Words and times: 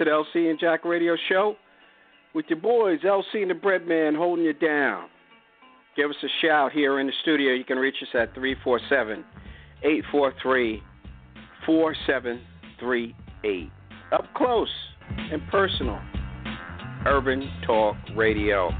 To 0.00 0.04
the 0.04 0.10
LC 0.10 0.48
and 0.48 0.58
Jack 0.58 0.86
Radio 0.86 1.14
Show 1.28 1.56
with 2.34 2.46
your 2.48 2.58
boys, 2.58 3.00
LC 3.00 3.42
and 3.42 3.50
the 3.50 3.54
Breadman, 3.54 4.16
holding 4.16 4.46
you 4.46 4.54
down. 4.54 5.10
Give 5.94 6.08
us 6.08 6.16
a 6.22 6.28
shout 6.40 6.72
here 6.72 7.00
in 7.00 7.06
the 7.06 7.12
studio. 7.20 7.52
You 7.52 7.64
can 7.64 7.76
reach 7.76 7.96
us 8.00 8.08
at 8.14 8.34
347 8.34 9.22
843 9.82 10.82
4738. 11.66 13.70
Up 14.12 14.24
close 14.34 14.72
and 15.30 15.46
personal, 15.50 16.00
Urban 17.06 17.50
Talk 17.66 17.96
Radio. 18.16 18.70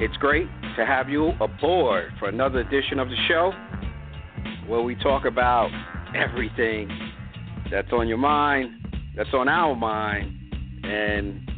It's 0.00 0.16
great 0.18 0.48
to 0.76 0.84
have 0.84 1.08
you 1.08 1.30
aboard 1.40 2.12
for 2.18 2.28
another 2.28 2.58
edition 2.58 2.98
of 2.98 3.08
the 3.08 3.16
show 3.26 3.52
where 4.66 4.82
we 4.82 4.96
talk 4.96 5.24
about 5.24 5.70
everything 6.14 6.90
that's 7.70 7.90
on 7.92 8.06
your 8.06 8.18
mind, 8.18 8.77
that's 9.16 9.32
on 9.32 9.48
our 9.48 9.74
mind, 9.74 10.32
and 10.84 11.50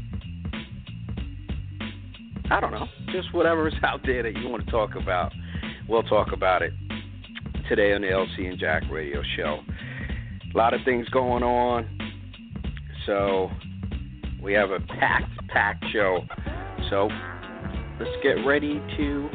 I 2.50 2.60
don't 2.60 2.72
know, 2.72 2.86
just 3.12 3.32
whatever 3.34 3.68
is 3.68 3.74
out 3.82 4.00
there 4.04 4.22
that 4.22 4.36
you 4.36 4.48
want 4.48 4.64
to 4.64 4.70
talk 4.70 4.96
about, 4.96 5.32
we'll 5.88 6.02
talk 6.02 6.32
about 6.32 6.62
it 6.62 6.72
today 7.68 7.92
on 7.92 8.00
the 8.00 8.08
LC 8.08 8.48
and 8.48 8.58
Jack 8.58 8.82
Radio 8.90 9.22
Show. 9.36 9.60
A 10.52 10.58
lot 10.58 10.74
of 10.74 10.80
things 10.84 11.08
going 11.10 11.42
on, 11.42 11.88
so 13.06 13.50
we 14.42 14.52
have 14.54 14.70
a 14.70 14.80
packed, 14.80 15.30
packed 15.48 15.84
show. 15.92 16.22
So 16.88 17.08
let's 18.00 18.10
get 18.22 18.44
ready 18.46 18.80
to 18.96 19.28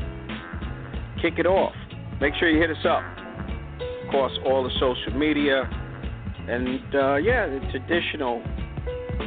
kick 1.22 1.36
it 1.38 1.46
off. 1.46 1.74
Make 2.20 2.34
sure 2.36 2.50
you 2.50 2.60
hit 2.60 2.70
us 2.70 2.86
up 2.86 3.04
across 4.08 4.32
all 4.46 4.64
the 4.64 4.72
social 4.80 5.18
media 5.18 5.70
and 6.48 6.96
uh, 6.96 7.16
yeah, 7.16 7.48
the 7.48 7.60
traditional 7.72 8.44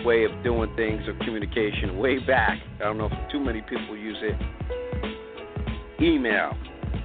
way 0.05 0.25
of 0.25 0.31
doing 0.45 0.75
things 0.77 1.03
of 1.09 1.19
communication 1.21 1.99
way 1.99 2.19
back. 2.21 2.59
I 2.77 2.85
don't 2.85 2.99
know 2.99 3.07
if 3.07 3.33
too 3.33 3.41
many 3.41 3.63
people 3.63 3.97
use 3.97 4.19
it. 4.21 4.37
Email 6.01 6.53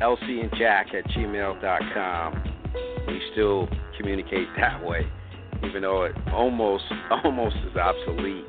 lcandjack 0.01 0.93
at 0.93 1.05
gmail.com. 1.05 2.43
We 3.07 3.21
still 3.31 3.67
communicate 3.97 4.47
that 4.57 4.83
way, 4.83 5.07
even 5.63 5.81
though 5.81 6.03
it 6.03 6.15
almost 6.31 6.83
almost 7.23 7.55
is 7.69 7.75
obsolete 7.75 8.45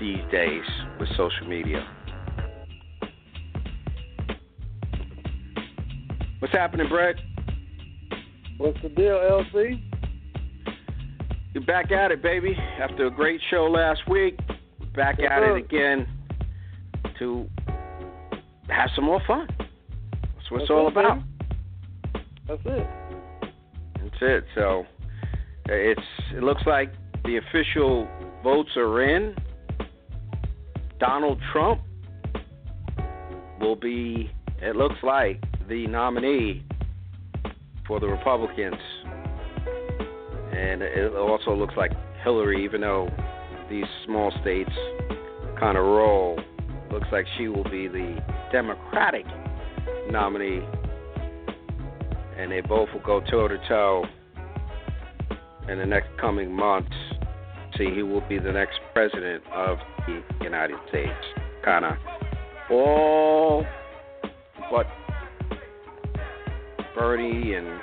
these 0.00 0.20
days 0.32 0.64
with 0.98 1.08
social 1.10 1.46
media. 1.46 1.86
What's 6.40 6.52
happening, 6.52 6.88
Brett? 6.88 7.16
What's 8.58 8.80
the 8.82 8.90
deal, 8.90 9.16
LC? 9.16 9.93
You're 11.54 11.62
back 11.64 11.92
at 11.92 12.10
it, 12.10 12.20
baby. 12.20 12.56
After 12.80 13.06
a 13.06 13.10
great 13.10 13.40
show 13.48 13.66
last 13.66 14.08
week, 14.08 14.36
back 14.94 15.16
Yes, 15.20 15.30
at 15.30 15.38
sir. 15.38 15.56
it 15.56 15.64
again 15.64 16.06
to 17.20 17.48
have 18.68 18.90
some 18.96 19.04
more 19.04 19.20
fun. 19.24 19.46
That's 19.58 20.50
what 20.50 20.62
it's 20.62 20.70
all 20.70 20.88
about. 20.88 21.20
That's 22.48 22.60
it. 22.64 22.86
That's 24.02 24.16
it. 24.20 24.44
So 24.56 24.84
it's 25.66 26.00
it 26.32 26.42
looks 26.42 26.62
like 26.66 26.92
the 27.24 27.36
official 27.36 28.08
votes 28.42 28.70
are 28.76 29.02
in. 29.02 29.36
Donald 30.98 31.40
Trump 31.52 31.80
will 33.60 33.76
be 33.76 34.28
it 34.60 34.74
looks 34.74 34.96
like 35.04 35.40
the 35.68 35.86
nominee 35.86 36.64
for 37.86 38.00
the 38.00 38.06
Republicans. 38.08 38.74
And 40.54 40.82
it 40.82 41.14
also 41.14 41.54
looks 41.54 41.74
like 41.76 41.92
Hillary, 42.22 42.64
even 42.64 42.80
though 42.80 43.08
these 43.68 43.84
small 44.04 44.32
states 44.40 44.70
kind 45.58 45.76
of 45.76 45.84
roll, 45.84 46.38
looks 46.90 47.08
like 47.10 47.26
she 47.36 47.48
will 47.48 47.64
be 47.64 47.88
the 47.88 48.22
Democratic 48.52 49.26
nominee 50.10 50.62
and 52.36 52.50
they 52.50 52.60
both 52.60 52.88
will 52.92 53.00
go 53.00 53.20
toe 53.20 53.48
to 53.48 53.58
toe 53.68 54.04
in 55.68 55.78
the 55.78 55.86
next 55.86 56.08
coming 56.20 56.52
months. 56.52 56.94
See, 57.78 57.90
he 57.94 58.02
will 58.02 58.26
be 58.28 58.38
the 58.38 58.52
next 58.52 58.78
president 58.92 59.42
of 59.52 59.78
the 60.06 60.22
United 60.42 60.76
States. 60.88 61.12
Kind 61.64 61.84
of 61.84 61.94
all 62.70 63.64
but 64.70 64.86
Bernie 66.94 67.54
and 67.54 67.80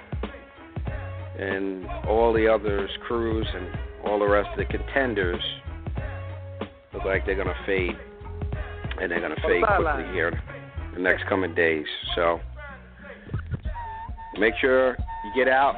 and 1.41 1.88
all 2.07 2.31
the 2.34 2.47
others, 2.47 2.90
Cruz, 3.07 3.47
and 3.53 3.68
all 4.06 4.19
the 4.19 4.28
rest 4.28 4.50
of 4.52 4.57
the 4.57 4.66
contenders 4.66 5.41
look 6.94 7.03
like 7.03 7.25
they're 7.25 7.35
gonna 7.35 7.56
fade, 7.66 7.97
and 9.00 9.12
they're 9.12 9.22
gonna 9.22 9.35
fade 9.47 9.63
quickly 9.63 10.13
here 10.13 10.40
the 10.94 11.00
next 11.00 11.25
coming 11.28 11.56
days. 11.56 11.85
So 12.16 12.40
make 14.38 14.53
sure 14.62 14.91
you 14.91 15.31
get 15.35 15.52
out 15.52 15.75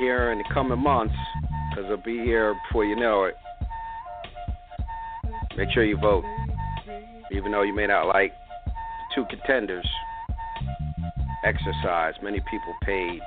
here 0.00 0.32
in 0.32 0.38
the 0.38 0.44
coming 0.52 0.80
months 0.80 1.14
because 1.70 1.84
it'll 1.84 2.04
be 2.04 2.18
here 2.18 2.54
before 2.66 2.84
you 2.84 2.96
know 2.96 3.24
it. 3.24 3.34
Make 5.56 5.70
sure 5.70 5.84
you 5.84 5.98
vote, 5.98 6.24
even 7.32 7.52
though 7.52 7.62
you 7.62 7.74
may 7.74 7.86
not 7.86 8.06
like 8.06 8.32
the 8.32 9.14
two 9.14 9.24
contenders. 9.30 9.88
Exercise. 11.44 12.14
Many 12.20 12.40
people 12.40 12.74
paid 12.82 13.20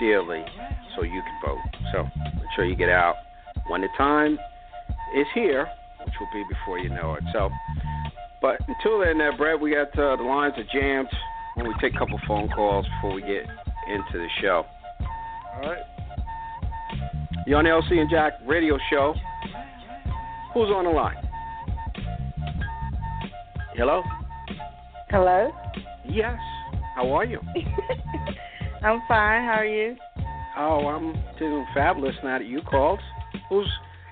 dearly 0.00 0.44
so 0.96 1.02
you 1.02 1.22
can 1.22 1.38
vote. 1.44 1.58
So 1.92 2.02
make 2.34 2.50
sure 2.56 2.64
you 2.64 2.74
get 2.74 2.88
out 2.88 3.14
when 3.68 3.82
the 3.82 3.88
time 3.96 4.38
is 5.14 5.26
here, 5.34 5.68
which 6.04 6.14
will 6.18 6.28
be 6.32 6.42
before 6.48 6.78
you 6.78 6.88
know 6.88 7.14
it. 7.14 7.22
So, 7.32 7.50
but 8.42 8.56
until 8.66 9.00
then, 9.00 9.18
there, 9.18 9.36
Brett, 9.36 9.60
we 9.60 9.72
got 9.72 9.96
uh, 9.98 10.16
the 10.16 10.22
lines 10.22 10.54
are 10.56 10.64
jammed. 10.72 11.08
When 11.54 11.68
we 11.68 11.74
take 11.80 11.94
a 11.94 11.98
couple 11.98 12.18
phone 12.26 12.48
calls 12.48 12.86
before 12.96 13.14
we 13.14 13.22
get 13.22 13.44
into 13.88 14.12
the 14.14 14.28
show. 14.40 14.64
All 15.54 15.60
right. 15.60 15.82
You're 17.46 17.58
on 17.58 17.64
the 17.64 17.70
LC 17.70 17.98
and 17.98 18.08
Jack 18.08 18.34
radio 18.46 18.78
show. 18.88 19.14
Who's 20.54 20.70
on 20.70 20.84
the 20.84 20.90
line? 20.90 21.16
Hello? 23.74 24.02
Hello. 25.10 25.50
Yes. 26.04 26.38
How 26.94 27.10
are 27.12 27.24
you? 27.24 27.40
I'm 28.82 29.02
fine. 29.06 29.44
How 29.44 29.56
are 29.58 29.66
you? 29.66 29.96
Oh, 30.56 30.86
I'm 30.86 31.12
doing 31.38 31.66
fabulous 31.74 32.14
now 32.24 32.38
that 32.38 32.46
you 32.46 32.62
called. 32.62 33.00
Who's 33.48 33.68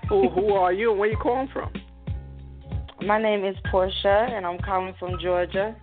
who? 0.09 0.29
Who 0.29 0.53
are 0.53 0.73
you 0.73 0.91
and 0.91 1.01
where 1.01 1.09
you 1.09 1.17
calling 1.17 1.49
from? 1.53 1.73
My 3.07 3.21
name 3.21 3.45
is 3.45 3.57
Portia, 3.71 4.29
and 4.31 4.45
I'm 4.45 4.59
calling 4.59 4.95
from 4.99 5.19
Georgia. 5.23 5.75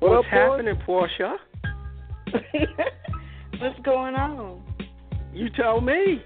What's 0.00 0.26
up, 0.26 0.30
boy? 0.32 0.36
happening, 0.36 0.76
Portia? 0.84 1.36
What's 3.60 3.78
going 3.84 4.14
on? 4.16 4.62
You 5.32 5.48
tell 5.50 5.80
me. 5.80 6.22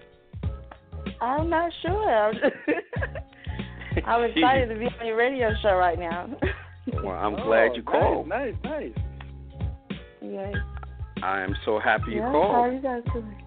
I'm 1.21 1.51
not 1.51 1.71
sure. 1.83 2.11
I'm, 2.11 2.35
I'm 4.07 4.25
excited 4.31 4.69
to 4.69 4.79
be 4.79 4.87
on 4.87 5.07
your 5.07 5.17
radio 5.17 5.51
show 5.63 5.75
right 5.75 5.99
now. 5.99 6.29
Well, 7.03 7.15
I'm 7.15 7.35
glad 7.35 7.71
oh, 7.73 7.75
you 7.75 7.83
Oh, 7.89 7.91
called. 7.91 8.29
Nice, 8.29 8.55
nice, 8.65 8.93
nice. 8.95 9.99
Yes. 10.23 10.55
I 11.23 11.41
am 11.43 11.55
so 11.65 11.79
happy 11.79 12.13
you 12.13 12.17
yeah, 12.19 12.31
How 12.31 12.43
are 12.43 12.71
called. 12.71 12.75
you 12.75 12.81
guys 12.81 13.03
doing? 13.13 13.43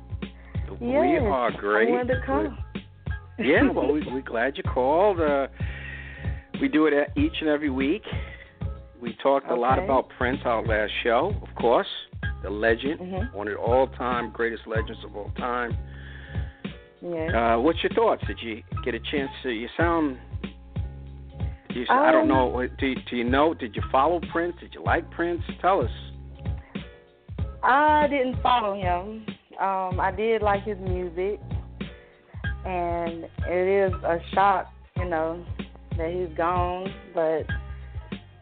Yes, 0.82 0.82
we 0.82 1.18
are 1.18 1.52
great. 1.52 1.90
I 1.90 1.92
wanted 1.92 2.14
to 2.16 2.22
call. 2.26 2.58
yeah, 3.40 3.72
well, 3.74 3.92
we, 3.92 4.04
we're 4.12 4.22
glad 4.22 4.58
you 4.58 4.64
called. 4.64 5.20
Uh, 5.20 5.48
we 6.62 6.68
do 6.68 6.86
it 6.88 6.94
each 7.16 7.34
and 7.42 7.50
every 7.50 7.70
week. 7.70 8.04
We 9.02 9.16
talked 9.24 9.50
a 9.50 9.56
lot 9.56 9.80
about 9.82 10.10
Prince 10.18 10.40
our 10.46 10.66
last 10.66 10.92
show, 11.04 11.34
of 11.42 11.56
course, 11.56 11.88
the 12.44 12.50
legend, 12.50 13.00
Mhm. 13.00 13.34
one 13.34 13.48
of 13.48 13.54
the 13.54 13.60
all-time 13.60 14.30
greatest 14.32 14.68
legends 14.68 15.04
of 15.06 15.16
all 15.16 15.32
time. 15.38 15.78
Yes. 17.02 17.32
Uh, 17.34 17.58
what's 17.60 17.82
your 17.82 17.94
thoughts? 17.94 18.22
Did 18.28 18.42
you 18.42 18.62
get 18.84 18.94
a 18.94 19.00
chance 19.00 19.32
to? 19.44 19.50
You 19.52 19.70
sound. 19.78 20.18
You, 21.70 21.84
s- 21.84 21.88
I 21.90 22.12
don't 22.12 22.24
Um, 22.24 22.28
know. 22.62 22.68
Do 22.78 22.88
you, 22.88 22.96
do 23.10 23.16
you 23.16 23.24
know? 23.24 23.54
Did 23.54 23.74
you 23.76 23.82
follow 23.90 24.20
Prince? 24.34 24.56
Did 24.60 24.74
you 24.74 24.84
like 24.84 25.10
Prince? 25.12 25.42
Tell 25.62 25.82
us. 25.82 25.92
I 27.64 28.08
didn't 28.10 28.42
follow 28.42 28.76
him. 28.76 29.26
Um, 29.60 30.00
I 30.00 30.12
did 30.16 30.42
like 30.42 30.64
his 30.64 30.78
music, 30.78 31.40
and 32.66 33.26
it 33.48 33.88
is 33.88 33.94
a 34.04 34.20
shock, 34.34 34.68
you 34.98 35.06
know, 35.06 35.46
that 35.98 36.12
he's 36.12 36.36
gone, 36.38 36.94
but 37.14 37.44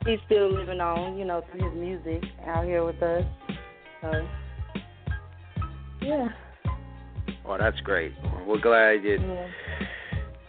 he's 0.06 0.20
still 0.28 0.54
living 0.54 0.80
on, 0.80 1.18
you 1.18 1.26
know, 1.26 1.44
through 1.52 1.70
his 1.70 1.80
music 1.80 2.24
out 2.46 2.66
here 2.66 2.86
with 2.86 3.02
us. 3.02 3.26
So, 4.02 4.28
yeah. 6.02 6.28
Oh, 7.46 7.58
that's 7.58 7.80
great. 7.82 8.12
We're 8.46 8.60
glad 8.60 9.04
you 9.04 9.20
yeah. 9.20 9.48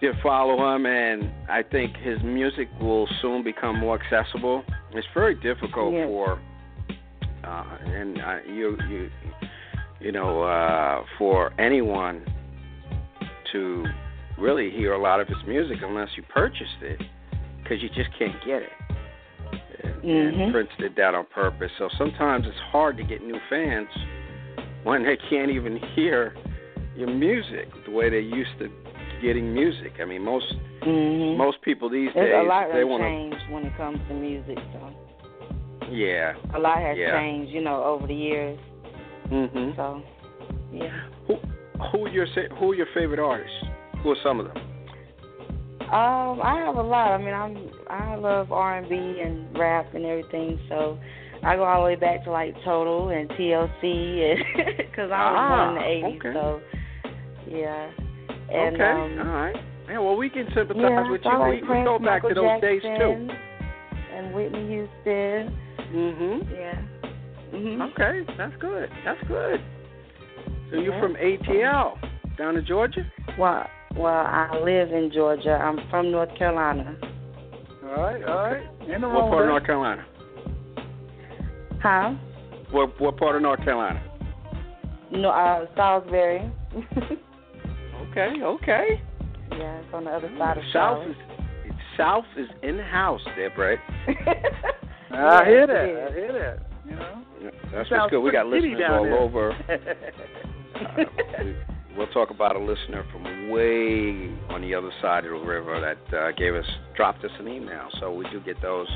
you 0.00 0.12
follow 0.22 0.74
him, 0.74 0.84
and 0.84 1.30
I 1.48 1.62
think 1.62 1.96
his 1.96 2.18
music 2.22 2.68
will 2.80 3.08
soon 3.22 3.42
become 3.42 3.78
more 3.78 3.98
accessible. 4.00 4.64
It's 4.92 5.06
very 5.14 5.34
difficult 5.34 5.94
Yes. 5.94 6.08
for, 6.08 6.40
uh, 7.44 7.64
and 7.84 8.18
uh, 8.18 8.38
you 8.46 8.76
you 8.88 9.10
you 10.00 10.12
know, 10.12 10.42
uh, 10.42 11.02
for 11.18 11.52
anyone 11.60 12.24
to 13.52 13.84
really 14.38 14.70
hear 14.70 14.92
a 14.92 15.00
lot 15.00 15.20
of 15.20 15.26
his 15.26 15.38
music 15.46 15.78
unless 15.82 16.08
you 16.16 16.22
purchased 16.22 16.82
it, 16.82 17.00
because 17.62 17.82
you 17.82 17.88
just 17.88 18.10
can't 18.18 18.36
get 18.46 18.62
it. 18.62 18.72
And, 19.82 20.10
and 20.10 20.36
Mhm. 20.36 20.52
Prince 20.52 20.70
did 20.78 20.94
that 20.96 21.14
on 21.14 21.26
purpose. 21.26 21.72
So 21.78 21.88
sometimes 21.98 22.46
it's 22.46 22.58
hard 22.70 22.96
to 22.98 23.02
get 23.02 23.22
new 23.22 23.40
fans 23.50 23.88
when 24.84 25.02
they 25.02 25.16
can't 25.16 25.50
even 25.50 25.76
hear 25.94 26.34
your 26.96 27.08
music 27.08 27.68
the 27.84 27.90
way 27.90 28.08
they 28.10 28.20
used 28.20 28.56
to 28.60 28.70
getting 29.20 29.52
music. 29.52 29.94
I 30.00 30.04
mean, 30.04 30.22
most 30.22 30.54
Mhm. 30.82 31.36
most 31.36 31.60
people 31.62 31.88
these 31.88 32.12
There's 32.14 32.30
days 32.30 32.40
a 32.40 32.42
lot 32.42 32.72
they 32.72 32.84
want 32.84 33.02
to. 33.02 33.08
changed 33.08 33.50
when 33.50 33.64
it 33.64 33.76
comes 33.76 33.98
to 34.08 34.14
music. 34.14 34.58
So 34.72 34.94
Yeah. 35.90 36.34
a 36.54 36.58
lot 36.58 36.78
has 36.78 36.96
Yeah. 36.98 37.18
changed, 37.18 37.52
you 37.52 37.60
know, 37.60 37.82
over 37.84 38.06
the 38.06 38.14
years. 38.14 38.58
Mhm. 39.30 39.76
So 39.76 40.02
yeah. 40.72 40.90
Who 41.26 41.36
who 41.92 42.06
are 42.06 42.08
your 42.08 42.26
who 42.26 42.72
are 42.72 42.74
your 42.74 42.86
favorite 42.94 43.20
artists? 43.20 43.56
Who 44.02 44.10
are 44.10 44.16
some 44.22 44.40
of 44.40 44.46
them? 44.48 44.56
Um, 45.88 46.40
I 46.42 46.60
have 46.66 46.76
a 46.76 46.82
lot. 46.82 47.12
I 47.12 47.18
mean, 47.18 47.32
I'm 47.34 47.70
I 47.88 48.14
love 48.16 48.52
R 48.52 48.76
and 48.78 48.88
B 48.88 48.96
and 48.96 49.58
rap 49.58 49.94
and 49.94 50.04
everything. 50.04 50.58
So 50.68 50.98
I 51.42 51.56
go 51.56 51.64
all 51.64 51.80
the 51.80 51.86
way 51.86 51.94
back 51.94 52.24
to 52.24 52.30
like 52.30 52.54
Total 52.64 53.08
and 53.08 53.28
TLC, 53.30 54.34
because 54.76 55.10
I 55.14 55.32
was 55.32 55.48
born 55.48 55.68
in 55.68 55.74
the 55.74 55.80
Ah, 55.80 56.10
'80s. 56.10 56.16
okay. 56.16 56.32
So 56.34 56.60
yeah. 57.48 57.90
And, 58.50 58.74
okay. 58.76 59.20
Um, 59.20 59.28
All 59.28 59.34
right. 59.34 59.56
Yeah. 59.88 59.98
Well, 59.98 60.16
we 60.16 60.28
can 60.28 60.46
sympathize 60.54 60.82
yeah, 60.82 61.10
with 61.10 61.22
so 61.22 61.32
you. 61.32 61.38
Like 61.38 61.52
we, 61.52 61.60
we 61.62 61.66
Prince, 61.66 61.86
go 61.86 61.98
back 61.98 62.22
Michael 62.22 62.28
to 62.30 62.34
those 62.34 62.60
days 62.60 62.82
too. 62.82 63.28
And 64.14 64.34
Whitney 64.34 64.66
Houston. 64.68 65.56
Mhm. 65.92 66.50
Yeah. 66.50 66.80
Mhm. 67.52 67.92
Okay. 67.92 68.34
That's 68.36 68.56
good. 68.56 68.90
That's 69.04 69.22
good. 69.26 69.60
So 70.70 70.76
you're 70.76 70.98
from 71.00 71.16
ATL 71.16 71.98
down 72.36 72.56
in 72.56 72.64
Georgia? 72.66 73.06
Well, 73.38 73.66
well, 73.96 74.26
I 74.26 74.58
live 74.62 74.92
in 74.92 75.10
Georgia. 75.10 75.58
I'm 75.60 75.78
from 75.88 76.10
North 76.10 76.34
Carolina. 76.36 76.94
All 77.84 78.02
right, 78.02 78.22
all 78.24 78.44
right. 78.44 78.62
In 78.86 79.00
the 79.00 79.08
What 79.08 79.30
part 79.30 79.44
of 79.44 79.48
North 79.48 79.64
Carolina? 79.64 80.04
Huh? 81.82 82.14
What 82.70 83.00
what 83.00 83.16
part 83.16 83.36
of 83.36 83.42
North 83.42 83.64
Carolina? 83.64 84.02
No, 85.10 85.30
uh, 85.30 85.66
Salisbury. 85.74 86.50
Okay. 88.10 88.42
Okay. 88.42 89.00
yeah, 89.52 89.78
it's 89.78 89.92
on 89.94 90.04
the 90.04 90.10
other 90.10 90.30
side 90.38 90.56
of 90.56 90.64
South 90.72 90.72
Charlotte. 90.72 91.10
is 91.10 91.16
South 91.96 92.24
is 92.36 92.48
in 92.62 92.76
the 92.76 92.82
house 92.82 93.20
there, 93.36 93.50
Brett. 93.50 93.78
that. 95.18 95.42
I 95.42 95.44
hear 95.46 95.66
that. 95.66 95.84
it 95.84 95.96
I 95.96 96.06
is. 96.06 96.14
hear 96.14 96.32
that. 96.32 96.58
You 96.88 96.96
know. 96.96 97.22
That's 97.72 97.88
Sounds 97.88 98.00
what's 98.02 98.10
good. 98.10 98.20
We 98.20 98.32
got 98.32 98.46
listeners 98.46 98.78
down 98.80 98.92
all 98.98 99.02
there. 99.04 99.18
over. 99.18 99.56
Uh, 100.78 101.04
we, 101.44 101.56
we'll 101.96 102.06
talk 102.08 102.30
about 102.30 102.54
a 102.54 102.58
listener 102.58 103.04
from 103.10 103.50
way 103.50 104.30
on 104.48 104.60
the 104.62 104.72
other 104.74 104.90
side 105.02 105.24
of 105.24 105.32
the 105.32 105.44
river 105.46 105.80
that 105.80 106.16
uh, 106.16 106.30
gave 106.32 106.54
us 106.54 106.64
dropped 106.94 107.24
us 107.24 107.32
an 107.40 107.48
email. 107.48 107.88
So 107.98 108.12
we 108.14 108.28
do 108.30 108.38
get 108.40 108.62
those. 108.62 108.86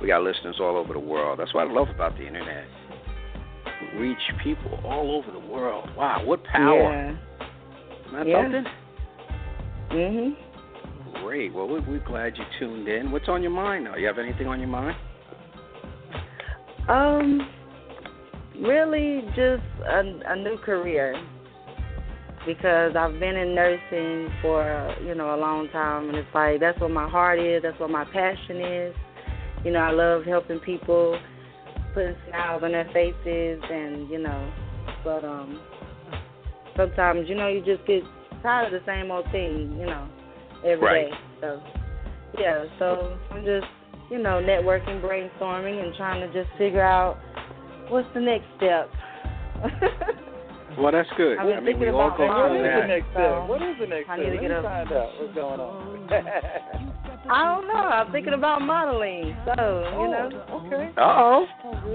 We 0.00 0.06
got 0.08 0.22
listeners 0.22 0.56
all 0.60 0.78
over 0.78 0.94
the 0.94 0.98
world. 0.98 1.38
That's 1.38 1.52
what 1.52 1.68
I 1.68 1.70
love 1.70 1.88
about 1.90 2.16
the 2.16 2.26
internet. 2.26 2.64
We 3.92 3.98
reach 4.00 4.18
people 4.42 4.78
all 4.82 5.14
over 5.14 5.30
the 5.30 5.46
world. 5.46 5.90
Wow, 5.94 6.22
what 6.24 6.42
power! 6.44 6.80
Yeah. 6.80 7.10
Isn't 8.06 8.12
that 8.14 8.26
Yeah. 8.26 8.42
something? 8.44 8.64
Mhm. 9.90 10.36
Great. 11.22 11.52
Well, 11.52 11.68
we- 11.68 11.80
we're 11.80 11.98
glad 12.06 12.38
you 12.38 12.44
tuned 12.58 12.88
in. 12.88 13.10
What's 13.10 13.28
on 13.28 13.42
your 13.42 13.50
mind 13.52 13.84
now? 13.84 13.96
You 13.96 14.06
have 14.06 14.18
anything 14.18 14.46
on 14.46 14.58
your 14.58 14.68
mind? 14.68 14.96
Um, 16.88 17.48
really, 18.60 19.22
just 19.28 19.62
a, 19.88 20.02
a 20.26 20.36
new 20.36 20.58
career 20.64 21.14
because 22.46 22.96
I've 22.96 23.18
been 23.20 23.36
in 23.36 23.54
nursing 23.54 24.32
for 24.40 24.96
you 25.04 25.14
know 25.14 25.34
a 25.34 25.38
long 25.38 25.68
time, 25.68 26.08
and 26.08 26.16
it's 26.16 26.28
like 26.34 26.60
that's 26.60 26.80
what 26.80 26.90
my 26.90 27.08
heart 27.08 27.38
is. 27.38 27.62
That's 27.62 27.78
what 27.78 27.90
my 27.90 28.04
passion 28.04 28.60
is. 28.60 28.94
You 29.64 29.72
know, 29.72 29.80
I 29.80 29.90
love 29.90 30.24
helping 30.24 30.58
people, 30.60 31.18
putting 31.92 32.14
smiles 32.28 32.62
on 32.62 32.72
their 32.72 32.88
faces, 32.92 33.62
and 33.70 34.08
you 34.08 34.18
know, 34.18 34.52
but 35.04 35.24
um, 35.24 35.60
sometimes 36.76 37.28
you 37.28 37.34
know 37.34 37.48
you 37.48 37.62
just 37.64 37.86
get 37.86 38.02
tired 38.42 38.72
of 38.72 38.80
the 38.80 38.86
same 38.86 39.10
old 39.10 39.26
thing. 39.30 39.76
You 39.78 39.86
know, 39.86 40.08
every 40.64 40.76
day. 40.76 41.10
Right. 41.10 41.12
So 41.40 41.62
yeah, 42.38 42.64
so 42.78 43.18
I'm 43.30 43.44
just 43.44 43.66
you 44.10 44.18
know, 44.18 44.42
networking, 44.42 45.00
brainstorming, 45.00 45.82
and 45.82 45.94
trying 45.96 46.20
to 46.20 46.32
just 46.32 46.50
figure 46.58 46.82
out 46.82 47.18
what's 47.88 48.08
the 48.14 48.20
next 48.20 48.46
step. 48.56 48.90
Well, 50.78 50.92
that's 50.92 51.08
good. 51.16 51.36
I've 51.38 51.46
I 51.46 51.60
mean, 51.60 51.64
we 51.64 51.72
thinking 51.72 51.88
all 51.94 52.06
about 52.06 52.16
go 52.16 52.26
Wow. 52.26 52.48
Through 52.48 52.62
is 52.62 52.70
that. 52.70 52.80
the 52.80 52.86
next 52.86 53.10
step? 53.10 53.48
What 53.48 53.62
is 53.62 53.76
the 53.80 53.86
next 53.86 54.06
step? 54.06 54.10
I 54.10 54.16
step? 54.16 54.24
need 54.24 54.30
to 54.30 54.40
get 54.40 54.50
me 54.50 54.56
a- 54.56 54.62
find 54.62 54.92
out 54.92 55.10
what's 55.18 55.34
going 55.34 55.60
on. 55.60 56.08
I 57.30 57.44
don't 57.44 57.66
know. 57.68 57.74
I'm 57.74 58.12
thinking 58.12 58.32
about 58.32 58.62
modeling, 58.62 59.36
so 59.44 59.52
you 59.52 60.08
know. 60.08 60.30
Oh, 60.48 60.66
okay. 60.66 60.90
Uh 60.96 61.02
oh. 61.02 61.46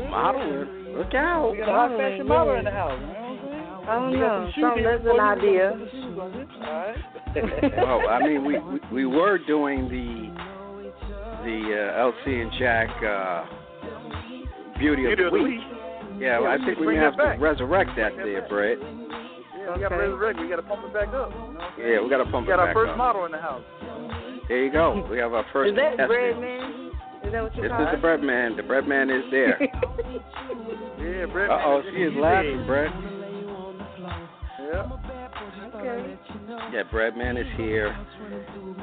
Modeling. 0.09 0.95
Look 0.95 1.13
out. 1.15 1.51
We 1.51 1.57
got 1.57 1.69
a 1.69 1.71
hot 1.71 1.97
fashion 1.97 2.27
model 2.27 2.53
yeah. 2.53 2.59
in 2.59 2.65
the 2.65 2.71
house. 2.71 2.99
You 2.99 3.07
know 3.07 3.15
I'm 3.15 3.39
saying? 3.41 3.87
I 3.87 3.95
don't 3.95 4.13
know. 4.19 4.51
some 4.53 4.61
Something 4.61 4.83
deals 4.83 5.01
that's 5.03 5.15
an 5.15 5.19
idea. 5.19 5.71
We 5.73 5.79
got 5.79 5.79
some 5.79 5.89
shoes 5.91 6.19
on 6.19 6.29
it. 6.35 6.47
All 6.61 6.73
right. 6.85 8.01
well, 8.03 8.09
I 8.09 8.19
mean, 8.27 8.45
we 8.45 8.59
we, 8.59 8.79
we 8.91 9.05
were 9.05 9.39
doing 9.39 9.89
the 9.89 10.54
the 11.45 11.59
uh, 11.93 12.11
LC 12.11 12.41
and 12.41 12.51
Jack 12.57 12.89
uh, 13.05 13.45
Beauty, 14.79 15.05
of 15.11 15.17
the 15.17 15.29
Week. 15.31 15.61
Yeah, 16.19 16.39
well, 16.39 16.49
Yeah, 16.57 16.57
I 16.61 16.65
think 16.65 16.79
we 16.79 16.95
have 16.97 17.15
to 17.17 17.37
resurrect 17.39 17.91
that 17.97 18.15
Bring 18.15 18.25
there, 18.27 18.41
back. 18.41 18.49
Brett. 18.49 18.77
Yeah, 18.81 19.73
we 19.75 19.81
got 19.81 19.89
to 19.89 19.95
Okay. 19.95 19.95
resurrect. 19.95 20.39
We 20.39 20.49
got 20.49 20.55
to 20.57 20.61
pump 20.63 20.83
it 20.85 20.93
back 20.93 21.07
up. 21.13 21.29
You 21.31 21.37
know 21.37 21.53
what 21.53 21.61
I'm 21.61 21.73
saying? 21.77 21.91
Yeah, 21.93 22.01
we 22.01 22.09
got 22.09 22.17
to 22.23 22.29
pump 22.31 22.47
We 22.47 22.53
it 22.53 22.57
back 22.57 22.69
up. 22.69 22.75
We 22.75 22.75
got 22.75 22.77
our 22.77 22.85
first 22.85 22.91
up. 22.91 22.97
model 22.97 23.25
in 23.25 23.31
the 23.31 23.37
house. 23.41 23.63
There 24.47 24.63
you 24.65 24.71
go. 24.71 25.07
We 25.09 25.17
have 25.19 25.33
our 25.33 25.45
first 25.53 25.71
Is 25.71 25.75
that 25.77 25.97
tester. 25.97 26.07
bread 26.07 26.39
man? 26.41 26.91
Is 27.23 27.31
that 27.31 27.41
what 27.43 27.55
you 27.55 27.61
This 27.63 27.71
call 27.71 27.85
is 27.85 27.91
the 27.93 28.01
bread 28.01 28.21
man. 28.21 28.55
The 28.57 28.63
bread 28.63 28.87
man 28.87 29.09
is 29.09 29.23
there. 29.31 29.57
Yeah, 31.05 31.25
Brett. 31.31 31.49
Uh 31.51 31.59
oh, 31.65 31.81
she 31.91 32.01
is 32.01 32.13
laughing, 32.15 32.57
big. 32.59 32.67
Brett. 32.67 32.91
Yeah. 34.65 34.89
okay. 35.75 36.17
Yeah, 36.73 36.83
Breadman 36.91 37.39
is 37.39 37.47
here. 37.57 37.95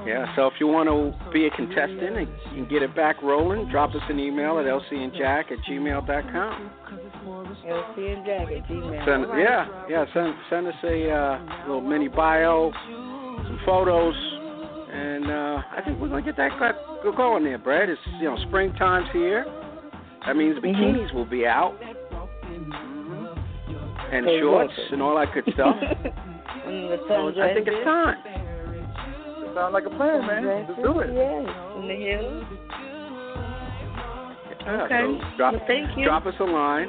Yeah, 0.06 0.34
so 0.36 0.46
if 0.46 0.54
you 0.60 0.66
want 0.66 0.88
to 0.88 1.32
be 1.32 1.46
a 1.46 1.50
contestant 1.50 2.16
and 2.16 2.28
you 2.28 2.64
can 2.64 2.68
get 2.68 2.82
it 2.82 2.94
back 2.94 3.22
rolling, 3.22 3.68
drop 3.70 3.90
us 3.90 4.02
an 4.08 4.18
email 4.18 4.58
at 4.58 4.66
lcandjack 4.66 5.50
at 5.52 5.58
gmail.com. 5.68 6.70
LC 7.66 8.16
and 8.16 8.26
Jack 8.26 8.48
at 8.48 8.68
Gmail. 8.68 9.04
Send, 9.04 9.24
All 9.26 9.32
right. 9.32 9.42
yeah, 9.42 9.86
yeah, 9.88 10.04
send, 10.12 10.34
send 10.50 10.66
us 10.66 10.74
a 10.84 11.10
uh, 11.10 11.40
little 11.66 11.80
mini 11.80 12.08
bio, 12.08 12.72
some 12.72 13.60
photos, 13.64 14.14
and 14.92 15.30
uh, 15.30 15.62
I 15.76 15.80
think 15.84 16.00
we're 16.00 16.08
going 16.08 16.24
to 16.24 16.28
get 16.30 16.36
that 16.36 16.58
got, 16.58 16.74
going 17.16 17.44
there, 17.44 17.58
Brad. 17.58 17.88
It's, 17.88 18.00
you 18.20 18.24
know, 18.24 18.36
springtime's 18.48 19.08
here. 19.12 19.44
That 20.26 20.36
means 20.36 20.56
Mm-hmm. 20.58 20.66
bikinis 20.66 21.14
will 21.14 21.24
be 21.26 21.46
out. 21.46 21.76
And 24.12 24.26
shorts 24.40 24.72
and 24.92 25.00
all 25.02 25.16
that 25.16 25.32
good 25.34 25.52
stuff. 25.54 25.76
So 26.64 27.28
I 27.42 27.52
think 27.54 27.66
it's 27.66 27.84
time. 27.84 28.16
Sound 29.54 29.72
like 29.74 29.84
a 29.84 29.90
plan, 29.90 30.26
man. 30.26 30.66
Let's 30.68 30.80
do 30.80 31.00
it. 31.00 31.10
Yes, 31.12 31.48
in 31.76 31.88
the 31.88 31.94
hills. 31.94 32.44
Yeah, 34.60 34.82
Okay. 34.84 35.00
so 35.02 35.36
drop, 35.36 35.52
Well, 35.54 35.62
thank 35.66 35.98
you. 35.98 36.04
drop 36.04 36.24
us 36.26 36.34
a 36.40 36.44
line 36.44 36.88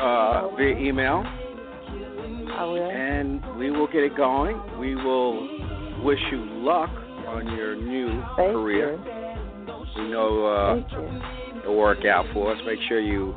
uh, 0.00 0.48
via 0.56 0.76
email. 0.76 1.22
I 1.24 2.64
will. 2.64 2.90
And 2.90 3.40
we 3.56 3.70
will 3.70 3.86
get 3.86 4.02
it 4.02 4.16
going. 4.16 4.60
We 4.78 4.96
will 4.96 6.02
wish 6.04 6.18
you 6.32 6.44
luck 6.44 6.90
on 7.28 7.56
your 7.56 7.76
new 7.76 8.08
Thank 8.36 8.52
career. 8.52 8.92
You. 8.94 10.02
We 10.02 10.10
know 10.10 10.46
uh, 10.46 11.60
it'll 11.60 11.76
work 11.78 12.04
out 12.04 12.26
for 12.34 12.52
us. 12.52 12.58
Make 12.66 12.80
sure 12.88 13.00
you, 13.00 13.34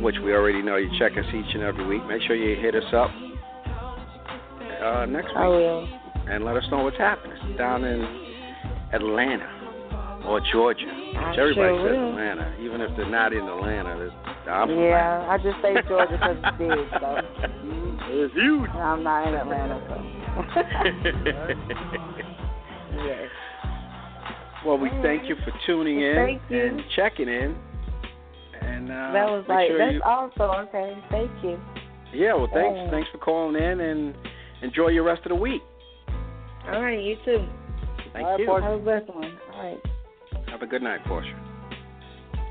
which 0.00 0.16
we 0.24 0.32
already 0.32 0.62
know, 0.62 0.76
you 0.76 0.88
check 0.98 1.12
us 1.12 1.24
each 1.28 1.54
and 1.54 1.62
every 1.62 1.86
week. 1.86 2.04
Make 2.06 2.22
sure 2.22 2.34
you 2.36 2.56
hit 2.60 2.74
us 2.74 2.84
up 2.94 3.10
uh, 4.82 5.06
next 5.06 5.28
week 5.28 5.36
I 5.36 5.48
will. 5.48 5.88
and 6.28 6.44
let 6.44 6.56
us 6.56 6.64
know 6.70 6.82
what's 6.84 6.98
happening 6.98 7.56
down 7.56 7.84
in 7.84 8.02
Atlanta 8.92 9.48
or 10.26 10.40
Georgia. 10.52 10.84
Which 10.86 11.38
everybody 11.38 11.54
sure 11.54 11.88
says 11.88 11.96
will. 11.96 12.08
Atlanta, 12.10 12.54
even 12.60 12.80
if 12.80 12.90
they're 12.96 13.08
not 13.10 13.32
in 13.32 13.44
Atlanta. 13.44 14.10
I'm 14.48 14.70
Yeah, 14.70 15.26
I 15.28 15.38
just 15.38 15.60
say 15.62 15.74
Georgia 15.88 16.12
because 16.12 16.36
it's 16.42 16.56
big, 16.58 17.00
so 17.00 17.20
It's 18.08 18.34
huge. 18.34 18.70
I'm 18.70 19.02
not 19.02 19.26
in 19.28 19.34
Atlanta, 19.34 19.80
so. 19.88 19.94
yes. 23.04 23.28
well, 24.64 24.78
we 24.78 24.88
thank 25.02 25.28
you 25.28 25.34
for 25.44 25.52
tuning 25.66 26.00
in 26.00 26.14
Thank 26.14 26.42
you. 26.50 26.66
and 26.66 26.82
checking 26.94 27.28
in. 27.28 27.56
And 28.76 28.90
uh, 28.90 29.12
That 29.12 29.24
was 29.30 29.44
like 29.48 29.68
sure 29.68 29.78
that's 29.78 29.94
you, 29.94 30.00
awesome. 30.02 30.68
Okay, 30.68 30.92
thank 31.10 31.30
you. 31.42 31.58
yeah. 32.12 32.34
Well, 32.34 32.48
thanks. 32.52 32.76
Yeah. 32.76 32.90
Thanks 32.90 33.08
for 33.10 33.18
calling 33.18 33.56
in 33.56 33.80
and 33.80 34.14
enjoy 34.62 34.88
your 34.88 35.04
rest 35.04 35.22
of 35.24 35.30
the 35.30 35.34
week. 35.36 35.62
All 36.66 36.82
right, 36.82 37.00
you 37.02 37.16
too. 37.24 37.46
Thank 38.12 38.26
All 38.26 38.32
right, 38.32 38.40
you. 38.40 38.46
Portia. 38.46 38.66
Have 38.66 38.80
a 38.80 38.82
blessed 38.84 39.08
one. 39.14 39.38
All 39.54 39.62
right. 39.64 39.78
Have 40.50 40.62
a 40.62 40.66
good 40.66 40.82
night, 40.82 41.00
Portia. 41.06 41.34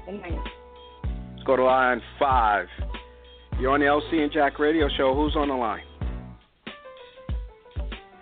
Good 0.06 0.22
night. 0.22 0.40
Let's 1.34 1.44
go 1.46 1.56
to 1.58 1.64
line 1.64 2.02
five. 2.18 2.68
You're 3.60 3.72
on 3.72 3.80
the 3.80 3.86
LC 3.86 4.22
and 4.24 4.32
Jack 4.32 4.58
Radio 4.58 4.88
Show. 4.98 5.14
Who's 5.14 5.36
on 5.36 5.50
the 5.50 5.54
line? 5.54 5.84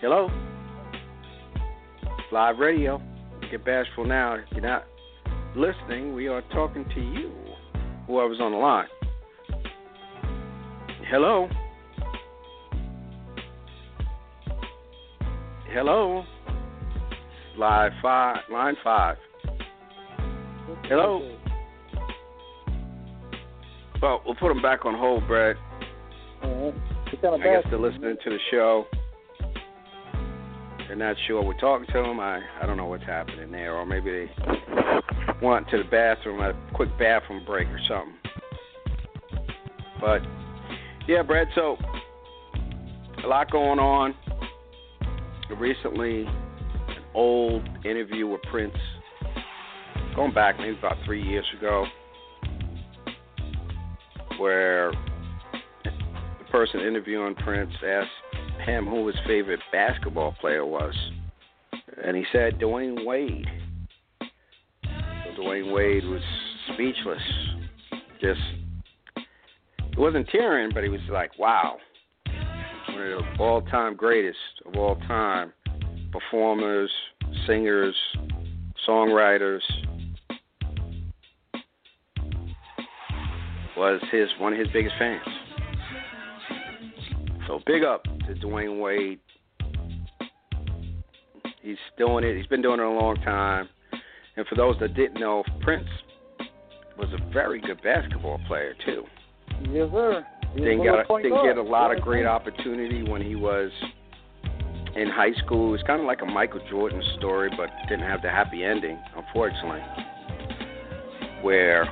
Hello? 0.01 0.29
Live 2.31 2.57
radio. 2.59 3.01
Get 3.49 3.63
bashful 3.63 4.05
now. 4.05 4.35
If 4.35 4.45
you're 4.51 4.61
not 4.61 4.85
listening, 5.55 6.13
we 6.15 6.27
are 6.27 6.41
talking 6.53 6.83
to 6.95 6.99
you. 6.99 7.31
Whoever's 8.07 8.39
on 8.39 8.51
the 8.51 8.57
line. 8.57 8.87
Hello? 11.09 11.47
Hello? 15.71 16.23
Live 17.57 17.91
five, 18.01 18.37
line 18.51 18.75
five. 18.83 19.17
Hello? 20.83 21.37
Well, 24.01 24.21
we'll 24.25 24.35
put 24.35 24.49
them 24.49 24.61
back 24.61 24.85
on 24.85 24.95
hold, 24.95 25.25
Brad. 25.27 25.55
Kind 26.41 26.73
I 27.25 27.37
guess 27.37 27.63
they're 27.69 27.79
listening 27.79 28.17
to 28.23 28.29
the 28.29 28.37
show. 28.51 28.85
They're 30.87 30.95
not 30.97 31.15
sure 31.25 31.43
we're 31.43 31.57
talking 31.57 31.87
to 31.87 32.01
them. 32.01 32.19
I 32.19 32.41
I 32.61 32.65
don't 32.65 32.75
know 32.75 32.87
what's 32.87 33.05
happening 33.05 33.51
there, 33.51 33.73
or 33.73 33.85
maybe 33.85 34.11
they 34.11 34.31
went 35.43 35.69
to 35.69 35.77
the 35.77 35.83
bathroom, 35.83 36.39
a 36.39 36.53
quick 36.73 36.89
bathroom 36.97 37.43
break 37.45 37.67
or 37.67 37.79
something. 37.87 38.15
But 39.99 40.21
yeah, 41.07 41.21
Brad. 41.21 41.47
So 41.53 41.77
a 43.23 43.27
lot 43.27 43.51
going 43.51 43.79
on. 43.79 44.15
Recently, 45.57 46.23
an 46.23 47.03
old 47.13 47.67
interview 47.85 48.27
with 48.27 48.41
Prince, 48.43 48.75
going 50.15 50.33
back 50.33 50.57
maybe 50.57 50.77
about 50.77 50.97
three 51.05 51.21
years 51.21 51.45
ago, 51.55 51.85
where 54.39 54.91
the 55.83 56.45
person 56.49 56.79
interviewing 56.79 57.35
Prince 57.35 57.71
asked 57.85 58.65
him 58.65 58.87
who 58.87 59.05
his 59.05 59.15
favorite 59.27 59.59
basketball 59.71 60.33
player 60.41 60.65
was, 60.65 60.95
and 62.03 62.17
he 62.17 62.23
said 62.31 62.59
Dwayne 62.59 63.05
Wade. 63.05 63.45
Dwayne 65.37 65.73
Wade 65.73 66.05
was 66.05 66.21
speechless. 66.73 67.21
Just 68.21 68.41
he 69.15 69.99
wasn't 69.99 70.27
tearing, 70.29 70.71
but 70.73 70.83
he 70.83 70.89
was 70.89 71.01
like, 71.09 71.37
"Wow, 71.37 71.77
one 72.87 73.01
of 73.01 73.19
the 73.19 73.43
all-time 73.43 73.95
greatest 73.95 74.37
of 74.65 74.75
all 74.75 74.95
time 75.07 75.53
performers, 76.11 76.91
singers, 77.45 77.95
songwriters." 78.87 79.61
Was 83.75 84.01
his 84.11 84.29
one 84.37 84.53
of 84.53 84.59
his 84.59 84.67
biggest 84.69 84.95
fans. 84.99 85.21
So 87.47 87.59
big 87.65 87.83
up 87.83 88.03
to 88.03 88.35
Dwayne 88.35 88.79
Wade. 88.79 89.19
He's 91.61 91.77
doing 91.97 92.23
it. 92.23 92.37
He's 92.37 92.45
been 92.47 92.61
doing 92.61 92.79
it 92.79 92.85
a 92.85 92.89
long 92.89 93.15
time. 93.17 93.67
And 94.35 94.47
for 94.47 94.55
those 94.55 94.75
that 94.79 94.95
didn't 94.95 95.19
know, 95.19 95.43
Prince 95.61 95.87
was 96.97 97.09
a 97.13 97.33
very 97.33 97.61
good 97.61 97.81
basketball 97.83 98.39
player 98.47 98.73
too. 98.85 99.03
Yes, 99.69 99.89
sir. 99.91 100.25
He 100.53 100.61
was 100.61 100.69
Didn't 100.69 100.83
get 100.83 101.07
point 101.07 101.23
didn't 101.23 101.43
get 101.45 101.57
a 101.57 101.61
lot 101.61 101.95
of 101.95 102.01
great 102.01 102.25
opportunity 102.25 103.03
when 103.03 103.21
he 103.21 103.35
was 103.35 103.71
in 104.95 105.09
high 105.09 105.33
school. 105.43 105.69
It 105.69 105.71
was 105.71 105.83
kind 105.87 105.99
of 105.99 106.07
like 106.07 106.21
a 106.21 106.25
Michael 106.25 106.61
Jordan 106.69 107.01
story, 107.17 107.49
but 107.55 107.69
didn't 107.89 108.05
have 108.05 108.21
the 108.21 108.29
happy 108.29 108.63
ending, 108.63 108.99
unfortunately, 109.15 109.81
where 111.41 111.85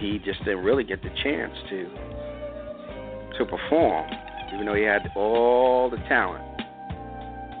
he 0.00 0.20
just 0.24 0.38
didn't 0.44 0.64
really 0.64 0.84
get 0.84 1.02
the 1.02 1.10
chance 1.22 1.52
to 1.70 1.88
to 3.38 3.44
perform, 3.44 4.08
even 4.54 4.66
though 4.66 4.74
he 4.74 4.82
had 4.82 5.10
all 5.14 5.90
the 5.90 5.98
talent. 6.08 6.44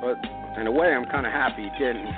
But 0.00 0.16
in 0.60 0.66
a 0.66 0.72
way, 0.72 0.88
I'm 0.88 1.04
kind 1.06 1.26
of 1.26 1.32
happy 1.32 1.64
he 1.64 1.84
didn't, 1.84 2.08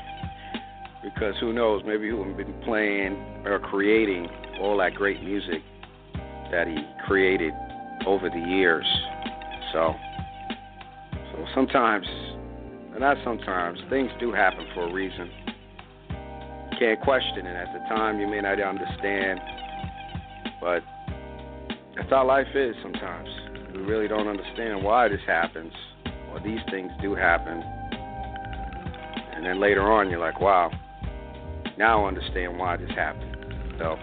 because 1.02 1.34
who 1.40 1.52
knows? 1.52 1.82
Maybe 1.86 2.06
he 2.06 2.12
wouldn't 2.12 2.38
have 2.38 2.46
been 2.46 2.60
playing 2.62 3.14
or 3.46 3.60
creating 3.60 4.28
all 4.60 4.76
that 4.78 4.94
great 4.94 5.22
music 5.22 5.62
that 6.50 6.66
he 6.66 6.76
created 7.06 7.52
over 8.06 8.28
the 8.28 8.38
years. 8.38 8.86
So, 9.72 9.94
so 11.32 11.46
sometimes, 11.54 12.06
and 12.92 13.00
not 13.00 13.16
sometimes, 13.24 13.78
things 13.90 14.10
do 14.18 14.32
happen 14.32 14.66
for 14.74 14.88
a 14.88 14.92
reason. 14.92 15.30
You 16.72 16.78
Can't 16.78 17.00
question 17.00 17.46
it. 17.46 17.54
At 17.54 17.72
the 17.72 17.80
time, 17.88 18.18
you 18.18 18.26
may 18.26 18.40
not 18.40 18.60
understand, 18.60 19.40
but 20.60 20.82
that's 21.96 22.10
how 22.10 22.26
life 22.26 22.46
is 22.54 22.74
sometimes. 22.82 23.28
We 23.74 23.80
really 23.80 24.08
don't 24.08 24.26
understand 24.26 24.82
why 24.82 25.08
this 25.08 25.20
happens, 25.26 25.72
or 26.32 26.40
these 26.40 26.60
things 26.70 26.90
do 27.02 27.14
happen. 27.14 27.62
And 29.34 29.44
then 29.44 29.60
later 29.60 29.82
on, 29.82 30.10
you're 30.10 30.18
like, 30.18 30.40
wow, 30.40 30.72
now 31.78 32.04
I 32.04 32.08
understand 32.08 32.58
why 32.58 32.76
this 32.76 32.90
happened. 32.90 33.36
So, 33.78 33.96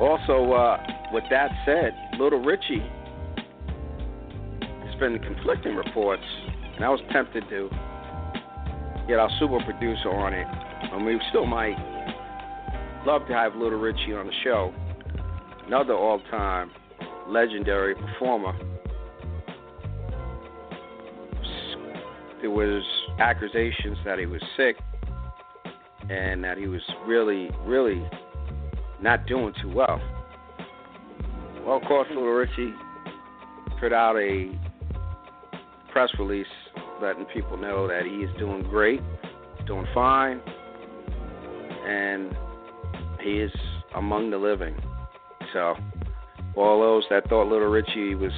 also, 0.00 0.52
uh, 0.52 0.76
with 1.12 1.22
that 1.30 1.50
said, 1.64 1.94
Little 2.18 2.42
Richie, 2.42 2.82
there's 4.60 4.98
been 4.98 5.20
conflicting 5.20 5.76
reports, 5.76 6.24
and 6.74 6.84
I 6.84 6.88
was 6.88 7.00
tempted 7.12 7.44
to 7.48 7.70
get 9.06 9.20
our 9.20 9.30
super 9.38 9.62
producer 9.64 10.10
on 10.10 10.34
it, 10.34 10.46
and 10.92 11.06
we 11.06 11.20
still 11.30 11.46
might 11.46 11.76
love 13.06 13.26
to 13.28 13.34
have 13.34 13.54
Little 13.54 13.78
Richie 13.78 14.14
on 14.14 14.26
the 14.26 14.32
show, 14.42 14.74
another 15.66 15.94
all-time 15.94 16.72
legendary 17.28 17.94
performer. 17.94 18.52
There 22.40 22.50
was 22.50 22.82
accusations 23.18 23.98
that 24.04 24.18
he 24.18 24.26
was 24.26 24.42
sick 24.56 24.76
and 26.10 26.42
that 26.44 26.58
he 26.58 26.66
was 26.66 26.82
really, 27.06 27.50
really 27.64 28.02
not 29.00 29.26
doing 29.26 29.54
too 29.62 29.72
well. 29.72 30.00
Well, 31.64 31.76
of 31.76 31.82
course, 31.84 32.08
Little 32.08 32.24
Richie 32.24 32.74
put 33.80 33.92
out 33.92 34.16
a 34.16 34.50
press 35.92 36.10
release 36.18 36.46
letting 37.00 37.24
people 37.26 37.56
know 37.56 37.88
that 37.88 38.04
he 38.04 38.16
is 38.18 38.30
doing 38.38 38.62
great, 38.62 39.00
doing 39.66 39.86
fine, 39.94 40.40
and 41.86 42.36
he 43.20 43.40
is 43.40 43.52
among 43.94 44.30
the 44.30 44.38
living. 44.38 44.76
So, 45.52 45.74
all 46.56 46.80
those 46.80 47.04
that 47.10 47.28
thought 47.28 47.48
Little 47.48 47.68
Richie 47.68 48.14
was 48.14 48.32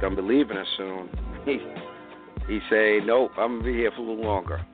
gonna 0.00 0.16
be 0.16 0.22
leaving 0.22 0.56
us 0.56 0.66
soon, 0.76 1.08
he 2.48 2.60
say, 2.70 3.00
nope, 3.04 3.32
I'm 3.36 3.58
gonna 3.58 3.64
be 3.64 3.74
here 3.74 3.90
for 3.90 4.02
a 4.02 4.04
little 4.04 4.24
longer. 4.24 4.64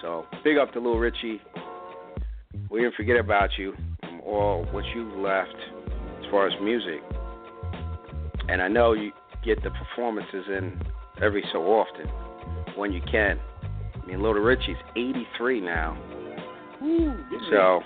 So, 0.00 0.26
big 0.44 0.58
up 0.58 0.72
to 0.72 0.78
Little 0.78 0.98
Richie. 0.98 1.40
We 2.70 2.80
didn't 2.80 2.94
forget 2.94 3.16
about 3.16 3.50
you 3.58 3.74
all 4.24 4.64
what 4.72 4.84
you've 4.94 5.16
left 5.18 5.56
as 6.20 6.30
far 6.30 6.46
as 6.46 6.52
music. 6.62 7.00
And 8.48 8.62
I 8.62 8.68
know 8.68 8.92
you 8.92 9.12
get 9.44 9.62
the 9.62 9.70
performances 9.70 10.44
in 10.48 10.80
every 11.22 11.44
so 11.52 11.60
often 11.64 12.06
when 12.76 12.92
you 12.92 13.00
can. 13.10 13.38
I 13.94 14.06
mean, 14.06 14.22
Little 14.22 14.42
Richie's 14.42 14.76
83 14.96 15.60
now. 15.60 15.98
Woo. 16.80 17.14
So, 17.50 17.80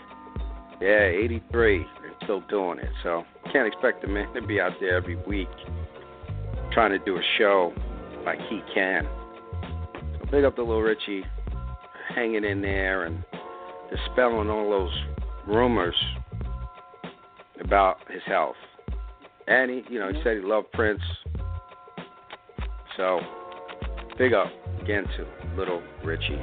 yeah, 0.81 1.05
83. 1.05 1.77
And 1.77 1.87
still 2.25 2.41
doing 2.49 2.79
it. 2.79 2.91
So 3.03 3.25
can't 3.53 3.67
expect 3.67 4.03
the 4.03 4.09
man 4.09 4.33
to 4.35 4.43
be 4.43 4.61
out 4.61 4.73
there 4.81 4.97
every 4.97 5.17
week 5.27 5.49
trying 6.73 6.91
to 6.91 6.99
do 7.05 7.17
a 7.17 7.23
show 7.39 7.73
like 8.25 8.39
he 8.49 8.61
can. 8.75 9.07
Big 10.33 10.45
up 10.45 10.57
to 10.57 10.63
Little 10.63 10.81
Richie 10.81 11.25
hanging 12.15 12.43
in 12.43 12.63
there 12.63 13.05
and 13.05 13.23
dispelling 13.91 14.49
all 14.49 14.71
those 14.71 14.93
rumors 15.47 15.95
about 17.61 17.99
his 18.11 18.23
health. 18.27 18.57
And 19.47 19.71
he, 19.71 19.83
you 19.91 19.99
know, 19.99 20.09
he 20.09 20.15
mm-hmm. 20.15 20.23
said 20.25 20.37
he 20.39 20.43
loved 20.43 20.73
Prince. 20.73 21.03
So, 22.97 23.21
big 24.17 24.33
up 24.33 24.47
again 24.81 25.05
to 25.19 25.27
little 25.55 25.83
Richie. 26.03 26.41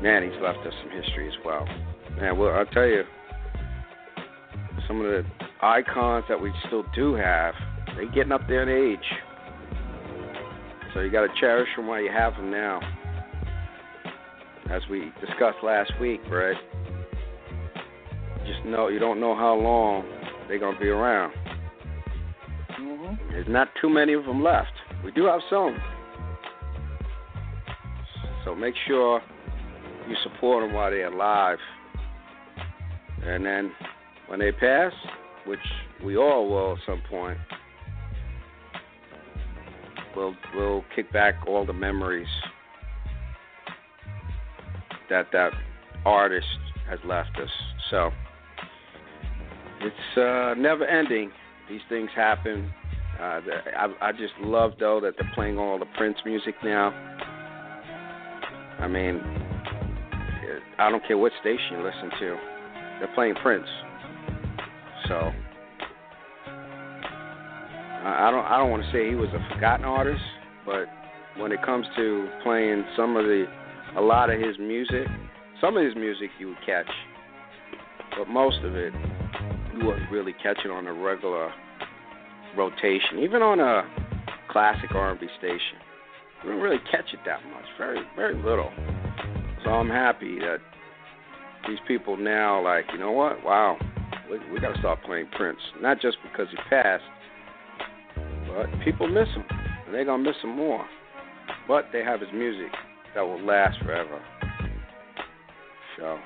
Man, 0.00 0.22
he's 0.22 0.40
left 0.42 0.66
us 0.66 0.72
some 0.82 1.02
history 1.02 1.28
as 1.28 1.34
well. 1.44 1.66
Man, 2.16 2.38
well, 2.38 2.54
I'll 2.54 2.64
tell 2.64 2.86
you, 2.86 3.02
some 4.88 5.02
of 5.02 5.06
the 5.06 5.24
icons 5.60 6.24
that 6.30 6.40
we 6.40 6.50
still 6.66 6.84
do 6.94 7.14
have, 7.14 7.54
they 7.96 8.06
getting 8.14 8.32
up 8.32 8.48
there 8.48 8.62
in 8.62 8.92
age. 8.94 9.04
So 10.94 11.00
you 11.00 11.10
got 11.10 11.22
to 11.22 11.40
cherish 11.40 11.68
them 11.76 11.88
while 11.88 12.00
you 12.00 12.10
have 12.10 12.34
them 12.36 12.52
now. 12.52 12.80
As 14.70 14.82
we 14.88 15.12
discussed 15.20 15.58
last 15.62 15.92
week, 16.00 16.20
Brett, 16.28 16.56
just 18.46 18.64
know 18.64 18.88
you 18.88 18.98
don't 18.98 19.20
know 19.20 19.34
how 19.34 19.54
long 19.54 20.04
they're 20.48 20.58
gonna 20.58 20.78
be 20.78 20.88
around. 20.88 21.34
Mm-hmm. 22.80 23.30
There's 23.30 23.48
not 23.48 23.68
too 23.80 23.90
many 23.90 24.14
of 24.14 24.24
them 24.24 24.42
left. 24.42 24.72
We 25.04 25.10
do 25.12 25.26
have 25.26 25.40
some. 25.50 25.76
So 28.44 28.54
make 28.54 28.74
sure 28.86 29.20
you 30.08 30.16
support 30.22 30.64
them 30.64 30.74
while 30.74 30.90
they're 30.90 31.12
alive. 31.12 31.58
And 33.22 33.44
then 33.44 33.72
when 34.28 34.38
they 34.38 34.52
pass, 34.52 34.92
which 35.46 35.58
we 36.04 36.16
all 36.16 36.48
will 36.48 36.72
at 36.74 36.78
some 36.86 37.02
point, 37.08 37.38
we'll 40.16 40.34
we'll 40.54 40.84
kick 40.94 41.12
back 41.12 41.34
all 41.46 41.64
the 41.66 41.72
memories 41.72 42.28
that 45.10 45.26
that 45.32 45.52
artist 46.04 46.46
has 46.88 46.98
left 47.04 47.36
us. 47.36 47.50
So 47.90 48.10
it's 49.80 50.18
uh, 50.18 50.54
never 50.60 50.84
ending. 50.86 51.30
These 51.68 51.80
things 51.88 52.10
happen. 52.14 52.72
Uh, 53.20 53.40
I, 53.76 53.94
I 54.00 54.12
just 54.12 54.34
love 54.40 54.72
though 54.80 55.00
that 55.00 55.14
they're 55.18 55.30
playing 55.34 55.58
all 55.58 55.78
the 55.78 55.86
Prince 55.96 56.18
music 56.24 56.54
now. 56.64 56.90
I 58.80 58.88
mean, 58.88 59.20
I 60.78 60.90
don't 60.90 61.06
care 61.06 61.16
what 61.16 61.32
station 61.40 61.78
you 61.78 61.84
listen 61.84 62.10
to, 62.20 62.36
they're 62.98 63.14
playing 63.14 63.34
Prince. 63.36 63.66
So 65.08 65.32
I 68.04 68.30
don't 68.30 68.44
I 68.44 68.58
don't 68.58 68.70
want 68.70 68.84
to 68.84 68.92
say 68.92 69.08
he 69.08 69.14
was 69.14 69.30
a 69.30 69.54
forgotten 69.54 69.84
artist, 69.86 70.22
but 70.66 70.86
when 71.38 71.52
it 71.52 71.62
comes 71.64 71.86
to 71.96 72.28
playing 72.42 72.84
some 72.96 73.16
of 73.16 73.24
the 73.24 73.46
a 73.96 74.00
lot 74.00 74.28
of 74.28 74.38
his 74.38 74.58
music, 74.58 75.06
some 75.60 75.76
of 75.76 75.84
his 75.84 75.94
music 75.94 76.30
you 76.38 76.48
would 76.48 76.66
catch, 76.66 76.90
but 78.18 78.28
most 78.28 78.58
of 78.62 78.76
it 78.76 78.92
you 79.74 79.86
wouldn't 79.86 80.10
really 80.10 80.34
catch 80.42 80.58
it 80.64 80.70
on 80.70 80.86
a 80.86 80.92
regular 80.92 81.50
rotation, 82.56 83.20
even 83.20 83.40
on 83.40 83.58
a 83.58 83.82
classic 84.50 84.94
R&B 84.94 85.26
station. 85.38 85.80
You 86.44 86.50
don't 86.50 86.60
really 86.60 86.80
catch 86.90 87.06
it 87.14 87.20
that 87.24 87.40
much, 87.50 87.64
very 87.78 88.00
very 88.16 88.34
little. 88.34 88.70
So 89.64 89.70
I'm 89.70 89.88
happy 89.88 90.38
that 90.40 90.58
these 91.66 91.78
people 91.88 92.18
now 92.18 92.62
like, 92.62 92.84
you 92.92 92.98
know 92.98 93.12
what? 93.12 93.42
Wow, 93.42 93.78
we, 94.30 94.38
we 94.52 94.60
got 94.60 94.74
to 94.74 94.78
start 94.78 95.02
playing 95.04 95.28
Prince, 95.34 95.60
not 95.80 96.02
just 96.02 96.18
because 96.22 96.48
he 96.50 96.58
passed, 96.68 97.02
but 98.54 98.66
people 98.84 99.08
miss 99.08 99.28
him, 99.28 99.44
and 99.50 99.94
they're 99.94 100.04
gonna 100.04 100.22
miss 100.22 100.36
him 100.42 100.56
more. 100.56 100.84
But 101.66 101.86
they 101.92 102.02
have 102.02 102.20
his 102.20 102.30
music 102.32 102.72
that 103.14 103.22
will 103.22 103.44
last 103.44 103.78
forever. 103.82 104.22
So 105.98 106.18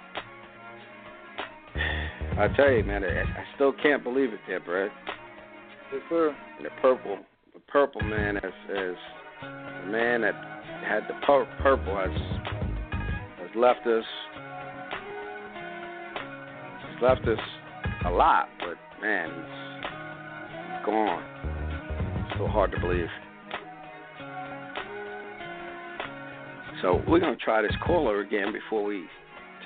I 2.39 2.49
tell 2.57 2.71
you, 2.71 2.85
man, 2.85 3.05
I, 3.05 3.23
I 3.23 3.45
still 3.55 3.73
can't 3.73 4.03
believe 4.03 4.33
it, 4.33 4.41
there, 4.47 4.61
Brett. 4.61 4.91
Yes, 5.93 6.03
sir. 6.09 6.37
And 6.57 6.67
the 6.67 6.71
purple, 6.81 7.19
the 7.55 7.61
purple 7.61 8.03
man, 8.03 8.37
as 8.37 8.53
as 8.71 8.95
the 9.41 9.91
man 9.91 10.21
that 10.23 10.35
had 10.87 11.05
the 11.09 11.15
pur- 11.27 11.49
purple 11.63 11.97
has 11.97 12.11
has 13.39 13.51
left 13.57 13.87
us. 13.87 14.05
He's 16.91 17.03
left 17.03 17.27
us 17.27 17.39
a 18.07 18.11
lot, 18.11 18.49
but 18.61 18.77
man, 19.03 19.31
he's 19.31 20.87
gone. 20.87 21.58
So 22.39 22.47
hard 22.47 22.71
to 22.71 22.79
believe. 22.79 23.09
So 26.81 27.03
we're 27.09 27.19
gonna 27.19 27.35
try 27.35 27.61
this 27.63 27.75
caller 27.85 28.21
again 28.21 28.53
before 28.53 28.85
we 28.85 29.07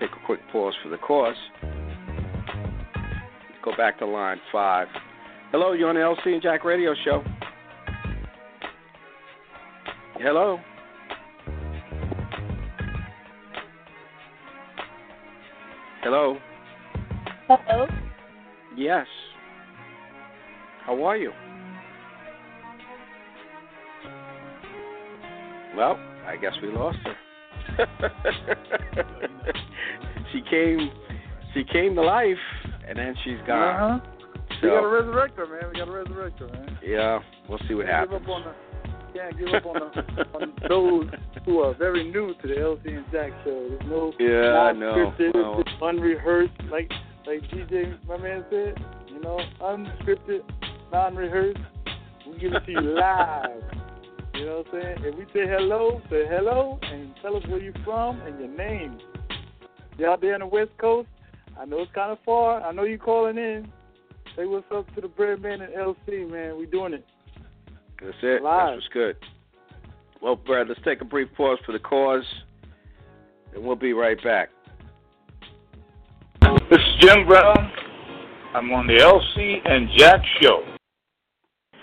take 0.01 0.09
a 0.11 0.27
quick 0.27 0.41
pause 0.51 0.73
for 0.83 0.89
the. 0.89 0.97
Let's 0.97 1.39
go 3.63 3.77
back 3.77 3.99
to 3.99 4.07
line 4.07 4.41
five. 4.51 4.89
Hello, 5.51 5.73
you're 5.73 5.91
on 5.91 5.97
the 5.97 6.01
LC 6.01 6.33
and 6.33 6.43
Jack 6.43 6.65
Radio 6.65 6.95
Show. 7.05 7.23
Hello. 10.15 10.59
Hello. 16.03 16.39
Hello. 17.49 17.87
Yes. 18.75 19.07
How 20.87 21.05
are 21.05 21.19
you? 21.19 21.33
Well, 25.83 25.99
I 26.29 26.37
guess 26.37 26.53
we 26.63 26.69
lost 26.69 26.99
her. 27.05 27.17
she 30.33 30.41
came 30.49 30.91
she 31.55 31.65
came 31.65 31.97
to 31.97 32.03
life 32.03 32.37
and 32.87 32.97
then 32.97 33.17
she's 33.25 33.39
gone. 33.49 33.99
Uh-huh. 33.99 34.07
So, 34.61 34.69
We 34.69 34.69
gotta 34.69 34.87
resurrect 34.87 35.37
her, 35.39 35.47
man. 35.47 35.71
We 35.73 35.79
gotta 35.81 35.91
resurrect 35.91 36.39
her, 36.39 36.47
man. 36.47 36.79
yeah, 36.85 37.19
we'll 37.49 37.59
see 37.67 37.75
what 37.75 37.87
happens. 37.87 38.21
Give 38.21 38.23
up 38.23 38.29
on 38.29 38.45
the, 38.45 39.19
can't 39.19 39.37
give 39.37 39.49
up 39.49 39.67
on, 39.67 39.75
the, 39.75 40.25
on 40.35 40.53
those 40.69 41.11
who 41.45 41.59
are 41.61 41.75
very 41.75 42.05
new 42.05 42.33
to 42.41 42.47
the 42.47 42.55
LC 42.55 42.97
and 42.97 43.05
Jack 43.11 43.33
show. 43.43 43.69
There's 43.69 43.91
no 43.91 44.13
Yeah, 44.21 44.59
I 44.59 44.73
know. 44.73 45.13
Well- 45.35 45.65
unrehearsed, 45.83 46.53
like 46.71 46.93
like 47.27 47.41
DJ, 47.51 47.99
my 48.07 48.19
man 48.19 48.45
said. 48.51 48.75
You 49.09 49.21
know, 49.21 49.41
unscripted, 49.61 50.43
non-rehearsed. 50.93 51.59
We 52.29 52.39
give 52.39 52.53
it 52.53 52.65
to 52.67 52.71
you 52.71 52.81
live. 52.81 53.82
You 54.43 54.49
know 54.49 54.65
what 54.69 54.75
I'm 54.75 54.83
saying? 54.83 54.97
If 55.05 55.15
we 55.15 55.25
say 55.27 55.47
hello, 55.47 56.03
say 56.11 56.25
hello 56.29 56.81
and 56.83 57.15
tell 57.23 57.37
us 57.37 57.47
where 57.47 57.61
you're 57.61 57.73
from 57.85 58.21
and 58.23 58.41
your 58.41 58.49
name. 58.49 58.99
You 59.97 60.09
out 60.09 60.21
there 60.21 60.35
on 60.35 60.41
the 60.41 60.47
West 60.47 60.73
Coast? 60.79 61.07
I 61.57 61.65
know 61.65 61.79
it's 61.79 61.93
kind 61.93 62.11
of 62.11 62.19
far. 62.27 62.61
I 62.61 62.73
know 62.73 62.83
you're 62.83 62.99
calling 62.99 63.39
in. 63.39 63.71
Say 64.35 64.47
what's 64.47 64.67
up 64.75 64.93
to 64.97 65.01
the 65.01 65.07
Breadman 65.07 65.63
and 65.63 65.73
LC, 65.73 66.29
man. 66.29 66.59
We 66.59 66.67
doing 66.67 66.93
it. 66.93 67.07
That's 68.03 68.17
it. 68.21 68.43
Live. 68.43 68.71
That's 68.75 68.83
what's 68.83 68.89
good. 68.93 69.17
Well, 70.21 70.35
Brad, 70.35 70.67
let's 70.67 70.81
take 70.85 71.01
a 71.03 71.05
brief 71.05 71.29
pause 71.37 71.59
for 71.65 71.71
the 71.71 71.79
cause, 71.79 72.25
and 73.55 73.63
we'll 73.63 73.77
be 73.77 73.93
right 73.93 74.21
back. 74.25 74.49
This 76.69 76.81
is 76.81 76.95
Jim 76.99 77.29
Brown. 77.29 77.71
I'm 78.57 78.73
on 78.73 78.89
the 78.89 78.95
LC 78.95 79.59
and 79.65 79.89
Jack 79.97 80.21
Show. 80.41 80.65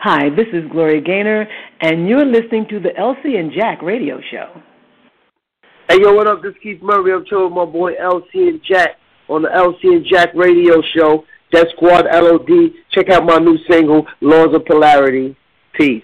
Hi, 0.02 0.30
this 0.30 0.48
is 0.52 0.70
Gloria 0.72 1.02
Gaynor, 1.02 1.48
and 1.82 2.08
you're 2.08 2.26
listening 2.26 2.68
to 2.70 2.80
the 2.80 2.90
LC 2.90 3.40
and 3.40 3.52
Jack 3.52 3.82
radio 3.82 4.20
show. 4.32 4.62
Hey, 5.88 5.98
yo, 6.02 6.14
what 6.14 6.28
up? 6.28 6.42
This 6.42 6.52
is 6.52 6.58
Keith 6.62 6.82
Murray. 6.82 7.14
I'm 7.14 7.26
chilling 7.26 7.46
with 7.46 7.54
my 7.54 7.66
boy 7.66 7.94
LC 7.94 8.48
and 8.48 8.62
Jack 8.68 8.98
on 9.28 9.42
the 9.42 9.50
LC 9.50 9.96
and 9.96 10.06
Jack 10.06 10.30
radio 10.36 10.82
show. 10.96 11.24
Def 11.52 11.68
Squad 11.76 12.06
LOD. 12.06 12.72
Check 12.92 13.10
out 13.10 13.26
my 13.26 13.38
new 13.38 13.58
single, 13.70 14.06
Laws 14.22 14.54
of 14.54 14.66
Polarity. 14.66 15.36
Peace. 15.74 16.04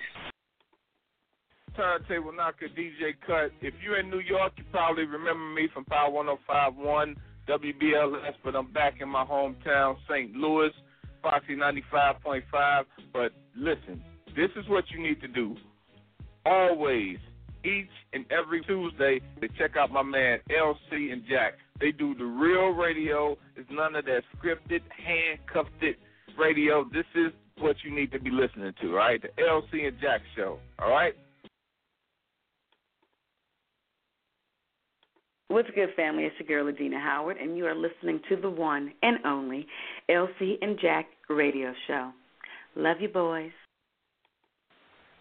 Turntable 1.75 2.31
Knocker 2.31 2.67
DJ 2.69 3.13
Cut. 3.27 3.51
If 3.61 3.73
you're 3.83 3.99
in 3.99 4.09
New 4.09 4.21
York, 4.21 4.53
you 4.57 4.63
probably 4.71 5.03
remember 5.03 5.53
me 5.53 5.67
from 5.73 5.83
Power 5.85 6.09
1051 6.09 7.15
WBLS, 7.47 8.33
but 8.43 8.55
I'm 8.55 8.71
back 8.71 9.01
in 9.01 9.09
my 9.09 9.23
hometown, 9.23 9.97
St. 10.09 10.33
Louis, 10.33 10.71
Foxy 11.21 11.55
95.5. 11.55 12.85
But 13.13 13.33
listen, 13.55 14.01
this 14.35 14.49
is 14.55 14.67
what 14.69 14.83
you 14.91 15.01
need 15.01 15.21
to 15.21 15.27
do. 15.27 15.55
Always, 16.45 17.17
each 17.63 17.89
and 18.13 18.25
every 18.31 18.61
Tuesday, 18.61 19.19
to 19.41 19.47
check 19.57 19.75
out 19.77 19.91
my 19.91 20.03
man 20.03 20.39
LC 20.49 21.11
and 21.11 21.23
Jack. 21.27 21.53
They 21.79 21.91
do 21.91 22.15
the 22.15 22.25
real 22.25 22.69
radio. 22.69 23.37
It's 23.55 23.69
none 23.71 23.95
of 23.95 24.05
that 24.05 24.21
scripted, 24.37 24.81
handcuffed 25.03 25.71
radio. 26.37 26.85
This 26.93 27.05
is 27.15 27.31
what 27.57 27.75
you 27.83 27.93
need 27.93 28.11
to 28.11 28.19
be 28.19 28.29
listening 28.29 28.73
to, 28.81 28.93
right? 28.93 29.21
The 29.21 29.29
LC 29.41 29.87
and 29.87 29.97
Jack 29.99 30.21
show, 30.35 30.59
all 30.79 30.89
right? 30.89 31.13
What's 35.47 35.69
good, 35.75 35.89
family? 35.95 36.23
It's 36.23 36.35
your 36.39 36.63
girl, 36.63 36.73
Adina 36.73 36.99
Howard, 36.99 37.37
and 37.37 37.55
you 37.55 37.65
are 37.65 37.75
listening 37.75 38.19
to 38.29 38.35
the 38.35 38.49
one 38.49 38.91
and 39.01 39.17
only 39.25 39.65
LC 40.09 40.55
and 40.61 40.77
Jack 40.81 41.05
radio 41.29 41.71
show. 41.87 42.11
Love 42.75 42.97
you, 42.99 43.07
boys. 43.07 43.51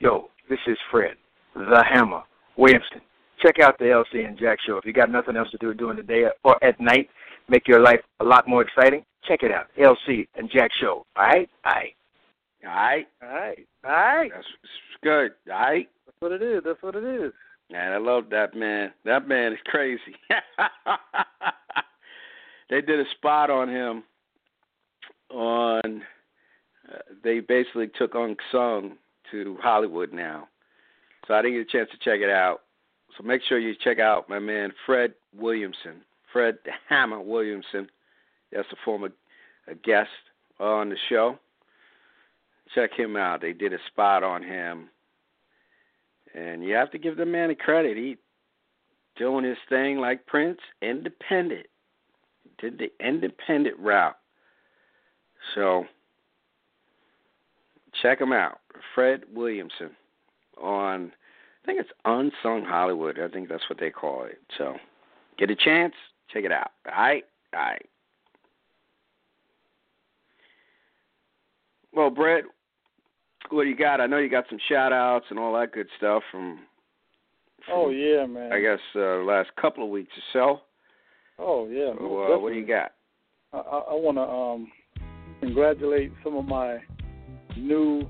Yo, 0.04 0.28
this 0.50 0.58
is 0.66 0.76
Fred, 0.90 1.14
the 1.54 1.82
Hammer, 1.82 2.20
Williamson. 2.58 3.00
Check 3.40 3.58
out 3.58 3.78
the 3.78 3.86
LC 3.86 4.28
and 4.28 4.38
Jack 4.38 4.58
show. 4.60 4.76
If 4.76 4.84
you 4.84 4.92
got 4.92 5.10
nothing 5.10 5.34
else 5.34 5.50
to 5.52 5.56
do 5.56 5.72
during 5.72 5.96
the 5.96 6.02
day 6.02 6.24
or 6.44 6.62
at 6.62 6.78
night, 6.78 7.08
make 7.48 7.66
your 7.66 7.80
life 7.80 8.00
a 8.20 8.24
lot 8.24 8.46
more 8.46 8.60
exciting, 8.60 9.02
check 9.26 9.42
it 9.42 9.50
out. 9.50 9.68
LC 9.80 10.28
and 10.34 10.50
Jack 10.50 10.72
show. 10.78 11.06
All 11.16 11.24
right? 11.24 11.48
All 11.64 11.72
right. 11.72 11.94
All 12.66 12.70
right. 12.70 13.06
All 13.22 13.28
right. 13.30 13.66
All 13.82 13.90
right. 13.90 14.30
That's 14.30 14.46
good. 15.02 15.32
All 15.50 15.58
right. 15.58 15.88
That's 16.04 16.16
what 16.20 16.32
it 16.32 16.42
is. 16.42 16.62
That's 16.66 16.82
what 16.82 16.96
it 16.96 17.04
is. 17.04 17.32
Man, 17.70 17.92
I 17.94 17.96
love 17.96 18.24
that 18.30 18.54
man. 18.54 18.92
That 19.06 19.26
man 19.26 19.54
is 19.54 19.58
crazy. 19.64 20.16
they 22.68 22.82
did 22.82 23.00
a 23.00 23.10
spot 23.16 23.48
on 23.48 23.70
him 23.70 24.02
on 25.30 26.02
uh, 26.92 26.98
they 27.22 27.40
basically 27.40 27.90
took 27.98 28.14
Unsung 28.14 28.98
to 29.30 29.56
Hollywood 29.60 30.12
now. 30.12 30.48
So 31.26 31.34
I 31.34 31.42
didn't 31.42 31.58
get 31.58 31.68
a 31.68 31.78
chance 31.78 31.90
to 31.90 31.98
check 31.98 32.20
it 32.20 32.30
out. 32.30 32.62
So 33.16 33.24
make 33.24 33.42
sure 33.48 33.58
you 33.58 33.74
check 33.82 33.98
out 33.98 34.28
my 34.28 34.38
man 34.38 34.72
Fred 34.86 35.14
Williamson. 35.36 36.02
Fred 36.32 36.58
Hammer 36.88 37.20
Williamson. 37.20 37.88
That's 38.52 38.70
a 38.72 38.76
former 38.84 39.10
a 39.66 39.74
guest 39.74 40.10
on 40.60 40.90
the 40.90 40.96
show. 41.08 41.38
Check 42.74 42.92
him 42.92 43.16
out. 43.16 43.40
They 43.40 43.52
did 43.52 43.72
a 43.72 43.78
spot 43.88 44.22
on 44.22 44.42
him 44.42 44.88
and 46.34 46.64
you 46.64 46.74
have 46.74 46.90
to 46.90 46.98
give 46.98 47.16
the 47.16 47.26
man 47.26 47.50
a 47.50 47.54
credit. 47.54 47.96
He 47.96 48.16
doing 49.16 49.44
his 49.44 49.58
thing 49.68 49.98
like 49.98 50.26
Prince, 50.26 50.58
independent. 50.82 51.66
Did 52.58 52.78
the 52.78 52.90
independent 53.04 53.78
route. 53.78 54.16
So 55.54 55.86
check 58.02 58.20
him 58.20 58.32
out. 58.32 58.60
Fred 58.94 59.22
Williamson 59.32 59.90
on 60.60 61.12
I 61.64 61.66
think 61.66 61.80
it's 61.80 61.90
Unsung 62.04 62.64
Hollywood. 62.64 63.18
I 63.18 63.28
think 63.28 63.48
that's 63.48 63.68
what 63.70 63.80
they 63.80 63.90
call 63.90 64.24
it. 64.24 64.38
So 64.58 64.74
get 65.38 65.50
a 65.50 65.56
chance, 65.56 65.94
check 66.30 66.44
it 66.44 66.52
out. 66.52 66.72
All 66.86 66.92
right? 66.92 67.24
All 67.54 67.60
right. 67.60 67.86
Well, 71.94 72.10
Brett, 72.10 72.44
what 73.50 73.62
do 73.62 73.70
you 73.70 73.76
got? 73.76 74.00
I 74.00 74.06
know 74.06 74.18
you 74.18 74.28
got 74.28 74.44
some 74.50 74.58
shout 74.68 74.92
outs 74.92 75.26
and 75.30 75.38
all 75.38 75.58
that 75.58 75.72
good 75.72 75.86
stuff 75.96 76.22
from, 76.30 76.60
from 77.64 77.74
oh 77.74 77.90
yeah, 77.90 78.26
man. 78.26 78.52
I 78.52 78.60
guess 78.60 78.80
uh, 78.96 79.22
last 79.22 79.50
couple 79.60 79.84
of 79.84 79.90
weeks 79.90 80.12
or 80.16 80.22
so. 80.32 80.60
Oh 81.38 81.68
yeah. 81.68 81.92
So, 81.98 82.34
uh, 82.34 82.38
what 82.38 82.52
do 82.52 82.58
you 82.58 82.66
got? 82.66 82.92
I, 83.52 83.58
I 83.58 83.94
want 83.94 84.18
to 84.18 84.22
um, 84.22 84.72
congratulate 85.40 86.12
some 86.24 86.36
of 86.36 86.44
my 86.44 86.78
new 87.56 88.06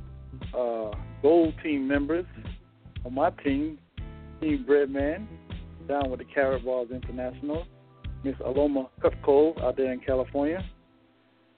uh, 0.57 0.91
gold 1.23 1.55
team 1.63 1.87
members 1.87 2.27
on 3.05 3.15
my 3.15 3.31
team, 3.31 3.79
Team 4.41 4.65
Breadman, 4.69 5.27
down 5.89 6.11
with 6.11 6.21
the 6.21 6.25
Karatbars 6.25 6.91
International. 6.91 7.67
Miss 8.25 8.35
Aloma 8.37 8.89
Cutco 9.03 9.61
out 9.63 9.77
there 9.77 9.93
in 9.93 10.01
California. 10.01 10.65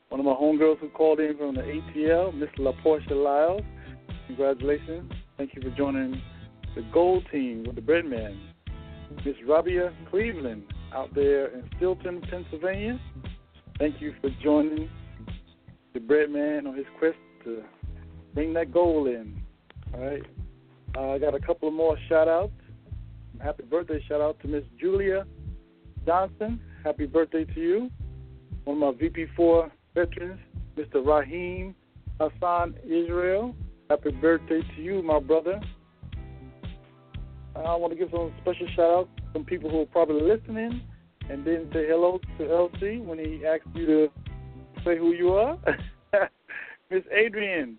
One 0.08 0.20
of 0.20 0.26
my 0.26 0.32
homegirls 0.32 0.78
who 0.78 0.88
called 0.88 1.20
in 1.20 1.36
from 1.36 1.54
the 1.54 1.62
ATL, 1.62 2.34
Miss 2.34 2.48
LaPortia 2.58 3.12
Lyles. 3.12 3.62
Congratulations. 4.26 5.12
Thank 5.36 5.54
you 5.54 5.62
for 5.62 5.70
joining 5.76 6.20
the 6.74 6.82
gold 6.92 7.24
team 7.30 7.64
with 7.64 7.76
the 7.76 7.82
Breadman. 7.82 8.36
Miss 9.24 9.36
Rabia 9.46 9.92
Cleveland 10.10 10.64
out 10.92 11.14
there 11.14 11.48
in 11.48 11.68
Steelton, 11.76 12.28
Pennsylvania. 12.28 13.00
Thank 13.78 14.00
you 14.00 14.14
for 14.20 14.30
joining 14.42 14.88
the 15.94 16.00
Breadman 16.00 16.66
on 16.66 16.76
his 16.76 16.86
quest 16.98 17.16
to 17.44 17.62
bring 18.36 18.52
that 18.52 18.70
goal 18.70 19.06
in. 19.06 19.40
All 19.94 20.00
right. 20.00 20.22
Uh, 20.94 21.12
I 21.12 21.18
got 21.18 21.34
a 21.34 21.40
couple 21.40 21.68
of 21.68 21.74
more 21.74 21.96
shout 22.06 22.28
outs. 22.28 22.52
Happy 23.42 23.62
birthday 23.64 24.04
shout 24.06 24.20
out 24.20 24.38
to 24.40 24.48
Miss 24.48 24.62
Julia 24.78 25.26
Johnson. 26.04 26.60
Happy 26.84 27.06
birthday 27.06 27.44
to 27.44 27.60
you. 27.60 27.90
One 28.64 28.82
of 28.82 28.94
my 28.98 29.08
VP4 29.08 29.70
veterans, 29.94 30.38
Mr. 30.76 31.04
Raheem 31.04 31.74
Hassan 32.20 32.74
Israel. 32.84 33.56
Happy 33.88 34.10
birthday 34.10 34.60
to 34.60 34.82
you, 34.82 35.02
my 35.02 35.18
brother. 35.18 35.58
I 37.54 37.74
want 37.74 37.94
to 37.94 37.98
give 37.98 38.10
some 38.10 38.34
special 38.42 38.66
shout 38.76 38.90
out 38.90 39.08
to 39.16 39.22
some 39.32 39.44
people 39.44 39.70
who 39.70 39.80
are 39.80 39.86
probably 39.86 40.20
listening 40.20 40.82
and 41.30 41.42
didn't 41.42 41.72
say 41.72 41.86
hello 41.88 42.20
to 42.36 42.44
LC 42.44 43.02
when 43.02 43.18
he 43.18 43.46
asked 43.46 43.74
you 43.74 43.86
to 43.86 44.08
say 44.84 44.98
who 44.98 45.12
you 45.12 45.32
are. 45.32 45.58
Miss 46.90 47.02
Adrian, 47.10 47.78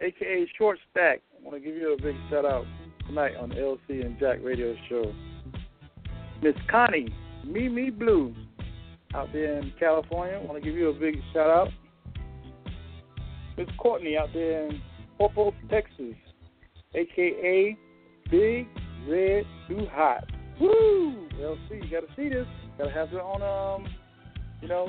aka 0.00 0.46
Short 0.56 0.78
Stack. 0.90 1.20
I 1.36 1.44
want 1.44 1.62
to 1.62 1.66
give 1.66 1.76
you 1.76 1.92
a 1.92 2.02
big 2.02 2.16
shout 2.30 2.44
out 2.44 2.64
tonight 3.06 3.36
on 3.36 3.50
LC 3.50 4.04
and 4.04 4.18
Jack 4.18 4.38
Radio 4.42 4.74
Show. 4.88 5.12
Miss 6.42 6.54
Connie, 6.70 7.12
Mimi 7.44 7.90
Blue, 7.90 8.34
out 9.14 9.28
there 9.32 9.58
in 9.58 9.72
California. 9.78 10.38
I 10.40 10.44
want 10.44 10.62
to 10.62 10.64
give 10.68 10.78
you 10.78 10.88
a 10.90 10.92
big 10.92 11.16
shout 11.32 11.50
out. 11.50 11.68
Miss 13.56 13.68
Courtney 13.78 14.16
out 14.16 14.28
there 14.32 14.66
in 14.66 14.80
Popo, 15.18 15.52
Texas, 15.68 16.14
aka 16.94 17.76
Big 18.30 18.68
Red 19.08 19.44
Too 19.68 19.86
Hot. 19.92 20.24
Woo! 20.60 21.28
LC, 21.40 21.84
you 21.84 21.90
got 21.90 22.06
to 22.06 22.14
see 22.16 22.28
this. 22.28 22.46
Got 22.76 22.84
to 22.84 22.90
have 22.90 23.08
it 23.12 23.20
on, 23.20 23.42
um, 23.82 23.88
you 24.60 24.68
know, 24.68 24.88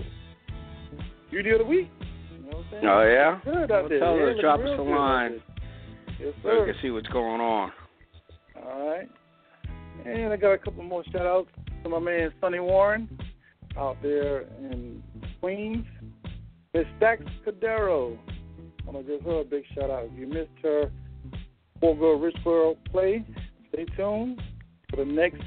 Beauty 1.32 1.52
of 1.52 1.60
the 1.60 1.66
Week. 1.66 1.90
You 2.50 2.56
know 2.56 2.58
oh, 2.58 2.58
what 2.58 2.66
I'm 2.66 2.72
saying? 2.72 2.86
Oh 2.86 3.02
yeah. 3.04 3.40
Good 3.46 3.72
out 3.72 3.82
well, 3.82 3.90
there. 3.90 4.00
Tell 4.00 4.16
her 4.16 4.34
to 4.34 4.42
drop 4.42 4.60
us 4.62 4.80
a 4.80 4.82
line. 4.82 5.42
Yes, 6.20 6.34
So 6.42 6.50
sir. 6.50 6.66
we 6.66 6.72
can 6.72 6.82
see 6.82 6.90
what's 6.90 7.08
going 7.08 7.42
on. 7.42 7.72
All 8.56 8.90
right. 8.90 9.10
And 10.06 10.34
I 10.34 10.38
got 10.38 10.54
a 10.54 10.58
couple 10.58 10.84
more 10.84 11.04
shout 11.12 11.26
outs 11.26 11.50
to 11.84 11.90
my 11.90 12.00
man 12.00 12.32
Sonny 12.42 12.60
Warren 12.60 13.10
out 13.78 13.98
there 14.02 14.42
in 14.60 15.04
Queens. 15.40 15.86
Miss 16.74 16.86
Dax 17.00 17.24
Cadero. 17.46 18.18
I 18.88 18.92
want 18.92 19.06
to 19.06 19.18
give 19.18 19.26
her 19.26 19.42
a 19.42 19.44
big 19.44 19.64
shout 19.76 19.90
out. 19.90 20.06
If 20.12 20.20
you 20.20 20.28
missed 20.28 20.50
her 20.64 20.92
Poor 21.80 21.96
Girl 21.96 22.20
Rich 22.20 22.38
Girl 22.44 22.76
play, 22.92 23.26
stay 23.72 23.86
tuned 23.96 24.42
for 24.90 24.98
the 24.98 25.06
next 25.06 25.42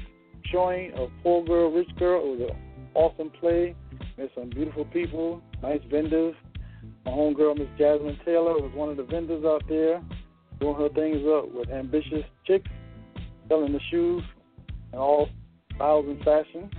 showing 0.51 0.93
of 0.93 1.09
Poor 1.21 1.43
Girl 1.45 1.71
Rich 1.71 1.95
Girl. 1.97 2.21
It 2.23 2.39
was 2.39 2.49
an 2.51 2.57
awesome 2.93 3.31
play. 3.39 3.75
Met 4.17 4.29
some 4.35 4.49
beautiful 4.49 4.85
people, 4.85 5.41
nice 5.61 5.81
vendors. 5.89 6.35
My 7.05 7.11
homegirl, 7.11 7.57
Miss 7.57 7.67
Jasmine 7.77 8.19
Taylor, 8.25 8.53
was 8.53 8.71
one 8.73 8.89
of 8.89 8.97
the 8.97 9.03
vendors 9.03 9.43
out 9.45 9.63
there 9.67 10.01
doing 10.59 10.75
her 10.75 10.89
things 10.89 11.21
up 11.27 11.53
with 11.53 11.69
ambitious 11.69 12.23
chicks, 12.45 12.69
selling 13.47 13.73
the 13.73 13.79
shoes 13.91 14.23
in 14.91 14.99
all 14.99 15.29
styles 15.75 16.05
and 16.07 16.17
fashion. 16.19 16.69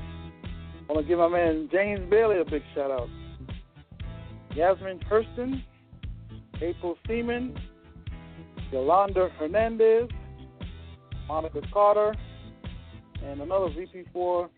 I 0.88 0.92
want 0.92 1.04
to 1.04 1.08
give 1.08 1.18
my 1.18 1.28
man 1.28 1.68
James 1.72 2.08
Bailey 2.10 2.40
a 2.40 2.44
big 2.44 2.62
shout 2.74 2.90
out. 2.90 3.08
Yasmin 4.54 5.00
Hurston, 5.10 5.62
April 6.60 6.96
Seaman, 7.06 7.58
Yolanda 8.70 9.28
Hernandez, 9.38 10.08
Monica 11.26 11.60
Carter, 11.72 12.14
and 13.24 13.40
another 13.40 13.68
VP4 13.68 14.48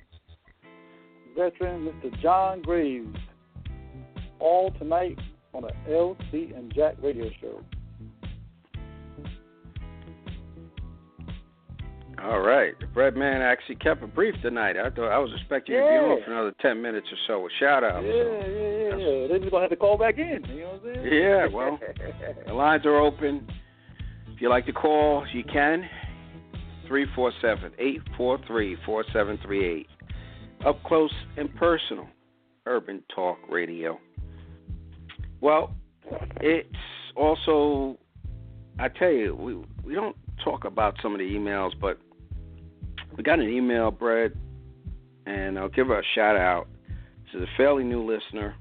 veteran, 1.36 1.86
Mr. 1.86 2.22
John 2.22 2.62
Graves. 2.62 3.16
All 4.38 4.70
tonight 4.78 5.18
on 5.56 5.62
the 5.62 5.90
LC 5.90 6.56
and 6.56 6.72
Jack 6.74 6.96
radio 7.02 7.30
show. 7.40 7.60
All 12.22 12.40
right. 12.40 12.78
The 12.80 12.86
bread 12.86 13.14
man 13.16 13.42
actually 13.42 13.76
kept 13.76 14.02
it 14.02 14.14
brief 14.14 14.34
tonight. 14.42 14.76
I 14.76 14.90
thought 14.90 15.10
I 15.10 15.18
was 15.18 15.30
expecting 15.38 15.74
you 15.74 15.80
to 15.80 15.86
be 15.86 15.94
on 15.94 16.24
for 16.24 16.32
another 16.32 16.54
ten 16.60 16.80
minutes 16.80 17.06
or 17.10 17.18
so 17.26 17.42
with 17.42 17.52
shout 17.60 17.84
outs. 17.84 18.04
Yeah, 18.06 18.14
yeah, 18.14 18.22
yeah, 18.22 18.96
yeah. 18.96 19.28
They're 19.28 19.38
just 19.38 19.50
gonna 19.50 19.64
have 19.64 19.70
to 19.70 19.76
call 19.76 19.98
back 19.98 20.18
in. 20.18 20.42
You 20.48 20.60
know 20.60 20.78
what 20.82 20.88
I'm 20.88 20.94
saying? 20.94 21.12
Yeah, 21.12 21.46
well, 21.46 21.78
the 22.46 22.52
lines 22.52 22.86
are 22.86 22.98
open. 22.98 23.46
If 24.34 24.40
you 24.40 24.48
like 24.48 24.66
to 24.66 24.72
call, 24.72 25.26
you 25.32 25.44
can. 25.44 25.88
Three 26.88 27.06
four 27.14 27.32
seven 27.42 27.72
eight 27.78 28.00
four 28.16 28.38
three 28.46 28.76
four 28.86 29.04
seven 29.12 29.38
three 29.44 29.80
eight. 29.80 29.86
Up 30.64 30.82
close 30.84 31.12
and 31.36 31.54
personal. 31.56 32.08
Urban 32.64 33.02
Talk 33.14 33.38
Radio. 33.50 33.98
Well, 35.40 35.74
it's 36.40 36.68
also 37.14 37.98
I 38.78 38.88
tell 38.88 39.10
you, 39.10 39.34
we 39.34 39.54
we 39.84 39.94
don't 39.94 40.16
talk 40.44 40.64
about 40.64 40.96
some 41.02 41.12
of 41.12 41.18
the 41.18 41.24
emails, 41.24 41.72
but 41.80 41.98
we 43.16 43.22
got 43.22 43.38
an 43.38 43.48
email, 43.48 43.90
Brett, 43.90 44.32
and 45.24 45.58
I'll 45.58 45.68
give 45.68 45.86
her 45.86 45.98
a 45.98 46.04
shout 46.14 46.36
out. 46.36 46.68
She's 47.32 47.40
a 47.40 47.46
fairly 47.56 47.84
new 47.84 48.04
listener, 48.04 48.54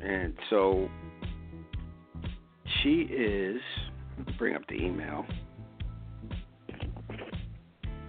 and 0.00 0.34
so 0.50 0.88
she 2.82 3.02
is. 3.02 3.60
Bring 4.38 4.54
up 4.54 4.62
the 4.68 4.74
email. 4.74 5.26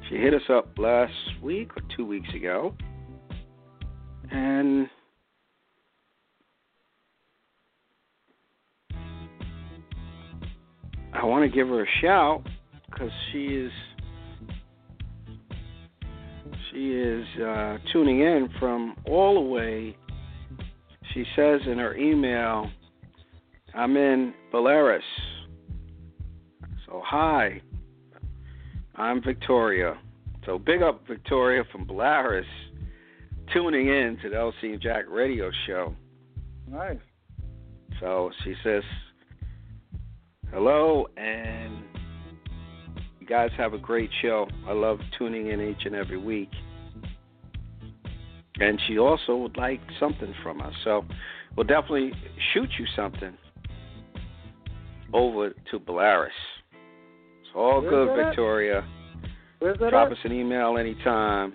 She 0.08 0.16
hit 0.18 0.36
us 0.36 0.44
up 0.50 0.78
last 0.78 1.14
week 1.42 1.72
or 1.76 1.82
two 1.98 2.06
weeks 2.06 2.30
ago, 2.36 2.76
and 4.32 4.88
I 11.26 11.28
want 11.28 11.44
to 11.44 11.50
give 11.50 11.70
her 11.70 11.82
a 11.82 11.88
shout 12.04 12.44
because 12.86 13.10
she 13.32 13.46
is 13.46 13.72
she 16.72 16.92
is 16.92 17.26
uh, 17.42 17.80
tuning 17.92 18.20
in 18.20 18.48
from 18.60 18.96
all 19.08 19.34
the 19.34 19.50
way. 19.50 19.98
She 21.16 21.26
says 21.36 21.62
in 21.66 21.80
her 21.80 21.96
email, 21.96 22.70
"I'm 23.74 23.98
in 23.98 24.36
Belarus." 24.54 25.00
So 26.86 27.02
hi, 27.04 27.60
I'm 28.94 29.20
Victoria. 29.24 29.98
So 30.46 30.60
big 30.60 30.84
up 30.84 31.08
Victoria 31.08 31.64
from 31.72 31.88
Belarus, 31.88 32.44
tuning 33.52 33.88
in 33.88 34.20
to 34.22 34.30
the 34.30 34.36
LC 34.36 34.74
and 34.74 34.82
Jack 34.82 35.06
Radio 35.10 35.50
Show. 35.66 35.96
Nice. 36.70 37.00
So 38.00 38.30
she 38.44 38.54
says, 38.64 38.84
hello, 40.56 41.06
and 41.18 41.84
you 43.20 43.28
guys 43.28 43.50
have 43.58 43.74
a 43.74 43.78
great 43.78 44.10
show. 44.22 44.48
I 44.66 44.72
love 44.72 45.00
tuning 45.18 45.48
in 45.48 45.60
each 45.60 45.86
and 45.86 45.94
every 45.94 46.18
week. 46.18 46.50
And 48.62 48.80
she 48.88 48.98
also 48.98 49.36
would 49.36 49.58
like 49.58 49.82
something 50.00 50.34
from 50.42 50.62
us. 50.62 50.74
So 50.86 51.04
we'll 51.58 51.68
definitely 51.68 52.14
shoot 52.54 52.70
you 52.80 52.86
something 52.96 53.34
over 55.14 55.50
to 55.50 55.80
Belarus. 55.80 56.28
It's 57.42 57.50
all 57.54 57.82
Where's 57.82 58.08
good? 58.08 58.26
Victoria. 58.28 58.88
Drop 59.60 60.08
at? 60.08 60.12
us 60.14 60.18
an 60.24 60.32
email 60.32 60.78
anytime. 60.78 61.52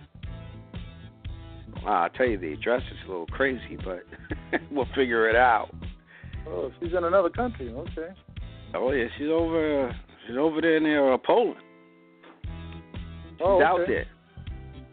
Ah, 1.87 2.03
I'll 2.03 2.11
tell 2.11 2.27
you 2.27 2.37
the 2.37 2.53
address 2.53 2.83
is 2.83 2.99
a 3.07 3.11
little 3.11 3.29
crazy, 3.29 3.79
but 3.83 4.05
we'll 4.71 4.89
figure 4.95 5.31
it 5.31 5.37
out. 5.37 5.75
Oh, 6.47 6.71
she's 6.81 6.93
in 6.93 7.05
another 7.05 7.31
country. 7.31 7.71
Okay. 7.71 8.09
Oh 8.74 8.92
yeah, 8.92 9.06
she's 9.18 9.28
over. 9.28 9.94
She's 10.26 10.37
over 10.37 10.61
there 10.61 10.80
near 10.80 11.12
uh, 11.12 11.18
Poland. 11.18 11.56
She's 12.42 13.40
Oh, 13.40 13.62
out 13.62 13.80
there. 13.87 14.06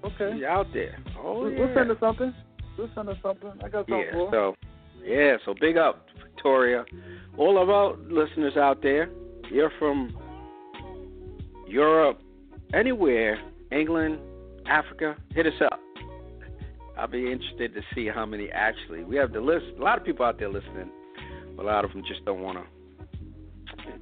Okay. 0.04 0.38
She's 0.38 0.46
out 0.46 0.68
there. 0.74 0.98
Oh 1.20 1.42
we'll, 1.42 1.52
yeah. 1.52 1.60
we'll 1.60 1.76
send 1.76 1.90
her 1.90 1.98
something. 2.00 2.34
We'll 2.78 2.90
send 2.96 3.08
her 3.08 3.18
something. 3.22 3.52
I 3.64 3.70
got 3.70 3.88
something 3.88 4.00
yeah. 4.00 4.12
for 4.12 4.26
her. 4.26 4.32
So 4.32 4.56
yeah. 5.04 5.38
So 5.46 5.54
big 5.60 5.78
up, 5.78 6.06
Victoria. 6.24 6.86
All 7.38 7.62
of 7.62 7.70
our 7.70 7.96
listeners 8.10 8.58
out 8.58 8.82
there. 8.82 9.10
You're 9.52 9.72
from 9.80 10.16
Europe, 11.68 12.20
anywhere, 12.74 13.40
England, 13.72 14.20
Africa. 14.68 15.16
Hit 15.34 15.46
us 15.46 15.54
up. 15.64 15.80
I'll 16.98 17.08
be 17.08 17.32
interested 17.32 17.74
to 17.76 17.82
see 17.94 18.08
how 18.08 18.26
many 18.26 18.50
actually. 18.50 19.04
We 19.04 19.18
have 19.18 19.32
the 19.34 19.40
list. 19.40 19.66
A 19.80 19.84
lot 19.84 19.98
of 19.98 20.04
people 20.04 20.26
out 20.26 20.40
there 20.40 20.50
listening. 20.50 20.90
A 21.60 21.64
lot 21.64 21.86
of 21.86 21.92
them 21.92 22.04
just 22.08 22.26
don't 22.26 22.42
want 22.42 22.58
to 22.58 22.77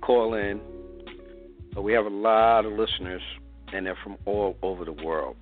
call 0.01 0.33
in. 0.33 0.59
But 1.73 1.81
we 1.81 1.93
have 1.93 2.05
a 2.05 2.09
lot 2.09 2.65
of 2.65 2.73
listeners, 2.73 3.21
and 3.73 3.85
they're 3.85 3.97
from 4.03 4.17
all 4.25 4.57
over 4.61 4.85
the 4.85 4.93
world. 4.93 5.35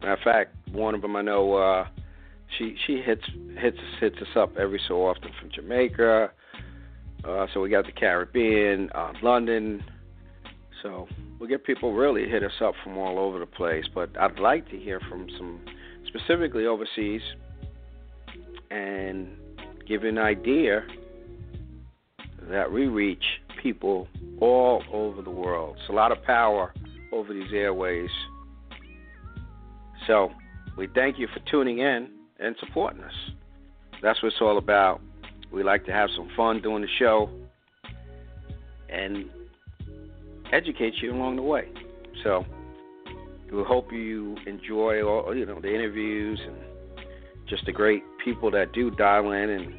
Matter 0.00 0.12
of 0.12 0.20
fact, 0.20 0.54
one 0.72 0.94
of 0.94 1.02
them 1.02 1.16
I 1.16 1.22
know, 1.22 1.54
uh, 1.54 1.88
she 2.56 2.76
she 2.86 3.00
hits 3.00 3.24
hits 3.58 3.78
hits 4.00 4.16
us 4.20 4.36
up 4.36 4.56
every 4.56 4.80
so 4.86 5.06
often 5.06 5.30
from 5.40 5.50
Jamaica. 5.50 6.30
Uh, 7.24 7.46
so 7.52 7.60
we 7.60 7.68
got 7.68 7.84
the 7.84 7.92
Caribbean, 7.92 8.90
uh, 8.94 9.12
London. 9.22 9.82
So 10.82 11.08
we 11.40 11.48
get 11.48 11.64
people 11.64 11.92
really 11.92 12.28
hit 12.28 12.42
us 12.42 12.60
up 12.60 12.74
from 12.84 12.96
all 12.96 13.18
over 13.18 13.38
the 13.38 13.46
place. 13.46 13.84
But 13.92 14.10
I'd 14.18 14.38
like 14.38 14.68
to 14.70 14.78
hear 14.78 15.00
from 15.08 15.28
some 15.36 15.60
specifically 16.06 16.66
overseas 16.66 17.22
and 18.70 19.28
give 19.86 20.04
an 20.04 20.18
idea 20.18 20.86
that 22.50 22.70
we 22.70 22.86
reach 22.86 23.24
people 23.62 24.08
all 24.40 24.82
over 24.92 25.22
the 25.22 25.30
world. 25.30 25.76
It's 25.80 25.88
a 25.88 25.92
lot 25.92 26.12
of 26.12 26.22
power 26.24 26.72
over 27.12 27.32
these 27.32 27.52
airways. 27.52 28.10
So 30.06 30.30
we 30.76 30.88
thank 30.94 31.18
you 31.18 31.28
for 31.28 31.40
tuning 31.50 31.78
in 31.78 32.08
and 32.38 32.56
supporting 32.60 33.02
us. 33.02 33.12
That's 34.02 34.22
what 34.22 34.32
it's 34.32 34.40
all 34.40 34.58
about. 34.58 35.00
We 35.52 35.62
like 35.62 35.84
to 35.86 35.92
have 35.92 36.08
some 36.14 36.30
fun 36.36 36.62
doing 36.62 36.82
the 36.82 36.88
show 36.98 37.30
and 38.88 39.28
educate 40.52 40.94
you 41.02 41.12
along 41.12 41.36
the 41.36 41.42
way. 41.42 41.68
So 42.22 42.44
we 43.52 43.62
hope 43.64 43.92
you 43.92 44.36
enjoy 44.46 45.02
all 45.02 45.34
you 45.34 45.46
know 45.46 45.60
the 45.60 45.74
interviews 45.74 46.40
and 46.46 46.56
just 47.48 47.64
the 47.66 47.72
great 47.72 48.02
people 48.24 48.50
that 48.50 48.72
do 48.72 48.90
dial 48.90 49.32
in 49.32 49.50
and 49.50 49.74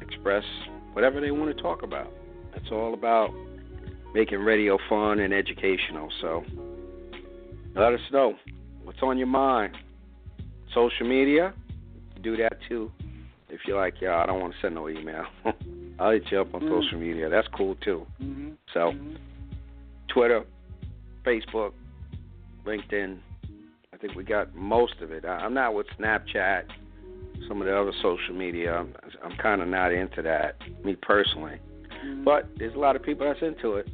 express 0.00 0.44
whatever 0.94 1.20
they 1.20 1.30
want 1.30 1.54
to 1.54 1.62
talk 1.62 1.82
about. 1.82 2.12
It's 2.54 2.70
all 2.70 2.94
about 2.94 3.30
making 4.14 4.38
radio 4.40 4.78
fun 4.88 5.20
and 5.20 5.32
educational. 5.32 6.10
So 6.20 6.44
let 7.74 7.92
us 7.94 8.00
know 8.12 8.34
what's 8.84 9.02
on 9.02 9.18
your 9.18 9.26
mind. 9.26 9.76
Social 10.74 11.06
media, 11.08 11.52
do 12.22 12.36
that 12.36 12.58
too. 12.68 12.90
If 13.48 13.60
you're 13.66 13.76
like, 13.76 13.94
yeah, 14.00 14.16
I 14.16 14.26
don't 14.26 14.40
want 14.40 14.52
to 14.54 14.58
send 14.60 14.74
no 14.76 14.88
email. 14.88 15.24
I'll 15.98 16.12
hit 16.12 16.24
you 16.30 16.40
up 16.40 16.54
on 16.54 16.62
Mm. 16.62 16.82
social 16.82 16.98
media. 16.98 17.28
That's 17.28 17.48
cool 17.48 17.74
too. 17.76 18.06
Mm-hmm. 18.22 18.50
So, 18.72 18.92
Twitter, 20.08 20.44
Facebook, 21.24 21.72
LinkedIn. 22.64 23.18
I 23.92 23.96
think 23.96 24.14
we 24.14 24.24
got 24.24 24.54
most 24.54 24.94
of 25.02 25.10
it. 25.10 25.24
I'm 25.24 25.52
not 25.52 25.74
with 25.74 25.86
Snapchat, 25.98 26.62
some 27.48 27.60
of 27.60 27.66
the 27.66 27.76
other 27.76 27.92
social 28.00 28.34
media. 28.34 28.74
I'm, 28.74 28.94
I'm 29.22 29.36
kind 29.36 29.60
of 29.60 29.68
not 29.68 29.92
into 29.92 30.22
that, 30.22 30.56
me 30.84 30.94
personally. 30.96 31.58
Mm-hmm. 32.04 32.24
But 32.24 32.48
there's 32.58 32.74
a 32.74 32.78
lot 32.78 32.96
of 32.96 33.02
people 33.02 33.26
that's 33.26 33.42
into 33.42 33.76
it. 33.76 33.88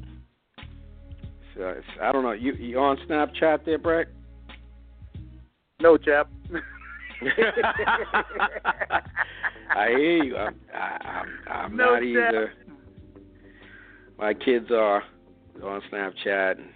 So 1.56 1.68
it's, 1.68 1.86
I 2.02 2.12
don't 2.12 2.22
know. 2.22 2.32
You 2.32 2.52
you 2.52 2.78
on 2.78 2.98
Snapchat 3.08 3.64
there, 3.64 3.78
Brett? 3.78 4.08
No, 5.80 5.96
chap. 5.96 6.30
I 9.74 9.88
hear 9.88 10.24
you. 10.24 10.36
I'm 10.36 10.54
I, 10.74 10.98
I'm, 11.04 11.26
I'm 11.50 11.76
No 11.76 11.94
not 11.94 12.02
either. 12.02 12.52
My 14.18 14.34
kids 14.34 14.70
are 14.70 15.02
on 15.62 15.82
Snapchat, 15.90 16.58
and 16.58 16.68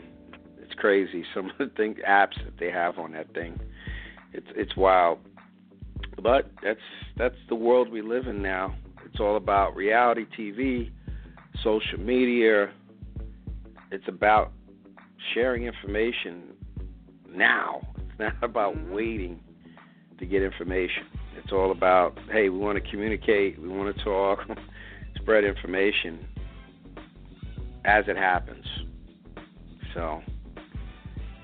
it's 0.62 0.75
crazy. 0.75 1.25
Some 1.35 1.51
of 1.51 1.59
the 1.59 1.66
thing, 1.77 1.97
apps 2.09 2.43
that 2.45 2.59
they 2.59 2.71
have 2.71 2.99
on 2.99 3.12
that 3.12 3.33
thing, 3.35 3.59
it's 4.33 4.47
it's 4.57 4.77
wild. 4.77 5.19
But 6.23 6.51
that's 6.62 6.81
that's 7.16 7.37
the 7.49 7.55
world 7.55 7.90
we 7.90 8.03
live 8.03 8.27
in 8.27 8.43
now. 8.43 8.75
It's 9.05 9.21
all 9.21 9.37
about 9.37 9.75
reality 9.75 10.27
TV, 10.38 10.90
social 11.62 11.98
media. 11.98 12.70
It's 13.90 14.08
about 14.08 14.52
sharing 15.34 15.64
information 15.64 16.54
now. 17.28 17.82
It's 18.10 18.18
not 18.18 18.50
about 18.50 18.76
mm-hmm. 18.76 18.92
waiting 18.92 19.40
to 20.18 20.26
get 20.26 20.42
information. 20.42 21.04
It's 21.38 21.52
all 21.52 21.70
about, 21.70 22.18
hey, 22.30 22.50
we 22.50 22.58
want 22.58 22.82
to 22.82 22.90
communicate, 22.90 23.58
we 23.58 23.68
want 23.68 23.96
to 23.96 24.04
talk, 24.04 24.40
spread 25.16 25.44
information 25.44 26.26
as 27.86 28.04
it 28.08 28.16
happens. 28.18 28.66
So 29.94 30.20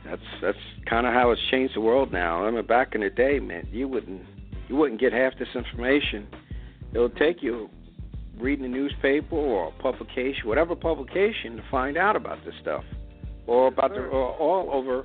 that's 0.04 0.22
that's 0.40 0.58
kind 0.88 1.06
of 1.06 1.12
how 1.12 1.30
it's 1.30 1.40
changed 1.50 1.74
the 1.74 1.80
world 1.80 2.12
now. 2.12 2.46
I 2.46 2.50
mean, 2.50 2.66
back 2.66 2.94
in 2.94 3.00
the 3.00 3.10
day, 3.10 3.38
man, 3.40 3.66
you 3.72 3.88
wouldn't 3.88 4.22
you 4.68 4.76
wouldn't 4.76 5.00
get 5.00 5.12
half 5.12 5.32
this 5.38 5.48
information. 5.54 6.26
It'll 6.92 7.10
take 7.10 7.42
you 7.42 7.68
reading 8.38 8.62
the 8.70 8.76
newspaper 8.76 9.36
or 9.36 9.72
publication, 9.80 10.46
whatever 10.46 10.74
publication, 10.76 11.56
to 11.56 11.62
find 11.70 11.96
out 11.96 12.16
about 12.16 12.44
this 12.44 12.54
stuff, 12.60 12.84
or 13.46 13.68
about 13.68 13.90
the 13.90 14.00
or 14.00 14.32
all 14.34 14.70
over 14.72 15.04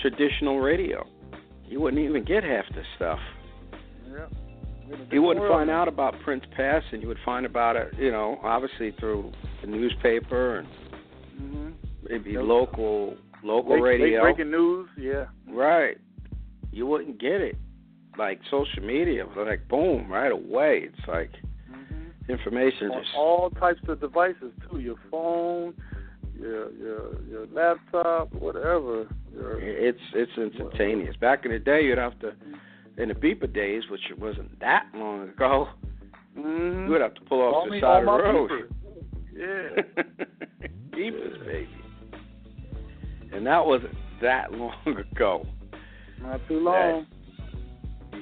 traditional 0.00 0.58
radio. 0.60 1.06
You 1.66 1.80
wouldn't 1.80 2.02
even 2.02 2.24
get 2.24 2.44
half 2.44 2.64
this 2.74 2.86
stuff. 2.96 3.18
Yeah. 4.08 4.26
You 5.10 5.20
wouldn't 5.22 5.48
find 5.48 5.68
out 5.68 5.88
about 5.88 6.14
Prince 6.22 6.44
passing. 6.56 7.02
You 7.02 7.08
would 7.08 7.18
find 7.24 7.44
about 7.44 7.74
it, 7.74 7.92
you 7.98 8.12
know, 8.12 8.38
obviously 8.44 8.94
through 9.00 9.32
the 9.62 9.66
newspaper 9.68 10.58
and 10.58 10.68
Mm-hmm. 11.40 11.68
maybe 12.08 12.38
local 12.38 13.14
local 13.44 13.74
Late, 13.74 13.82
radio. 14.00 14.24
late 14.24 14.36
breaking 14.36 14.50
news. 14.50 14.88
Yeah. 14.96 15.26
Right. 15.46 15.98
You 16.72 16.86
wouldn't 16.86 17.20
get 17.20 17.42
it. 17.42 17.56
Like 18.18 18.40
social 18.50 18.82
media, 18.82 19.26
like 19.36 19.68
boom, 19.68 20.10
right 20.10 20.32
away. 20.32 20.88
It's 20.90 21.06
like 21.06 21.30
information 22.28 22.90
On 22.90 23.04
all 23.16 23.50
types 23.50 23.80
of 23.88 24.00
devices 24.00 24.52
too. 24.70 24.78
Your 24.80 24.96
phone, 25.10 25.74
your 26.38 26.72
your 26.72 27.22
your 27.28 27.46
laptop, 27.52 28.32
whatever. 28.34 29.06
Your, 29.34 29.60
it's 29.60 29.98
it's 30.14 30.32
instantaneous. 30.36 31.16
Back 31.16 31.44
in 31.44 31.52
the 31.52 31.58
day, 31.58 31.82
you'd 31.84 31.98
have 31.98 32.18
to, 32.20 32.32
in 32.98 33.08
the 33.08 33.14
beeper 33.14 33.52
days, 33.52 33.82
which 33.90 34.00
wasn't 34.18 34.58
that 34.60 34.86
long 34.94 35.28
ago, 35.28 35.68
Mhm. 36.36 36.86
you 36.86 36.92
would 36.92 37.00
have 37.00 37.14
to 37.14 37.20
pull 37.22 37.40
off 37.42 37.52
Call 37.54 37.70
the 37.70 37.80
side 37.80 38.00
of 38.00 38.04
the 38.04 38.22
road. 38.22 38.50
beeper. 38.50 38.68
Yeah. 39.36 39.82
beepers, 40.92 41.44
baby. 41.46 41.68
And 43.32 43.46
that 43.46 43.64
wasn't 43.66 43.94
that 44.22 44.50
long 44.52 44.72
ago. 44.86 45.44
Not 46.22 46.40
too 46.48 46.60
long. 46.60 47.06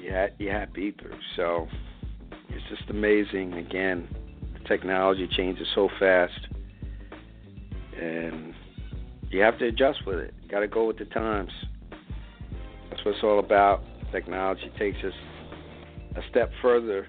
You 0.01 0.11
had 0.11 0.33
you 0.39 0.49
had 0.49 0.73
beepers, 0.73 1.17
so 1.37 1.67
it's 2.49 2.67
just 2.69 2.89
amazing. 2.89 3.53
Again, 3.53 4.07
the 4.53 4.67
technology 4.67 5.27
changes 5.35 5.67
so 5.75 5.89
fast, 5.99 6.47
and 7.99 8.53
you 9.29 9.41
have 9.41 9.57
to 9.59 9.67
adjust 9.67 10.05
with 10.05 10.19
it. 10.19 10.33
Got 10.49 10.61
to 10.61 10.67
go 10.67 10.85
with 10.87 10.97
the 10.97 11.05
times. 11.05 11.51
That's 12.89 13.03
what 13.03 13.15
it's 13.15 13.23
all 13.23 13.39
about. 13.39 13.81
Technology 14.11 14.71
takes 14.77 14.97
us 15.03 15.13
a 16.15 16.21
step 16.29 16.51
further. 16.61 17.07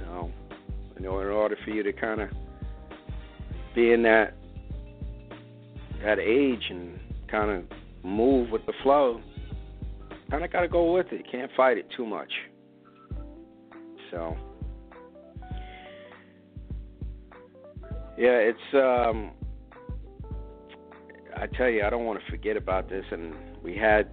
So, 0.00 0.30
you 0.96 1.02
know, 1.04 1.20
in 1.20 1.28
order 1.28 1.56
for 1.64 1.70
you 1.70 1.82
to 1.82 1.92
kind 1.92 2.20
of 2.20 2.30
be 3.74 3.92
in 3.92 4.02
that 4.02 4.34
that 6.02 6.18
age 6.18 6.64
and 6.70 6.98
kind 7.30 7.50
of 7.50 7.64
move 8.02 8.50
with 8.50 8.66
the 8.66 8.72
flow, 8.82 9.20
kind 10.30 10.44
of 10.44 10.52
got 10.52 10.60
to 10.60 10.68
go 10.68 10.92
with 10.92 11.12
it. 11.12 11.24
Can't 11.30 11.50
fight 11.56 11.78
it 11.78 11.86
too 11.96 12.04
much. 12.04 12.32
So, 14.10 14.36
yeah, 18.16 18.38
it's 18.38 18.74
um 18.74 19.32
I 21.36 21.46
tell 21.46 21.68
you, 21.68 21.84
I 21.84 21.90
don't 21.90 22.04
want 22.04 22.20
to 22.24 22.30
forget 22.30 22.56
about 22.56 22.88
this. 22.88 23.04
And 23.10 23.34
we 23.62 23.76
had 23.76 24.08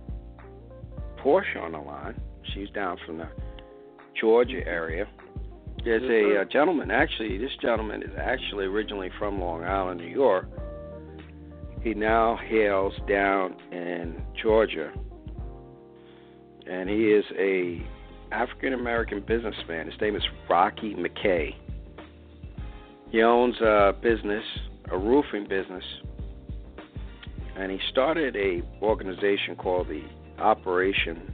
Porsche 1.23 1.62
on 1.62 1.73
the 1.73 1.80
line. 1.80 2.19
She's 2.54 2.69
down 2.71 2.97
from 3.06 3.19
the 3.19 3.30
Georgia 4.19 4.65
area. 4.65 5.08
There's 5.84 6.04
a, 6.04 6.41
a 6.41 6.45
gentleman, 6.45 6.91
actually, 6.91 7.38
this 7.38 7.51
gentleman 7.62 8.04
is 8.04 8.12
actually 8.17 8.65
originally 8.65 9.10
from 9.17 9.39
Long 9.39 9.63
Island, 9.63 9.99
New 9.99 10.08
York. 10.08 10.47
He 11.82 11.93
now 11.93 12.38
hails 12.38 12.93
down 13.08 13.56
in 13.71 14.21
Georgia. 14.41 14.91
And 16.67 16.88
he 16.89 17.12
is 17.12 17.25
a 17.38 17.82
African 18.31 18.73
American 18.73 19.21
businessman. 19.21 19.87
His 19.87 19.99
name 19.99 20.15
is 20.15 20.23
Rocky 20.49 20.95
MacKay. 20.95 21.55
He 23.09 23.21
owns 23.21 23.59
a 23.59 23.93
business, 24.01 24.43
a 24.89 24.97
roofing 24.97 25.47
business, 25.47 25.83
and 27.57 27.71
he 27.71 27.79
started 27.89 28.35
a 28.35 28.61
organization 28.81 29.55
called 29.57 29.89
the 29.89 30.03
Operation 30.39 31.33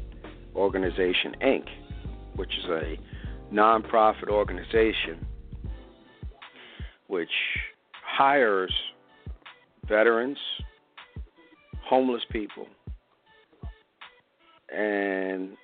Organization 0.55 1.35
Inc., 1.41 1.65
which 2.35 2.51
is 2.57 2.65
a 2.65 2.97
nonprofit 3.53 4.29
organization 4.29 5.25
which 7.07 7.29
hires 8.03 8.73
veterans, 9.87 10.37
homeless 11.85 12.23
people, 12.31 12.67
and 14.75 15.55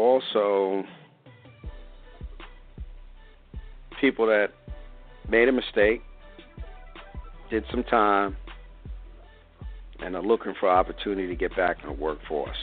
also 0.00 0.84
people 4.00 4.26
that 4.26 4.48
made 5.28 5.48
a 5.48 5.52
mistake, 5.52 6.02
did 7.50 7.64
some 7.70 7.84
time, 7.84 8.36
and 10.00 10.16
are 10.16 10.22
looking 10.22 10.54
for 10.58 10.68
opportunity 10.68 11.28
to 11.28 11.36
get 11.36 11.54
back 11.56 11.78
in 11.82 11.88
the 11.88 11.94
workforce. 11.94 12.56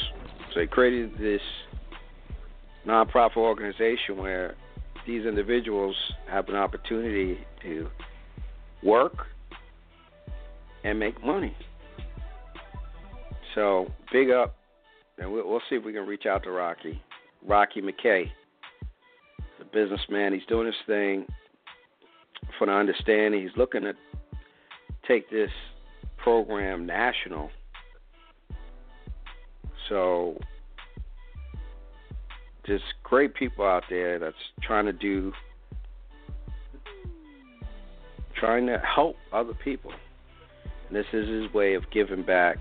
So 0.53 0.61
he 0.61 0.67
created 0.67 1.17
this 1.19 1.41
nonprofit 2.87 3.37
organization 3.37 4.17
where 4.17 4.55
these 5.05 5.25
individuals 5.25 5.95
have 6.29 6.49
an 6.49 6.55
opportunity 6.55 7.39
to 7.61 7.87
work 8.83 9.27
and 10.83 10.99
make 10.99 11.23
money. 11.23 11.55
So 13.55 13.91
big 14.11 14.31
up, 14.31 14.55
and 15.17 15.31
we'll, 15.31 15.47
we'll 15.47 15.61
see 15.69 15.75
if 15.75 15.85
we 15.85 15.93
can 15.93 16.05
reach 16.05 16.25
out 16.25 16.43
to 16.43 16.51
Rocky, 16.51 17.01
Rocky 17.45 17.81
MacKay, 17.81 18.31
the 19.59 19.65
businessman. 19.65 20.33
He's 20.33 20.45
doing 20.47 20.65
his 20.65 20.75
thing. 20.85 21.25
For 22.57 22.67
the 22.67 22.73
understanding, 22.73 23.41
he's 23.41 23.55
looking 23.57 23.81
to 23.81 23.93
take 25.07 25.29
this 25.29 25.51
program 26.17 26.85
national. 26.85 27.49
So 29.89 30.37
there's 32.65 32.81
great 33.03 33.33
people 33.33 33.65
out 33.65 33.83
there 33.89 34.19
that's 34.19 34.35
trying 34.61 34.85
to 34.85 34.93
do 34.93 35.31
trying 38.35 38.67
to 38.67 38.77
help 38.79 39.15
other 39.33 39.53
people. 39.53 39.91
And 40.87 40.95
this 40.95 41.05
is 41.11 41.27
his 41.27 41.53
way 41.53 41.73
of 41.73 41.89
giving 41.91 42.23
back 42.23 42.57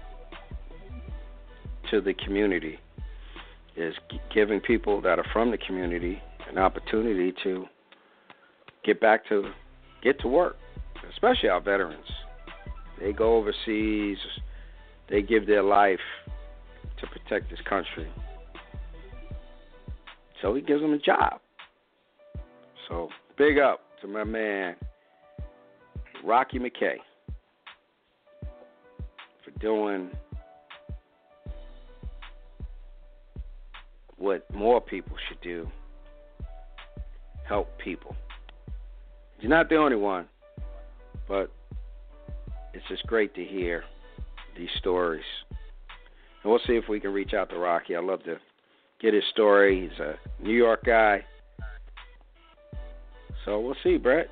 to 1.91 2.01
the 2.01 2.15
community. 2.15 2.79
Is 3.77 3.95
giving 4.35 4.61
people 4.61 5.03
that 5.03 5.19
are 5.19 5.27
from 5.33 5.51
the 5.51 5.59
community 5.59 6.19
an 6.49 6.57
opportunity 6.57 7.35
to 7.43 7.67
get 8.85 9.01
back 9.01 9.29
to 9.29 9.51
get 10.03 10.19
to 10.21 10.29
work, 10.29 10.57
especially 11.13 11.49
our 11.49 11.61
veterans. 11.61 12.07
They 13.01 13.13
go 13.13 13.37
overseas. 13.37 14.17
They 15.11 15.23
give 15.23 15.47
their 15.47 15.63
life 15.63 16.01
to 17.01 17.07
protect 17.07 17.51
this 17.51 17.61
country. 17.69 18.09
So 20.41 20.55
he 20.55 20.63
gives 20.63 20.81
them 20.81 20.93
a 20.93 20.99
job. 20.99 21.41
So 22.89 23.09
big 23.37 23.59
up 23.59 23.81
to 24.01 24.07
my 24.07 24.25
man 24.25 24.77
Rocky 26.25 26.59
MacKay 26.59 26.99
for 29.45 29.51
doing 29.61 30.11
what 34.19 34.53
more 34.55 34.81
people 34.81 35.17
should 35.29 35.41
do 35.41 35.69
help 37.47 37.69
people. 37.79 38.17
You're 39.41 39.51
not 39.51 39.69
the 39.69 39.77
only 39.77 39.97
one, 39.97 40.27
but 41.29 41.51
it's 42.75 42.85
just 42.89 43.07
great 43.07 43.35
to 43.35 43.45
hear 43.45 43.85
these 44.57 44.69
stories. 44.79 45.25
And 46.43 46.51
we'll 46.51 46.61
see 46.67 46.75
if 46.75 46.89
we 46.89 47.01
can 47.01 47.13
reach 47.13 47.35
out 47.35 47.51
to 47.51 47.59
Rocky. 47.59 47.95
I'd 47.95 48.05
love 48.05 48.23
to 48.25 48.37
get 49.01 49.15
his 49.15 49.25
story. 49.33 49.89
He's 49.89 49.99
a 50.01 50.15
New 50.43 50.55
York 50.55 50.85
guy. 50.85 51.25
So 53.45 53.61
we'll 53.61 53.77
see, 53.85 53.97
Brett. 53.97 54.29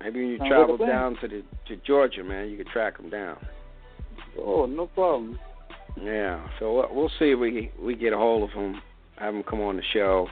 Maybe 0.00 0.20
when 0.20 0.28
you 0.30 0.38
travel 0.38 0.76
down 0.76 1.16
to 1.20 1.28
the 1.28 1.42
to 1.66 1.76
Georgia, 1.84 2.22
man, 2.22 2.48
you 2.48 2.56
can 2.56 2.66
track 2.72 2.98
him 2.98 3.10
down. 3.10 3.36
Oh, 4.38 4.64
no 4.64 4.86
problem. 4.86 5.38
Yeah, 6.02 6.46
so 6.58 6.88
we'll 6.92 7.10
see 7.18 7.32
if 7.32 7.38
we 7.38 7.70
we 7.80 7.96
get 7.96 8.12
a 8.12 8.16
hold 8.16 8.48
of 8.48 8.54
him, 8.54 8.80
have 9.16 9.34
him 9.34 9.42
come 9.42 9.60
on 9.60 9.76
the 9.76 9.82
show, 9.92 10.28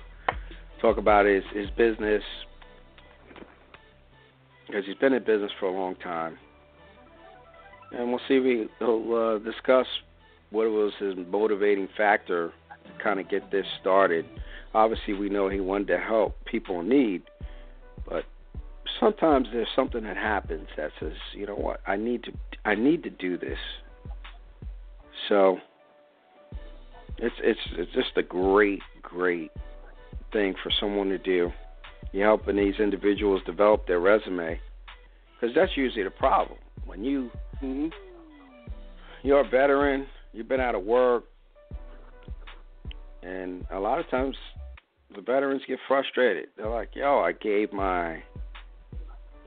talk 0.80 0.96
about 0.96 1.26
his 1.26 1.44
his 1.52 1.68
business, 1.70 2.22
because 4.66 4.84
he's 4.86 4.96
been 4.96 5.12
in 5.12 5.24
business 5.24 5.50
for 5.58 5.66
a 5.66 5.72
long 5.72 5.96
time 5.96 6.38
and 7.92 8.10
we'll 8.10 8.20
see. 8.28 8.38
We, 8.38 8.68
will 8.80 9.36
uh, 9.36 9.38
discuss 9.38 9.86
what 10.50 10.68
was 10.70 10.92
his 10.98 11.14
motivating 11.28 11.88
factor 11.96 12.52
to 12.84 13.02
kind 13.02 13.20
of 13.20 13.28
get 13.28 13.50
this 13.50 13.66
started. 13.80 14.26
Obviously, 14.74 15.14
we 15.14 15.28
know 15.28 15.48
he 15.48 15.60
wanted 15.60 15.88
to 15.88 15.98
help 15.98 16.36
people 16.44 16.80
in 16.80 16.88
need, 16.88 17.22
but 18.08 18.24
sometimes 19.00 19.48
there's 19.52 19.68
something 19.74 20.04
that 20.04 20.16
happens 20.16 20.68
that 20.76 20.90
says, 21.00 21.12
you 21.34 21.46
know 21.46 21.54
what, 21.54 21.80
I 21.86 21.96
need 21.96 22.24
to, 22.24 22.32
I 22.64 22.74
need 22.74 23.02
to 23.04 23.10
do 23.10 23.38
this. 23.38 23.58
So 25.28 25.58
it's 27.18 27.34
it's 27.42 27.60
it's 27.72 27.92
just 27.92 28.16
a 28.16 28.22
great, 28.22 28.82
great 29.02 29.50
thing 30.32 30.54
for 30.62 30.70
someone 30.80 31.08
to 31.08 31.18
do. 31.18 31.50
You're 32.12 32.26
helping 32.26 32.56
these 32.56 32.78
individuals 32.78 33.42
develop 33.46 33.86
their 33.86 34.00
resume 34.00 34.60
because 35.34 35.54
that's 35.54 35.76
usually 35.76 36.04
the 36.04 36.10
problem 36.10 36.58
when 36.84 37.04
you 37.04 37.30
Mm-hmm. 37.62 37.88
You're 39.22 39.40
a 39.40 39.48
veteran. 39.48 40.06
You've 40.32 40.48
been 40.48 40.60
out 40.60 40.74
of 40.74 40.84
work, 40.84 41.24
and 43.22 43.66
a 43.70 43.78
lot 43.78 43.98
of 43.98 44.08
times 44.10 44.36
the 45.14 45.22
veterans 45.22 45.62
get 45.66 45.78
frustrated. 45.88 46.48
They're 46.56 46.68
like, 46.68 46.94
"Yo, 46.94 47.20
I 47.20 47.32
gave 47.32 47.72
my 47.72 48.22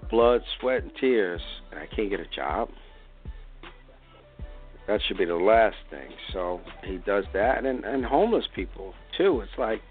blood, 0.10 0.42
sweat, 0.60 0.84
and 0.84 0.92
tears, 1.00 1.42
and 1.72 1.80
I 1.80 1.86
can't 1.86 2.10
get 2.10 2.20
a 2.20 2.26
job." 2.36 2.70
That 4.90 5.02
should 5.08 5.20
be 5.20 5.26
the 5.26 5.36
last 5.36 5.76
thing. 5.92 6.10
So 6.34 6.62
he 6.84 6.98
does 6.98 7.24
that, 7.34 7.64
and 7.64 7.86
and 7.86 8.04
homeless 8.04 8.46
people 8.56 8.96
too. 9.16 9.42
It's 9.42 9.52
like 9.56 9.82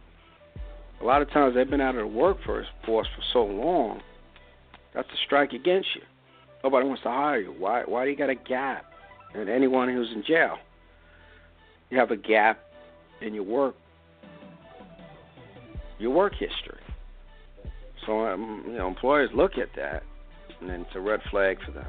a 1.00 1.04
lot 1.04 1.22
of 1.22 1.30
times 1.30 1.54
they've 1.54 1.70
been 1.70 1.80
out 1.80 1.94
of 1.94 2.00
the 2.00 2.06
workforce 2.08 2.66
for 2.84 3.04
so 3.32 3.44
long. 3.44 4.00
That's 4.94 5.06
a 5.06 5.16
strike 5.24 5.52
against 5.52 5.90
you. 5.94 6.02
Nobody 6.64 6.88
wants 6.88 7.04
to 7.04 7.10
hire 7.10 7.38
you. 7.38 7.54
Why? 7.56 7.84
Why 7.84 8.04
do 8.04 8.10
you 8.10 8.16
got 8.16 8.28
a 8.28 8.34
gap? 8.34 8.86
And 9.34 9.48
anyone 9.48 9.88
who's 9.88 10.10
in 10.12 10.24
jail, 10.26 10.56
you 11.90 11.98
have 12.00 12.10
a 12.10 12.16
gap 12.16 12.58
in 13.20 13.34
your 13.34 13.44
work, 13.44 13.76
your 16.00 16.10
work 16.10 16.32
history. 16.32 16.82
So, 18.04 18.26
um, 18.26 18.64
you 18.66 18.78
know, 18.78 18.88
employers 18.88 19.30
look 19.32 19.58
at 19.58 19.68
that, 19.76 20.02
and 20.60 20.68
then 20.68 20.80
it's 20.80 20.96
a 20.96 21.00
red 21.00 21.20
flag 21.30 21.58
for 21.64 21.70
them. 21.70 21.86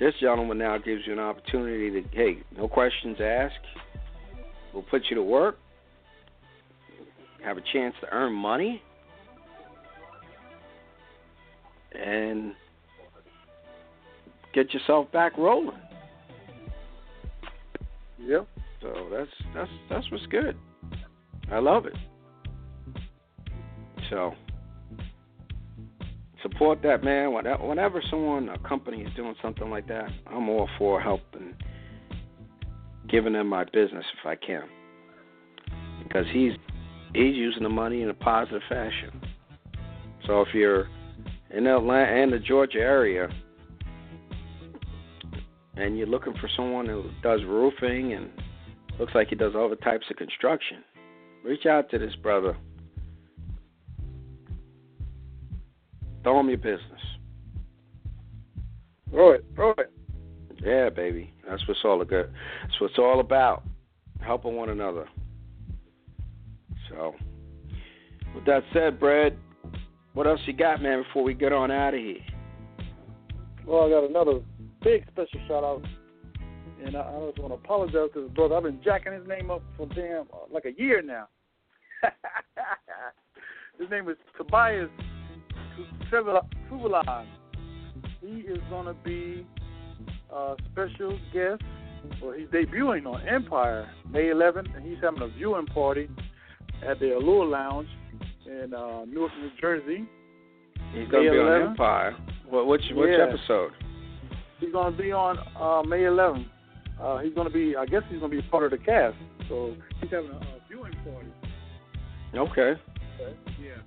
This 0.00 0.14
gentleman 0.18 0.58
now 0.58 0.78
gives 0.78 1.02
you 1.06 1.12
an 1.12 1.18
opportunity 1.18 1.90
to, 1.90 2.08
hey, 2.12 2.38
no 2.56 2.66
questions 2.66 3.18
asked. 3.22 3.54
We'll 4.72 4.82
put 4.84 5.02
you 5.10 5.16
to 5.16 5.22
work. 5.22 5.58
Have 7.44 7.58
a 7.58 7.62
chance 7.72 7.94
to 8.00 8.08
earn 8.10 8.32
money. 8.32 8.82
And 11.94 12.54
get 14.54 14.72
yourself 14.72 15.12
back 15.12 15.36
rolling. 15.36 15.76
Yep. 18.18 18.48
So 18.80 19.08
that's 19.10 19.30
that's 19.54 19.70
that's 19.90 20.10
what's 20.10 20.26
good. 20.26 20.56
I 21.50 21.58
love 21.58 21.84
it. 21.86 21.94
So 24.08 24.32
support 26.42 26.82
that 26.82 27.02
man. 27.04 27.32
Whenever 27.32 28.02
someone, 28.10 28.48
a 28.48 28.58
company 28.58 29.02
is 29.02 29.14
doing 29.14 29.34
something 29.42 29.70
like 29.70 29.86
that, 29.88 30.10
I'm 30.26 30.48
all 30.48 30.68
for 30.78 31.00
helping, 31.00 31.54
giving 33.08 33.32
them 33.34 33.48
my 33.48 33.64
business 33.64 34.04
if 34.20 34.26
I 34.26 34.36
can, 34.36 34.64
because 36.02 36.26
he's 36.32 36.52
he's 37.14 37.34
using 37.34 37.62
the 37.62 37.68
money 37.68 38.02
in 38.02 38.10
a 38.10 38.14
positive 38.14 38.62
fashion. 38.68 39.20
So 40.26 40.42
if 40.42 40.48
you're 40.54 40.88
in 41.50 41.66
Atlanta 41.66 42.10
and 42.10 42.32
the 42.32 42.38
Georgia 42.38 42.78
area, 42.78 43.28
and 45.76 45.96
you're 45.96 46.06
looking 46.06 46.34
for 46.40 46.48
someone 46.56 46.86
who 46.86 47.10
does 47.22 47.40
roofing 47.44 48.12
and 48.12 48.30
looks 48.98 49.14
like 49.14 49.28
he 49.28 49.34
does 49.34 49.54
other 49.56 49.76
types 49.76 50.06
of 50.10 50.16
construction, 50.16 50.84
reach 51.42 51.66
out 51.66 51.90
to 51.90 51.98
this 51.98 52.14
brother. 52.16 52.56
Throw 56.22 56.40
him 56.40 56.48
your 56.48 56.58
business. 56.58 57.00
Throw 59.10 59.32
it, 59.32 59.44
throw 59.54 59.70
it. 59.72 59.92
Yeah, 60.62 60.90
baby. 60.90 61.32
That's 61.48 61.66
what's 61.66 61.80
all 61.84 62.04
good. 62.04 62.30
That's 62.62 62.80
what 62.80 62.90
it's 62.90 62.98
all 62.98 63.20
about. 63.20 63.64
Helping 64.20 64.54
one 64.54 64.68
another. 64.68 65.08
So, 66.88 67.14
with 68.34 68.44
that 68.44 68.62
said, 68.72 69.00
Brad, 69.00 69.36
what 70.12 70.26
else 70.26 70.40
you 70.44 70.52
got, 70.52 70.82
man? 70.82 71.02
Before 71.02 71.22
we 71.22 71.34
get 71.34 71.52
on 71.52 71.70
out 71.70 71.94
of 71.94 72.00
here. 72.00 72.18
Well, 73.66 73.86
I 73.86 73.90
got 73.90 74.04
another 74.04 74.40
big 74.82 75.06
special 75.10 75.40
shout 75.48 75.64
out, 75.64 75.82
and 76.84 76.96
I, 76.96 77.00
I 77.00 77.26
just 77.28 77.38
want 77.38 77.52
to 77.52 77.64
apologize 77.64 78.10
to 78.14 78.22
his 78.22 78.30
brother. 78.32 78.56
I've 78.56 78.64
been 78.64 78.82
jacking 78.84 79.12
his 79.12 79.26
name 79.26 79.50
up 79.50 79.62
for 79.76 79.86
damn 79.86 80.22
uh, 80.32 80.46
like 80.52 80.66
a 80.66 80.78
year 80.78 81.00
now. 81.02 81.28
his 83.78 83.88
name 83.90 84.08
is 84.08 84.16
Tobias 84.36 84.90
Truvillion. 86.10 87.26
He 88.20 88.26
is 88.26 88.58
going 88.68 88.86
to 88.86 88.94
be 89.04 89.46
a 90.32 90.54
special 90.72 91.18
guest. 91.32 91.62
Well, 92.22 92.32
he's 92.32 92.48
debuting 92.48 93.06
on 93.06 93.26
Empire 93.28 93.90
May 94.10 94.24
11th, 94.24 94.74
and 94.76 94.84
he's 94.84 94.98
having 95.02 95.22
a 95.22 95.28
viewing 95.28 95.66
party 95.66 96.08
at 96.86 96.98
the 96.98 97.16
Allure 97.16 97.46
Lounge 97.46 97.88
in 98.46 98.72
uh, 98.74 99.04
Newark, 99.04 99.32
New 99.40 99.50
Jersey. 99.60 100.08
He's 100.92 101.08
going 101.08 101.24
to 101.24 101.30
be 101.30 101.36
11th. 101.36 101.64
on 101.64 101.70
Empire. 101.70 102.16
What, 102.48 102.66
which 102.66 102.82
which 102.92 103.10
yeah. 103.16 103.26
episode? 103.28 103.72
He's 104.58 104.72
going 104.72 104.92
to 104.92 104.98
be 105.02 105.12
on 105.12 105.38
uh, 105.58 105.82
May 105.88 106.00
11th. 106.00 106.46
Uh, 107.00 107.18
he's 107.18 107.32
going 107.34 107.46
to 107.46 107.52
be, 107.52 107.76
I 107.76 107.86
guess, 107.86 108.02
he's 108.10 108.18
going 108.18 108.30
to 108.30 108.42
be 108.42 108.48
part 108.48 108.64
of 108.64 108.72
the 108.72 108.78
cast. 108.78 109.16
So 109.48 109.74
he's 110.00 110.10
having 110.10 110.30
a 110.30 110.36
uh, 110.36 110.44
viewing 110.68 110.92
party. 111.04 111.28
Okay. 112.34 112.60
okay. 112.60 113.36
Yeah. 113.60 113.80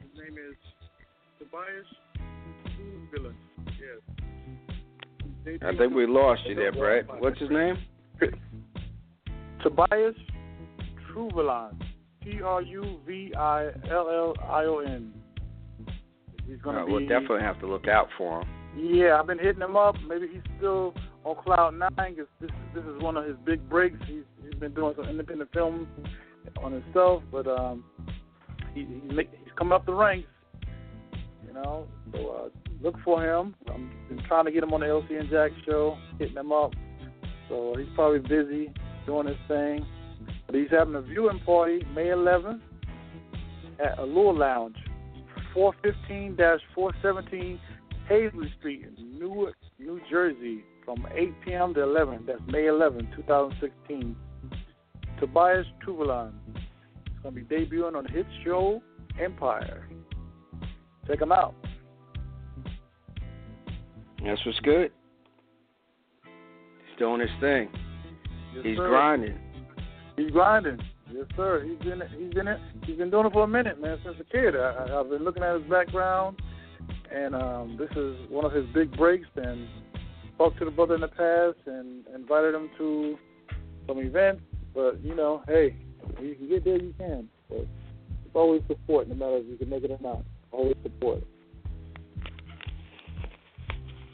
His 0.00 0.18
name 0.18 0.36
is 0.36 0.56
Tobias 1.42 1.86
Villain. 3.12 3.34
Yes. 3.66 5.58
I 5.62 5.76
think 5.76 5.92
we 5.92 6.06
lost 6.06 6.42
you 6.46 6.54
there, 6.54 6.72
Brett. 6.72 7.06
What's 7.20 7.40
his 7.40 7.50
name? 7.50 7.76
Tobias 9.62 10.14
Truvillion. 11.10 11.80
T 12.22 12.40
R 12.40 12.62
U 12.62 13.00
V 13.04 13.34
I 13.36 13.70
L 13.90 14.08
L 14.08 14.34
I 14.48 14.64
O 14.64 14.78
N. 14.78 15.12
He's 16.46 16.60
gonna 16.62 16.82
uh, 16.82 16.86
be. 16.86 16.92
We'll 16.92 17.08
definitely 17.08 17.40
have 17.40 17.58
to 17.60 17.66
look 17.66 17.88
out 17.88 18.08
for 18.16 18.42
him. 18.42 18.48
Yeah, 18.76 19.18
I've 19.18 19.26
been 19.26 19.40
hitting 19.40 19.62
him 19.62 19.76
up. 19.76 19.96
Maybe 20.08 20.28
he's 20.32 20.42
still 20.58 20.94
on 21.24 21.42
cloud 21.42 21.74
nine 21.74 22.14
because 22.14 22.26
this 22.40 22.50
this 22.72 22.84
is 22.84 23.02
one 23.02 23.16
of 23.16 23.24
his 23.24 23.36
big 23.44 23.68
breaks. 23.68 23.98
He's 24.06 24.22
he's 24.44 24.54
been 24.60 24.74
doing 24.74 24.94
some 24.96 25.08
independent 25.08 25.52
film 25.52 25.88
on 26.62 26.72
himself, 26.72 27.24
but 27.32 27.48
um, 27.48 27.82
he, 28.74 28.82
he's 28.82 29.12
make, 29.12 29.30
he's 29.32 29.52
coming 29.58 29.72
up 29.72 29.84
the 29.84 29.94
ranks. 29.94 30.28
You 31.52 31.62
know, 31.62 31.86
so 32.12 32.28
uh, 32.28 32.48
look 32.82 32.94
for 33.04 33.22
him. 33.22 33.54
I'm 33.68 33.90
been 34.08 34.24
trying 34.26 34.46
to 34.46 34.52
get 34.52 34.62
him 34.62 34.72
on 34.72 34.80
the 34.80 34.86
LC 34.86 35.20
and 35.20 35.28
Jack 35.28 35.50
show, 35.66 35.98
hitting 36.18 36.36
him 36.36 36.50
up. 36.50 36.72
So 37.50 37.74
he's 37.76 37.88
probably 37.94 38.20
busy 38.20 38.72
doing 39.04 39.26
his 39.26 39.36
thing. 39.48 39.84
But 40.46 40.54
he's 40.54 40.70
having 40.70 40.94
a 40.94 41.02
viewing 41.02 41.40
party 41.40 41.84
May 41.94 42.06
11th 42.06 42.62
at 43.84 43.98
Allure 43.98 44.32
Lounge, 44.32 44.76
415-417 45.54 47.58
Hazley 48.10 48.58
Street 48.58 48.86
Newark, 48.98 49.56
New 49.78 50.00
Jersey, 50.10 50.64
from 50.86 51.06
8 51.14 51.34
p.m. 51.44 51.74
to 51.74 51.82
11. 51.82 52.24
That's 52.26 52.40
May 52.46 52.68
11, 52.68 53.10
2016. 53.14 54.16
Tobias 55.20 55.66
Truvillion 55.86 56.32
is 56.48 56.62
going 57.22 57.34
to 57.34 57.40
be 57.42 57.42
debuting 57.42 57.94
on 57.94 58.06
his 58.06 58.24
show 58.42 58.82
Empire. 59.20 59.86
Check 61.06 61.20
him 61.20 61.32
out. 61.32 61.54
That's 64.24 64.44
what's 64.46 64.60
good. 64.60 64.92
He's 66.22 66.98
doing 66.98 67.20
his 67.20 67.30
thing. 67.40 67.68
Yes, 68.54 68.64
He's 68.64 68.76
sir. 68.76 68.88
grinding. 68.88 69.38
He's 70.16 70.30
grinding. 70.30 70.78
Yes, 71.12 71.26
sir. 71.36 71.64
He's 71.64 71.78
been 71.78 72.02
he's 72.18 72.32
been 72.32 72.48
he's 72.84 72.96
been 72.96 73.10
doing 73.10 73.26
it 73.26 73.32
for 73.32 73.44
a 73.44 73.48
minute, 73.48 73.80
man, 73.80 73.98
since 74.04 74.16
a 74.20 74.24
kid. 74.24 74.54
I, 74.56 74.98
I've 74.98 75.10
been 75.10 75.24
looking 75.24 75.42
at 75.42 75.60
his 75.60 75.68
background, 75.68 76.40
and 77.12 77.34
um, 77.34 77.76
this 77.78 77.90
is 77.96 78.16
one 78.30 78.44
of 78.44 78.52
his 78.52 78.64
big 78.72 78.96
breaks. 78.96 79.26
And 79.36 79.66
talked 80.38 80.58
to 80.58 80.64
the 80.64 80.70
brother 80.70 80.94
in 80.94 81.00
the 81.00 81.08
past 81.08 81.58
and 81.66 82.06
invited 82.14 82.54
him 82.54 82.70
to 82.78 83.18
some 83.86 83.98
events. 83.98 84.42
But 84.74 85.02
you 85.02 85.14
know, 85.14 85.42
hey, 85.46 85.76
when 86.14 86.26
you 86.26 86.34
can 86.34 86.48
get 86.48 86.64
there, 86.64 86.80
you 86.80 86.94
can. 86.98 87.28
But 87.48 87.66
it's 88.24 88.34
always 88.34 88.62
support, 88.68 89.08
no 89.08 89.14
matter 89.14 89.38
if 89.38 89.46
you 89.46 89.56
can 89.56 89.68
make 89.68 89.84
it 89.84 89.90
or 89.90 89.98
not. 90.00 90.24
Always. 90.52 90.76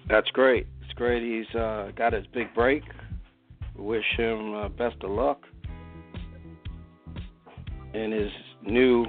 That's 0.09 0.31
great. 0.31 0.67
It's 0.83 0.93
great. 0.95 1.23
He's 1.23 1.55
uh, 1.55 1.91
got 1.97 2.13
his 2.13 2.25
big 2.33 2.55
break. 2.55 2.83
Wish 3.77 4.05
him 4.17 4.55
uh, 4.55 4.69
best 4.71 4.97
of 5.03 5.11
luck 5.11 5.43
in 7.95 8.13
his 8.13 8.31
new 8.63 9.07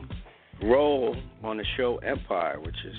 role 0.64 1.16
on 1.44 1.58
the 1.58 1.66
show 1.78 1.98
Empire, 1.98 2.60
which 2.60 2.76
is 2.86 2.96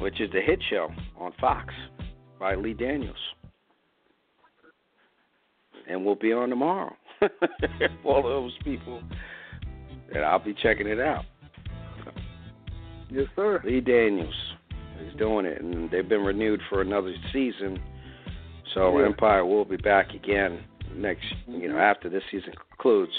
which 0.00 0.20
is 0.20 0.30
the 0.32 0.40
hit 0.40 0.60
show 0.68 0.88
on 1.18 1.32
Fox 1.40 1.72
by 2.38 2.54
Lee 2.54 2.74
Daniels, 2.74 3.16
and 5.88 6.04
we'll 6.04 6.14
be 6.14 6.32
on 6.32 6.50
tomorrow 6.50 6.94
all 8.04 8.22
those 8.22 8.52
people, 8.62 9.02
and 10.14 10.24
I'll 10.24 10.44
be 10.44 10.54
checking 10.62 10.86
it 10.86 11.00
out. 11.00 11.24
Yes, 13.10 13.26
sir. 13.36 13.60
Lee 13.64 13.80
Daniels 13.80 14.34
is 15.06 15.14
doing 15.16 15.46
it, 15.46 15.60
and 15.60 15.90
they've 15.90 16.08
been 16.08 16.24
renewed 16.24 16.60
for 16.68 16.80
another 16.80 17.14
season. 17.32 17.80
So 18.74 18.98
Yeah. 18.98 19.06
Empire 19.06 19.44
will 19.44 19.64
be 19.64 19.76
back 19.76 20.12
again 20.14 20.64
next, 20.94 21.24
you 21.46 21.68
know, 21.68 21.74
mm-hmm. 21.74 21.78
after 21.78 22.08
this 22.08 22.22
season 22.30 22.52
concludes, 22.70 23.12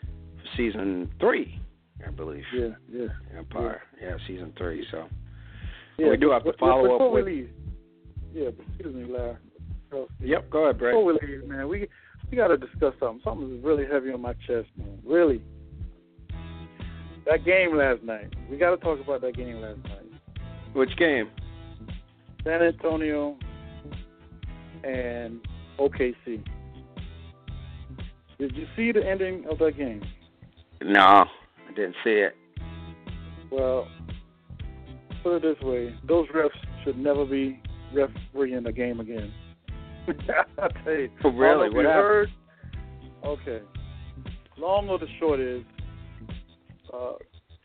for 0.00 0.56
season 0.56 1.10
three, 1.20 1.60
I 2.06 2.10
believe. 2.10 2.44
Yeah, 2.54 2.70
yeah. 2.90 3.08
Empire, 3.36 3.82
yeah, 4.00 4.16
season 4.26 4.52
three. 4.56 4.86
So 4.90 5.08
Yeah, 5.98 6.10
we 6.10 6.16
do 6.16 6.30
have 6.30 6.44
to 6.44 6.52
follow 6.58 6.96
up 6.96 7.12
with. 7.12 7.26
leave, 7.26 7.50
yeah, 8.32 8.48
excuse 8.68 8.94
me, 8.94 9.04
Larry. 9.04 9.36
Yep, 10.20 10.50
go 10.50 10.64
ahead, 10.64 10.78
Brett. 10.78 10.94
Before 10.94 11.04
we 11.04 11.18
leave, 11.20 11.46
man, 11.46 11.68
we 11.68 11.88
we 12.30 12.36
got 12.36 12.48
to 12.48 12.56
discuss 12.56 12.94
something. 12.98 13.20
Something 13.22 13.58
is 13.58 13.62
really 13.62 13.84
heavy 13.84 14.10
on 14.10 14.22
my 14.22 14.32
chest, 14.46 14.68
man. 14.76 14.98
Really. 15.04 15.42
That 17.26 17.44
game 17.44 17.76
last 17.76 18.02
night. 18.02 18.34
We 18.50 18.56
got 18.56 18.70
to 18.70 18.76
talk 18.78 19.00
about 19.00 19.20
that 19.20 19.36
game 19.36 19.60
last 19.60 19.78
night. 19.84 20.10
Which 20.72 20.96
game? 20.96 21.30
San 22.44 22.62
Antonio 22.62 23.36
and 24.82 25.40
OKC. 25.78 26.42
Did 28.38 28.56
you 28.56 28.66
see 28.74 28.90
the 28.90 29.06
ending 29.06 29.44
of 29.48 29.58
that 29.58 29.76
game? 29.76 30.02
No, 30.82 31.00
I 31.00 31.26
didn't 31.76 31.94
see 32.02 32.10
it. 32.10 32.34
Well, 33.52 33.86
put 35.22 35.36
it 35.36 35.42
this 35.42 35.60
way: 35.62 35.94
those 36.08 36.26
refs 36.28 36.50
should 36.82 36.98
never 36.98 37.24
be 37.24 37.60
refereeing 37.94 38.66
a 38.66 38.72
game 38.72 38.98
again. 38.98 39.32
I 40.58 40.68
tell 40.82 40.92
you. 40.94 41.10
Oh, 41.22 41.30
really? 41.30 41.44
I 41.44 41.54
don't 41.54 41.58
know 41.60 41.66
if 41.66 41.74
What 41.74 41.82
you 41.82 41.88
happened? 41.88 42.02
heard. 42.02 42.28
Okay. 43.24 43.60
Long 44.58 44.88
or 44.88 44.98
the 44.98 45.06
short 45.20 45.38
is, 45.38 45.62
uh, 46.92 47.12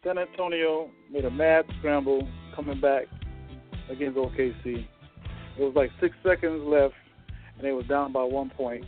San 0.03 0.17
Antonio 0.17 0.89
made 1.11 1.25
a 1.25 1.32
mad 1.32 1.65
scramble 1.80 2.28
coming 2.55 2.80
back 2.80 3.05
against 3.89 4.17
OKC. 4.17 4.88
It 5.57 5.63
was 5.63 5.73
like 5.75 5.91
six 5.99 6.15
seconds 6.23 6.61
left, 6.65 6.93
and 7.57 7.65
they 7.65 7.71
was 7.71 7.86
down 7.88 8.11
by 8.11 8.23
one 8.23 8.49
point. 8.49 8.86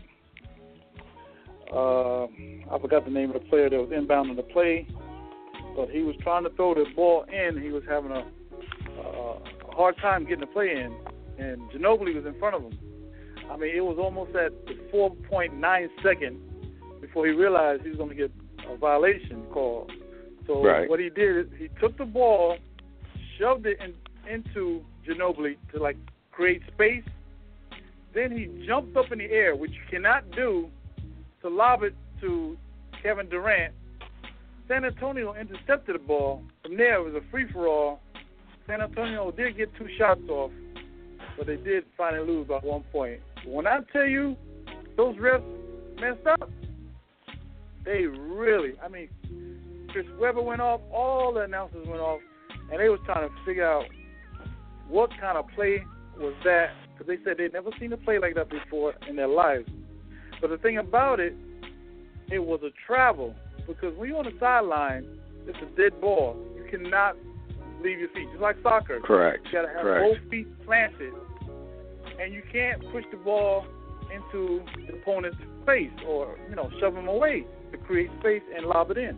Uh, 1.74 2.24
I 2.24 2.80
forgot 2.82 3.06
the 3.06 3.12
name 3.12 3.32
of 3.32 3.42
the 3.42 3.48
player 3.50 3.70
that 3.70 3.80
was 3.80 3.92
inbound 3.96 4.30
on 4.30 4.36
the 4.36 4.44
play, 4.44 4.88
but 5.76 5.90
he 5.90 6.02
was 6.02 6.16
trying 6.22 6.44
to 6.44 6.50
throw 6.52 6.74
the 6.74 6.86
ball 6.96 7.26
in. 7.32 7.62
He 7.62 7.70
was 7.70 7.84
having 7.88 8.12
a, 8.12 8.26
hard 9.80 9.96
time 10.02 10.24
getting 10.24 10.42
the 10.42 10.48
play 10.48 10.72
in, 10.72 10.94
and 11.38 11.62
Ginobili 11.72 12.14
was 12.14 12.26
in 12.26 12.38
front 12.38 12.54
of 12.54 12.64
him. 12.64 12.78
I 13.50 13.56
mean, 13.56 13.74
it 13.74 13.80
was 13.80 13.98
almost 13.98 14.36
at 14.36 14.52
the 14.66 14.74
4.9 14.94 15.88
second 16.04 16.38
before 17.00 17.26
he 17.26 17.32
realized 17.32 17.84
he 17.84 17.90
was 17.90 17.98
going 17.98 18.10
to 18.10 18.16
get 18.16 18.32
a 18.70 18.76
violation 18.76 19.46
call. 19.54 19.88
So 20.50 20.64
Right. 20.64 20.90
what 20.90 21.00
he 21.00 21.12
did 21.12 21.38
is 21.38 21.46
he 21.60 21.70
took 21.80 21.96
the 21.96 22.06
ball, 22.06 22.58
shoved 23.38 23.68
it 23.68 23.80
in, 23.80 23.94
into 24.28 24.84
Ginobili 25.08 25.58
to 25.72 25.80
like 25.80 25.96
create 26.32 26.64
space. 26.74 27.04
Then 28.16 28.32
he 28.32 28.66
jumped 28.66 28.98
up 28.98 29.12
in 29.12 29.20
the 29.20 29.32
air, 29.32 29.56
which 29.56 29.72
you 29.72 29.82
cannot 29.92 30.30
do, 30.32 30.68
to 31.44 31.50
lob 31.50 31.84
it 31.84 31.94
to 32.22 32.58
Kevin 33.04 33.30
Durant. 33.30 33.76
San 34.68 34.86
Antonio 34.86 35.36
intercepted 35.36 35.94
the 35.96 36.00
ball. 36.00 36.42
From 36.64 36.78
there, 36.78 36.96
it 36.96 37.04
was 37.04 37.14
a 37.14 37.22
free 37.30 37.46
for 37.52 37.68
all. 37.68 38.00
San 38.66 38.82
Antonio 38.82 39.30
did 39.30 39.56
get 39.56 39.70
two 39.76 39.88
shots 40.00 40.28
off, 40.30 40.52
but 41.38 41.46
they 41.46 41.58
did 41.58 41.86
finally 41.96 42.26
lose 42.26 42.48
by 42.48 42.58
one 42.58 42.84
point. 42.92 43.20
When 43.46 43.68
I 43.68 43.82
tell 43.94 44.08
you 44.08 44.36
those 44.98 45.16
refs 45.18 45.44
messed 46.00 46.26
up, 46.26 46.50
they 47.86 48.06
really, 48.06 48.74
I 48.84 48.88
mean, 48.88 49.10
Chris 49.92 50.06
Webber 50.20 50.42
went 50.42 50.62
off, 50.62 50.82
all 50.92 51.34
the 51.34 51.42
announcers 51.42 51.86
went 51.88 52.02
off, 52.02 52.22
and 52.72 52.80
they 52.80 52.90
was 52.90 53.00
trying 53.06 53.28
to 53.28 53.36
figure 53.46 53.68
out 53.68 53.86
what 54.88 55.10
kind 55.20 55.38
of 55.38 55.46
play 55.56 55.84
was 56.18 56.34
that, 56.44 56.70
because 56.94 57.08
they 57.08 57.18
said 57.24 57.38
they'd 57.38 57.54
never 57.54 57.72
seen 57.80 57.94
a 57.94 57.98
play 57.98 58.20
like 58.20 58.36
that 58.36 58.50
before 58.50 58.94
in 59.08 59.16
their 59.16 59.28
lives. 59.28 59.70
But 60.42 60.50
the 60.50 60.58
thing 60.58 60.78
about 60.78 61.20
it, 61.20 61.34
it 62.32 62.40
was 62.40 62.62
a 62.64 62.70
travel, 62.86 63.36
because 63.68 63.96
when 63.98 64.10
you're 64.10 64.20
on 64.20 64.26
the 64.26 64.38
sideline, 64.40 65.06
it's 65.48 65.58
a 65.62 65.76
dead 65.78 66.00
ball. 66.02 66.38
You 66.56 66.66
cannot 66.70 67.16
leave 67.82 68.00
your 68.00 68.10
feet, 68.10 68.28
just 68.32 68.42
like 68.42 68.58
soccer. 68.62 69.00
Correct. 69.00 69.46
You 69.48 69.52
got 69.54 69.62
to 69.64 69.68
have 69.70 69.82
Correct. 69.82 70.22
both 70.22 70.32
feet 70.32 70.66
planted, 70.66 71.14
and 72.22 72.34
you 72.34 72.44
can't 72.52 72.82
push 72.92 73.06
the 73.12 73.18
ball 73.18 73.66
into 74.14 74.64
the 74.88 74.94
opponent's 74.94 75.38
face 75.66 75.92
or 76.08 76.36
you 76.50 76.56
know 76.56 76.70
shove 76.80 76.96
them 76.96 77.08
away 77.08 77.46
to 77.72 77.78
create 77.78 78.10
space 78.20 78.42
and 78.56 78.66
lob 78.66 78.90
it 78.92 78.98
in. 78.98 79.18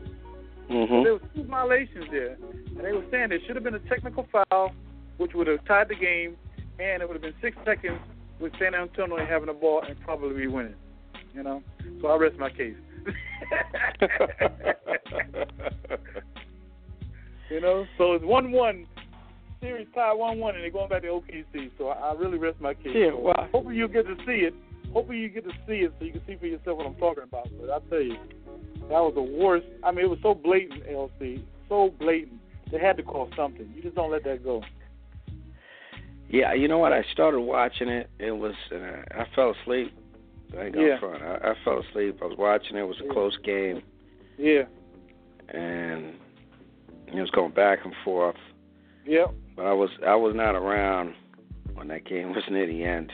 Mhm. 0.71 1.03
there 1.03 1.13
was 1.13 1.21
two 1.35 1.43
violations 1.43 2.05
there, 2.11 2.37
and 2.75 2.79
they 2.79 2.91
were 2.93 3.03
saying 3.11 3.29
there 3.29 3.39
should 3.45 3.55
have 3.55 3.63
been 3.63 3.75
a 3.75 3.79
technical 3.89 4.23
foul, 4.31 4.71
which 5.17 5.33
would 5.33 5.47
have 5.47 5.63
tied 5.65 5.89
the 5.89 5.95
game, 5.95 6.37
and 6.79 7.01
it 7.01 7.07
would 7.07 7.15
have 7.15 7.21
been 7.21 7.35
six 7.41 7.57
seconds 7.65 7.99
with 8.39 8.53
San 8.57 8.73
Antonio 8.73 9.17
having 9.25 9.47
the 9.47 9.53
ball 9.53 9.81
and 9.87 9.99
probably 10.01 10.35
be 10.35 10.47
winning. 10.47 10.75
You 11.33 11.43
know, 11.43 11.61
so 12.01 12.07
I 12.07 12.15
rest 12.17 12.37
my 12.37 12.49
case. 12.49 12.75
you 17.49 17.59
know, 17.61 17.85
so 17.97 18.13
it's 18.13 18.23
one-one. 18.25 18.85
Series 19.61 19.87
tied 19.93 20.13
one-one, 20.13 20.55
and 20.55 20.63
they're 20.63 20.71
going 20.71 20.89
back 20.89 21.03
to 21.03 21.07
OKC. 21.09 21.69
So 21.77 21.89
I, 21.89 22.09
I 22.09 22.13
really 22.13 22.37
rest 22.39 22.59
my 22.59 22.73
case. 22.73 22.93
Yeah, 22.95 23.11
well- 23.13 23.47
hopefully 23.51 23.75
you 23.75 23.87
get 23.87 24.07
to 24.07 24.15
see 24.25 24.45
it. 24.47 24.53
Hopefully 24.93 25.19
you 25.19 25.29
get 25.29 25.43
to 25.45 25.51
see 25.67 25.75
it 25.85 25.93
so 25.99 26.05
you 26.05 26.11
can 26.11 26.21
see 26.27 26.35
for 26.35 26.45
yourself 26.47 26.77
what 26.77 26.85
I'm 26.87 26.95
talking 26.95 27.23
about. 27.23 27.47
But 27.59 27.69
I 27.69 27.79
tell 27.89 28.01
you, 28.01 28.17
that 28.89 28.99
was 28.99 29.13
the 29.15 29.21
worst. 29.21 29.65
I 29.83 29.91
mean, 29.91 30.05
it 30.05 30.09
was 30.09 30.19
so 30.21 30.33
blatant, 30.33 30.85
LC, 30.85 31.41
so 31.69 31.93
blatant. 31.99 32.39
They 32.71 32.79
had 32.79 32.97
to 32.97 33.03
call 33.03 33.29
something. 33.35 33.71
You 33.75 33.81
just 33.81 33.95
don't 33.95 34.11
let 34.11 34.23
that 34.25 34.43
go. 34.43 34.63
Yeah, 36.29 36.53
you 36.53 36.67
know 36.67 36.77
what? 36.77 36.93
I 36.93 37.03
started 37.11 37.41
watching 37.41 37.89
it. 37.89 38.09
It 38.19 38.31
was 38.31 38.53
uh, 38.71 38.77
I 39.13 39.25
fell 39.35 39.53
asleep. 39.61 39.93
I 40.57 40.65
ain't 40.65 40.75
Yeah. 40.75 40.99
front. 40.99 41.21
I, 41.21 41.51
I 41.51 41.53
fell 41.65 41.79
asleep. 41.89 42.19
I 42.21 42.25
was 42.25 42.37
watching 42.37 42.77
it. 42.77 42.81
It 42.81 42.87
was 42.87 42.99
a 43.01 43.05
Yeah. 43.05 43.13
close 43.13 43.37
game, 43.43 43.81
Yeah. 44.37 44.63
and 45.49 46.13
it 47.07 47.19
was 47.19 47.29
going 47.31 47.51
back 47.51 47.79
and 47.83 47.93
forth. 48.05 48.35
Yep. 49.05 49.31
But 49.55 49.65
I 49.65 49.73
was 49.73 49.89
I 50.05 50.15
was 50.15 50.33
not 50.35 50.55
around 50.55 51.13
when 51.73 51.87
that 51.89 52.05
game 52.05 52.33
was 52.33 52.43
near 52.49 52.65
the 52.67 52.83
end. 52.83 53.11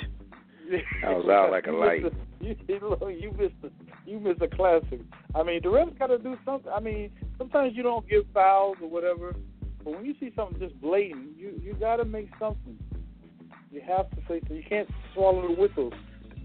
I 1.07 1.13
was 1.13 1.27
out 1.29 1.51
like 1.51 1.67
a 1.67 1.71
light. 1.71 2.03
You, 2.39 2.55
you, 2.67 3.09
you 3.09 3.31
missed 3.31 3.55
a, 3.63 3.69
you 4.05 4.19
missed 4.19 4.43
a 4.43 4.47
classic. 4.47 5.01
I 5.33 5.41
mean, 5.41 5.59
the 5.63 5.69
refs 5.69 5.97
got 5.97 6.07
to 6.07 6.19
do 6.19 6.37
something. 6.45 6.71
I 6.71 6.79
mean, 6.79 7.09
sometimes 7.39 7.73
you 7.75 7.81
don't 7.81 8.07
give 8.07 8.25
fouls 8.31 8.77
or 8.79 8.87
whatever, 8.87 9.33
but 9.83 9.95
when 9.95 10.05
you 10.05 10.13
see 10.19 10.31
something 10.35 10.59
just 10.59 10.79
blatant, 10.79 11.35
you 11.35 11.59
you 11.59 11.73
got 11.73 11.95
to 11.95 12.05
make 12.05 12.29
something. 12.39 12.77
You 13.71 13.81
have 13.87 14.11
to 14.11 14.17
say 14.27 14.39
so. 14.47 14.53
You 14.53 14.61
can't 14.69 14.87
swallow 15.15 15.47
the 15.47 15.59
whistle. 15.59 15.91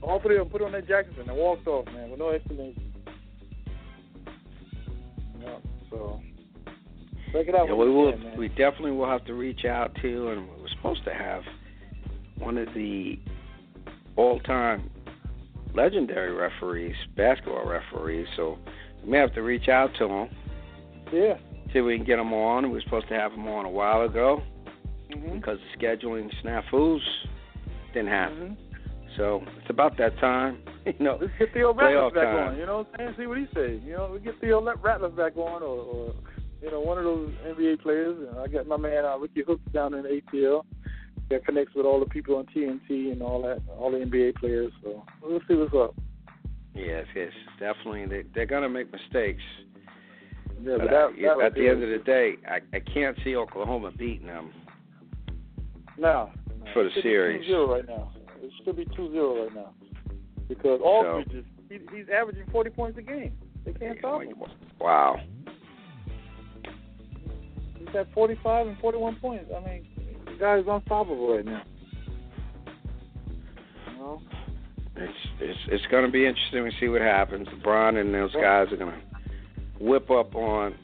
All 0.01 0.19
three 0.21 0.39
of 0.39 0.47
them 0.47 0.51
put 0.51 0.63
on 0.63 0.73
their 0.73 0.81
jackets 0.81 1.17
and 1.19 1.29
they 1.29 1.33
walked 1.35 1.67
off, 1.67 1.85
man, 1.93 2.11
with 2.11 2.19
no 2.19 2.31
explanation. 2.31 2.93
Yeah, 5.41 5.59
so 5.91 6.21
check 7.33 7.49
it 7.49 7.55
out. 7.55 7.69
Yeah, 7.69 7.75
we 7.75 7.91
will. 7.91 8.13
can. 8.13 8.37
We 8.39 8.49
definitely 8.49 8.93
will 8.93 9.09
have 9.09 9.27
to 9.27 9.35
reach 9.35 9.67
out 9.67 9.95
to, 10.01 10.29
and 10.31 10.49
we're 10.49 10.69
supposed 10.77 11.05
to 11.05 11.13
have 11.13 11.43
one 12.39 12.59
of 12.59 12.69
the 12.75 13.19
all-time 14.17 14.91
legendary 15.75 16.33
referees, 16.33 16.95
basketball 17.17 17.67
referees. 17.67 18.27
So 18.37 18.59
we 19.05 19.11
may 19.11 19.19
have 19.19 19.35
to 19.35 19.43
reach 19.43 19.69
out 19.69 19.91
to 19.99 20.07
him, 20.07 20.29
Yeah. 21.13 21.37
see 21.73 21.79
if 21.79 21.85
we 21.85 21.97
can 21.97 22.07
get 22.07 22.19
him 22.19 22.33
on. 22.33 22.65
We 22.69 22.75
were 22.75 22.81
supposed 22.83 23.09
to 23.09 23.15
have 23.15 23.33
him 23.33 23.47
on 23.49 23.65
a 23.65 23.71
while 23.71 24.03
ago 24.03 24.43
hmm 25.13 25.37
because 25.37 25.59
of 25.59 25.81
scheduling 25.81 26.31
snafus 26.43 27.01
didn't 27.93 28.09
happen. 28.09 28.57
hmm 28.57 29.15
So 29.17 29.43
it's 29.61 29.69
about 29.71 29.97
that 29.99 30.19
time, 30.19 30.59
you 30.87 30.95
know. 31.01 31.19
Let's 31.21 31.33
get 31.39 31.53
Theo 31.53 31.73
Playoff 31.75 32.13
Ratliff 32.13 32.15
back 32.15 32.25
time. 32.25 32.49
on. 32.49 32.57
You 32.59 32.67
know 32.67 32.79
what 32.79 32.89
I'm 32.95 32.99
saying? 32.99 33.15
See 33.19 33.27
what 33.27 33.39
he 33.39 33.47
says. 33.55 33.81
You 33.85 33.93
know, 33.93 34.11
we 34.13 34.21
get 34.21 34.41
Theo 34.41 34.61
Ratliff 34.63 35.17
back 35.17 35.37
on, 35.37 35.63
or, 35.63 35.67
or 35.67 36.15
you 36.63 36.71
know, 36.71 36.81
one 36.81 36.97
of 36.99 37.05
those 37.05 37.31
NBA 37.47 37.81
players. 37.83 38.17
I 38.39 38.47
got 38.49 38.67
my 38.67 38.77
man 38.77 39.05
uh, 39.05 39.19
Ricky 39.19 39.43
Hooks 39.47 39.63
down 39.73 39.95
in 39.95 40.05
ATL 40.05 40.63
that 41.33 41.45
connects 41.45 41.75
with 41.75 41.85
all 41.87 42.01
the 42.01 42.07
people 42.07 42.37
on 42.37 42.47
TNT 42.47 43.13
and 43.13 43.23
all 43.23 43.43
that, 43.43 43.61
all 43.79 43.91
the 43.91 43.99
NBA 43.99 44.37
players. 44.37 44.73
So 44.83 45.03
we'll 45.23 45.41
see 45.49 45.55
what's 45.55 45.75
up. 45.75 45.95
Yes, 46.75 47.05
yes, 47.15 47.33
definitely. 47.61 48.07
They, 48.07 48.23
they're 48.35 48.47
gonna 48.47 48.69
make 48.69 48.91
mistakes. 48.93 49.43
Yeah, 50.63 50.77
But 50.79 50.89
but 50.89 50.89
I- 50.89 50.91
that, 50.91 51.11
that 51.39 51.45
at 51.47 51.55
the 51.55 51.69
end 51.69 51.83
of 51.83 51.91
the 51.91 51.99
day, 52.05 52.35
I, 52.49 52.61
I 52.77 52.81
can't 52.81 53.17
see 53.25 53.37
Oklahoma 53.37 53.91
beating 53.91 54.27
them. 54.27 54.53
no, 55.99 56.31
no, 56.65 56.73
for 56.73 56.85
the 56.85 56.89
it 56.91 56.93
should 56.95 57.03
series. 57.03 57.41
be 57.47 57.53
2-0 57.53 57.69
right 57.69 57.87
now. 57.89 58.13
It 58.43 58.51
should 58.65 58.77
be 58.77 58.85
2-0 58.87 59.45
right 59.45 59.55
now 59.55 59.75
because 60.49 60.81
Aldridge 60.83 61.33
is 61.33 61.45
he, 61.69 61.79
he's 61.95 62.07
averaging 62.15 62.45
40 62.53 62.71
points 62.71 62.99
a 62.99 63.03
game. 63.03 63.33
They 63.65 63.73
can't 63.73 63.99
stop 63.99 64.23
him. 64.23 64.35
Wow. 64.81 65.17
He's 67.79 67.89
at 67.99 68.13
45 68.13 68.67
and 68.69 68.79
41 68.79 69.17
points. 69.17 69.51
I 69.55 69.61
mean, 69.69 69.87
the 70.33 70.39
guy 70.39 70.59
is 70.59 70.65
unstoppable 70.69 71.37
right 71.37 71.45
now. 71.45 71.63
You 73.91 73.99
know? 73.99 74.23
It's 74.97 75.13
it's 75.41 75.59
it's 75.69 75.87
going 75.91 76.05
to 76.05 76.11
be 76.11 76.27
interesting 76.27 76.65
to 76.65 76.71
see 76.79 76.89
what 76.89 77.01
happens. 77.01 77.49
LeBron 77.49 78.01
and 78.01 78.13
those 78.15 78.33
guys 78.35 78.69
are 78.73 78.77
going 78.77 78.93
to 78.93 79.85
whip 79.85 80.11
up 80.11 80.35
on 80.35 80.75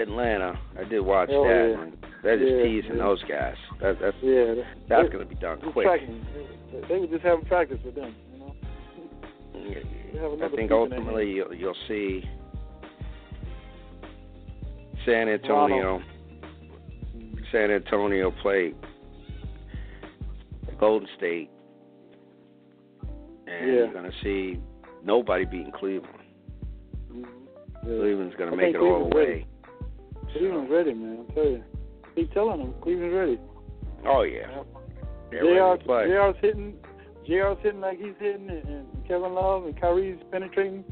Atlanta. 0.00 0.58
I 0.78 0.84
did 0.84 1.00
watch 1.00 1.30
Oh, 1.32 1.44
that. 1.44 1.74
yeah. 1.76 1.82
And 1.82 1.96
they're 2.22 2.38
just 2.38 2.52
Yeah, 2.52 2.62
teasing 2.62 2.96
yeah. 2.96 3.02
those 3.02 3.22
guys. 3.24 3.56
That, 3.80 3.96
that's 4.00 4.16
Yeah, 4.22 4.54
that's 4.88 5.08
going 5.08 5.26
to 5.26 5.34
be 5.34 5.40
done 5.40 5.60
quick. 5.72 5.86
practicing. 5.86 6.24
They, 6.88 6.98
were 7.00 7.06
just 7.06 7.22
having 7.24 7.44
practice 7.46 7.78
with 7.84 7.94
them. 7.94 8.14
You 9.54 9.82
know, 10.14 10.38
I 10.44 10.54
think 10.54 10.70
ultimately 10.70 11.30
you'll, 11.32 11.54
you'll 11.54 11.74
see 11.88 12.22
San 15.06 15.28
Antonio. 15.28 16.02
San 17.52 17.70
Antonio 17.70 18.30
play 18.42 18.74
Golden 20.78 21.08
State, 21.16 21.50
and 23.46 23.66
Yeah. 23.68 23.74
you're 23.74 23.92
going 23.92 24.10
to 24.10 24.16
see 24.22 24.60
nobody 25.04 25.44
beating 25.44 25.72
Cleveland. 25.72 26.14
Mm-hmm. 27.12 27.22
Yeah. 27.90 27.98
Cleveland's 27.98 28.34
going 28.36 28.50
to 28.50 28.56
make 28.56 28.74
it 28.74 28.78
all 28.78 29.08
the 29.08 29.16
way. 29.16 29.24
ready. 29.26 29.46
Cleveland's 30.32 30.70
ready, 30.70 30.94
man. 30.94 31.26
I 31.30 31.34
tell 31.34 31.44
you. 31.44 31.64
Keep 32.14 32.32
telling 32.32 32.58
them, 32.60 32.74
Cleveland's 32.82 33.14
ready. 33.14 33.38
Oh 34.06 34.22
yeah, 34.22 34.62
they're 35.30 35.42
JR, 35.42 35.60
ready 35.64 35.78
to 35.78 35.84
play. 35.84 36.04
JR's 36.06 36.36
hitting, 36.40 36.74
JR's 37.26 37.58
hitting 37.62 37.80
like 37.80 37.98
he's 37.98 38.14
hitting, 38.20 38.48
and, 38.48 38.64
and 38.68 38.86
Kevin 39.08 39.34
Love 39.34 39.64
and 39.66 39.80
Kyrie's 39.80 40.18
penetrating. 40.30 40.84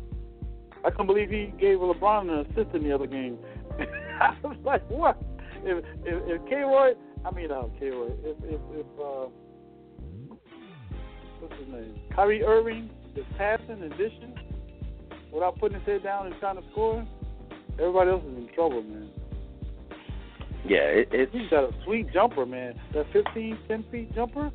I 0.84 0.90
can't 0.90 1.06
believe 1.06 1.30
he 1.30 1.52
gave 1.60 1.78
LeBron 1.78 2.22
an 2.30 2.46
assist 2.50 2.74
in 2.74 2.82
the 2.82 2.92
other 2.92 3.06
game. 3.06 3.38
I 4.20 4.34
was 4.42 4.56
like, 4.64 4.88
what? 4.90 5.20
If 5.64 5.84
if, 6.04 6.40
if 6.42 6.48
K. 6.48 6.56
Roy, 6.56 6.92
I 7.24 7.30
mean, 7.32 7.50
uh, 7.50 7.62
K. 7.78 7.90
Roy, 7.90 8.08
if 8.24 8.36
if, 8.44 8.60
if 8.74 8.86
uh, 9.00 9.26
what's 11.40 11.54
his 11.58 11.68
name? 11.68 11.94
Kyrie 12.14 12.42
Irving 12.42 12.90
is 13.14 13.24
passing 13.38 13.82
and 13.82 13.90
dishing 13.92 14.34
without 15.32 15.58
putting 15.58 15.78
his 15.78 15.86
head 15.86 16.02
down 16.02 16.26
and 16.26 16.34
trying 16.40 16.56
to 16.56 16.62
score, 16.72 17.06
everybody 17.78 18.10
else 18.10 18.22
is 18.24 18.36
in 18.38 18.48
trouble, 18.54 18.82
man. 18.82 19.10
Yeah, 20.64 20.78
it, 20.80 21.08
it's 21.12 21.32
He's 21.32 21.48
got 21.50 21.64
a 21.64 21.72
sweet 21.84 22.12
jumper, 22.12 22.44
man. 22.46 22.74
That 22.92 23.06
15, 23.12 23.58
10 23.68 23.84
feet 23.92 24.14
jumper. 24.14 24.50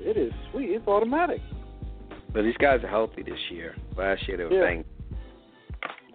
it 0.00 0.16
is 0.16 0.32
sweet. 0.52 0.70
It's 0.70 0.86
automatic. 0.86 1.40
But 2.32 2.42
these 2.42 2.56
guys 2.58 2.84
are 2.84 2.88
healthy 2.88 3.22
this 3.22 3.38
year. 3.50 3.74
Last 3.96 4.28
year 4.28 4.36
they 4.36 4.44
were 4.44 4.52
Yeah. 4.52 4.60
banged. 4.60 4.84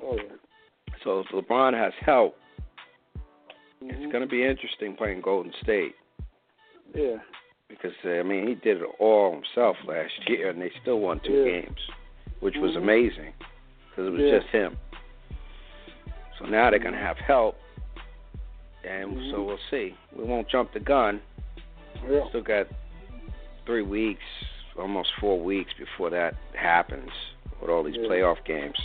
Oh 0.03 0.15
yeah. 0.15 0.35
So 1.03 1.19
if 1.21 1.27
LeBron 1.33 1.73
has 1.73 1.93
help, 2.05 2.35
Mhm. 3.81 3.91
it's 3.91 4.11
going 4.11 4.23
to 4.23 4.29
be 4.29 4.43
interesting 4.45 4.95
playing 4.95 5.21
Golden 5.21 5.53
State 5.61 5.95
Yeah. 6.93 7.17
because 7.67 7.93
uh, 8.05 8.09
I 8.19 8.23
mean 8.23 8.47
he 8.47 8.55
did 8.55 8.81
it 8.81 8.87
all 8.99 9.33
himself 9.33 9.77
last 9.85 10.13
year, 10.29 10.49
and 10.49 10.61
they 10.61 10.71
still 10.81 10.99
won 10.99 11.19
two 11.21 11.33
Yeah. 11.45 11.61
games, 11.61 11.79
which 12.39 12.55
was 12.57 12.73
Mhm. 12.73 12.77
amazing 12.83 13.33
because 13.89 14.07
it 14.07 14.11
was 14.11 14.21
Yeah. 14.21 14.39
just 14.39 14.47
him. 14.47 14.77
So 16.39 16.45
now 16.45 16.69
they're 16.69 16.79
going 16.79 16.93
to 16.93 16.99
have 16.99 17.17
help, 17.17 17.55
and 18.83 19.15
Mhm. 19.17 19.31
so 19.31 19.41
we'll 19.43 19.59
see. 19.69 19.95
We 20.15 20.23
won't 20.23 20.47
jump 20.47 20.73
the 20.73 20.79
gun. 20.79 21.21
Yeah. 22.09 22.27
Still 22.29 22.41
got 22.41 22.67
three 23.65 23.83
weeks, 23.83 24.23
almost 24.77 25.13
four 25.19 25.39
weeks 25.39 25.71
before 25.73 26.09
that 26.09 26.35
happens 26.55 27.11
with 27.59 27.69
all 27.69 27.83
these 27.83 27.95
Yeah. 27.97 28.07
playoff 28.07 28.43
games. 28.43 28.77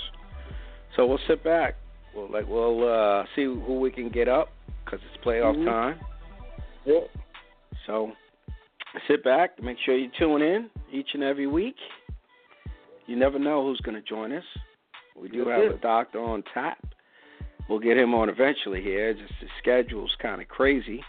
So 0.95 1.07
we'll 1.07 1.19
sit 1.19 1.43
back. 1.43 1.77
We'll 2.15 2.29
like 2.29 2.47
we'll 2.49 2.87
uh, 2.89 3.27
see 3.35 3.45
who 3.45 3.79
we 3.81 3.91
can 3.91 4.09
get 4.09 4.29
up 4.29 4.51
because 4.87 5.01
it's 5.05 5.23
playoff 5.25 5.57
Mhm. 5.57 5.67
time. 5.67 6.01
Yeah. 6.85 7.01
So 7.85 8.17
sit 9.07 9.23
back. 9.23 9.61
Make 9.61 9.79
sure 9.81 9.97
you 9.97 10.09
tune 10.09 10.41
in 10.41 10.71
each 10.91 11.15
and 11.15 11.23
every 11.23 11.47
week. 11.47 11.77
You 13.07 13.17
never 13.17 13.39
know 13.39 13.65
who's 13.65 13.81
going 13.81 13.97
to 13.97 14.03
join 14.03 14.33
us. 14.33 14.45
We 15.15 15.29
do 15.29 15.45
That's 15.45 15.63
have 15.63 15.75
a 15.75 15.79
doctor 15.79 16.21
on 16.21 16.43
tap. 16.55 16.79
We'll 17.69 17.79
get 17.81 17.99
him 17.99 18.15
on 18.15 18.29
eventually 18.29 18.81
here. 18.81 19.13
Just 19.13 19.35
his 19.35 19.51
schedule's 19.59 20.15
kind 20.17 20.41
of 20.41 20.49
crazy, 20.49 21.05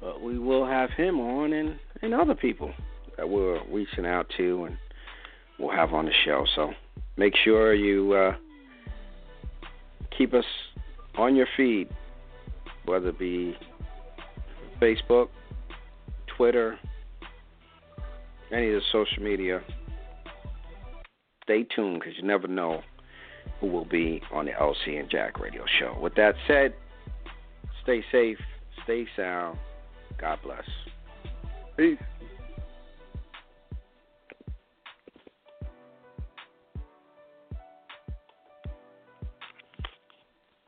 but 0.00 0.20
we 0.20 0.38
will 0.38 0.66
have 0.66 0.90
him 0.90 1.20
on 1.20 1.52
and 1.54 1.78
and 2.02 2.12
other 2.12 2.34
people 2.34 2.72
that 3.16 3.26
we're 3.26 3.62
reaching 3.64 4.04
out 4.04 4.28
to 4.36 4.64
and 4.64 4.76
we'll 5.58 5.70
have 5.74 5.94
on 5.94 6.04
the 6.04 6.12
show. 6.12 6.44
So 6.54 6.74
make 7.16 7.34
sure 7.36 7.72
you 7.72 8.12
uh, 8.12 8.36
keep 10.16 10.34
us 10.34 10.44
on 11.16 11.36
your 11.36 11.46
feed, 11.56 11.88
whether 12.84 13.08
it 13.08 13.18
be 13.18 13.56
Facebook, 14.80 15.28
Twitter, 16.36 16.78
any 18.52 18.68
of 18.68 18.74
the 18.74 18.82
social 18.92 19.22
media. 19.22 19.62
Stay 21.44 21.64
tuned 21.64 22.00
because 22.00 22.16
you 22.16 22.22
never 22.22 22.48
know 22.48 22.82
who 23.60 23.66
will 23.66 23.84
be 23.84 24.22
on 24.32 24.46
the 24.46 24.52
LC 24.52 24.98
and 24.98 25.10
Jack 25.10 25.38
Radio 25.38 25.64
Show. 25.78 25.96
With 26.00 26.14
that 26.14 26.34
said, 26.46 26.74
stay 27.82 28.02
safe, 28.10 28.38
stay 28.84 29.06
sound. 29.16 29.58
God 30.18 30.38
bless. 30.42 30.64
Peace. 31.76 31.98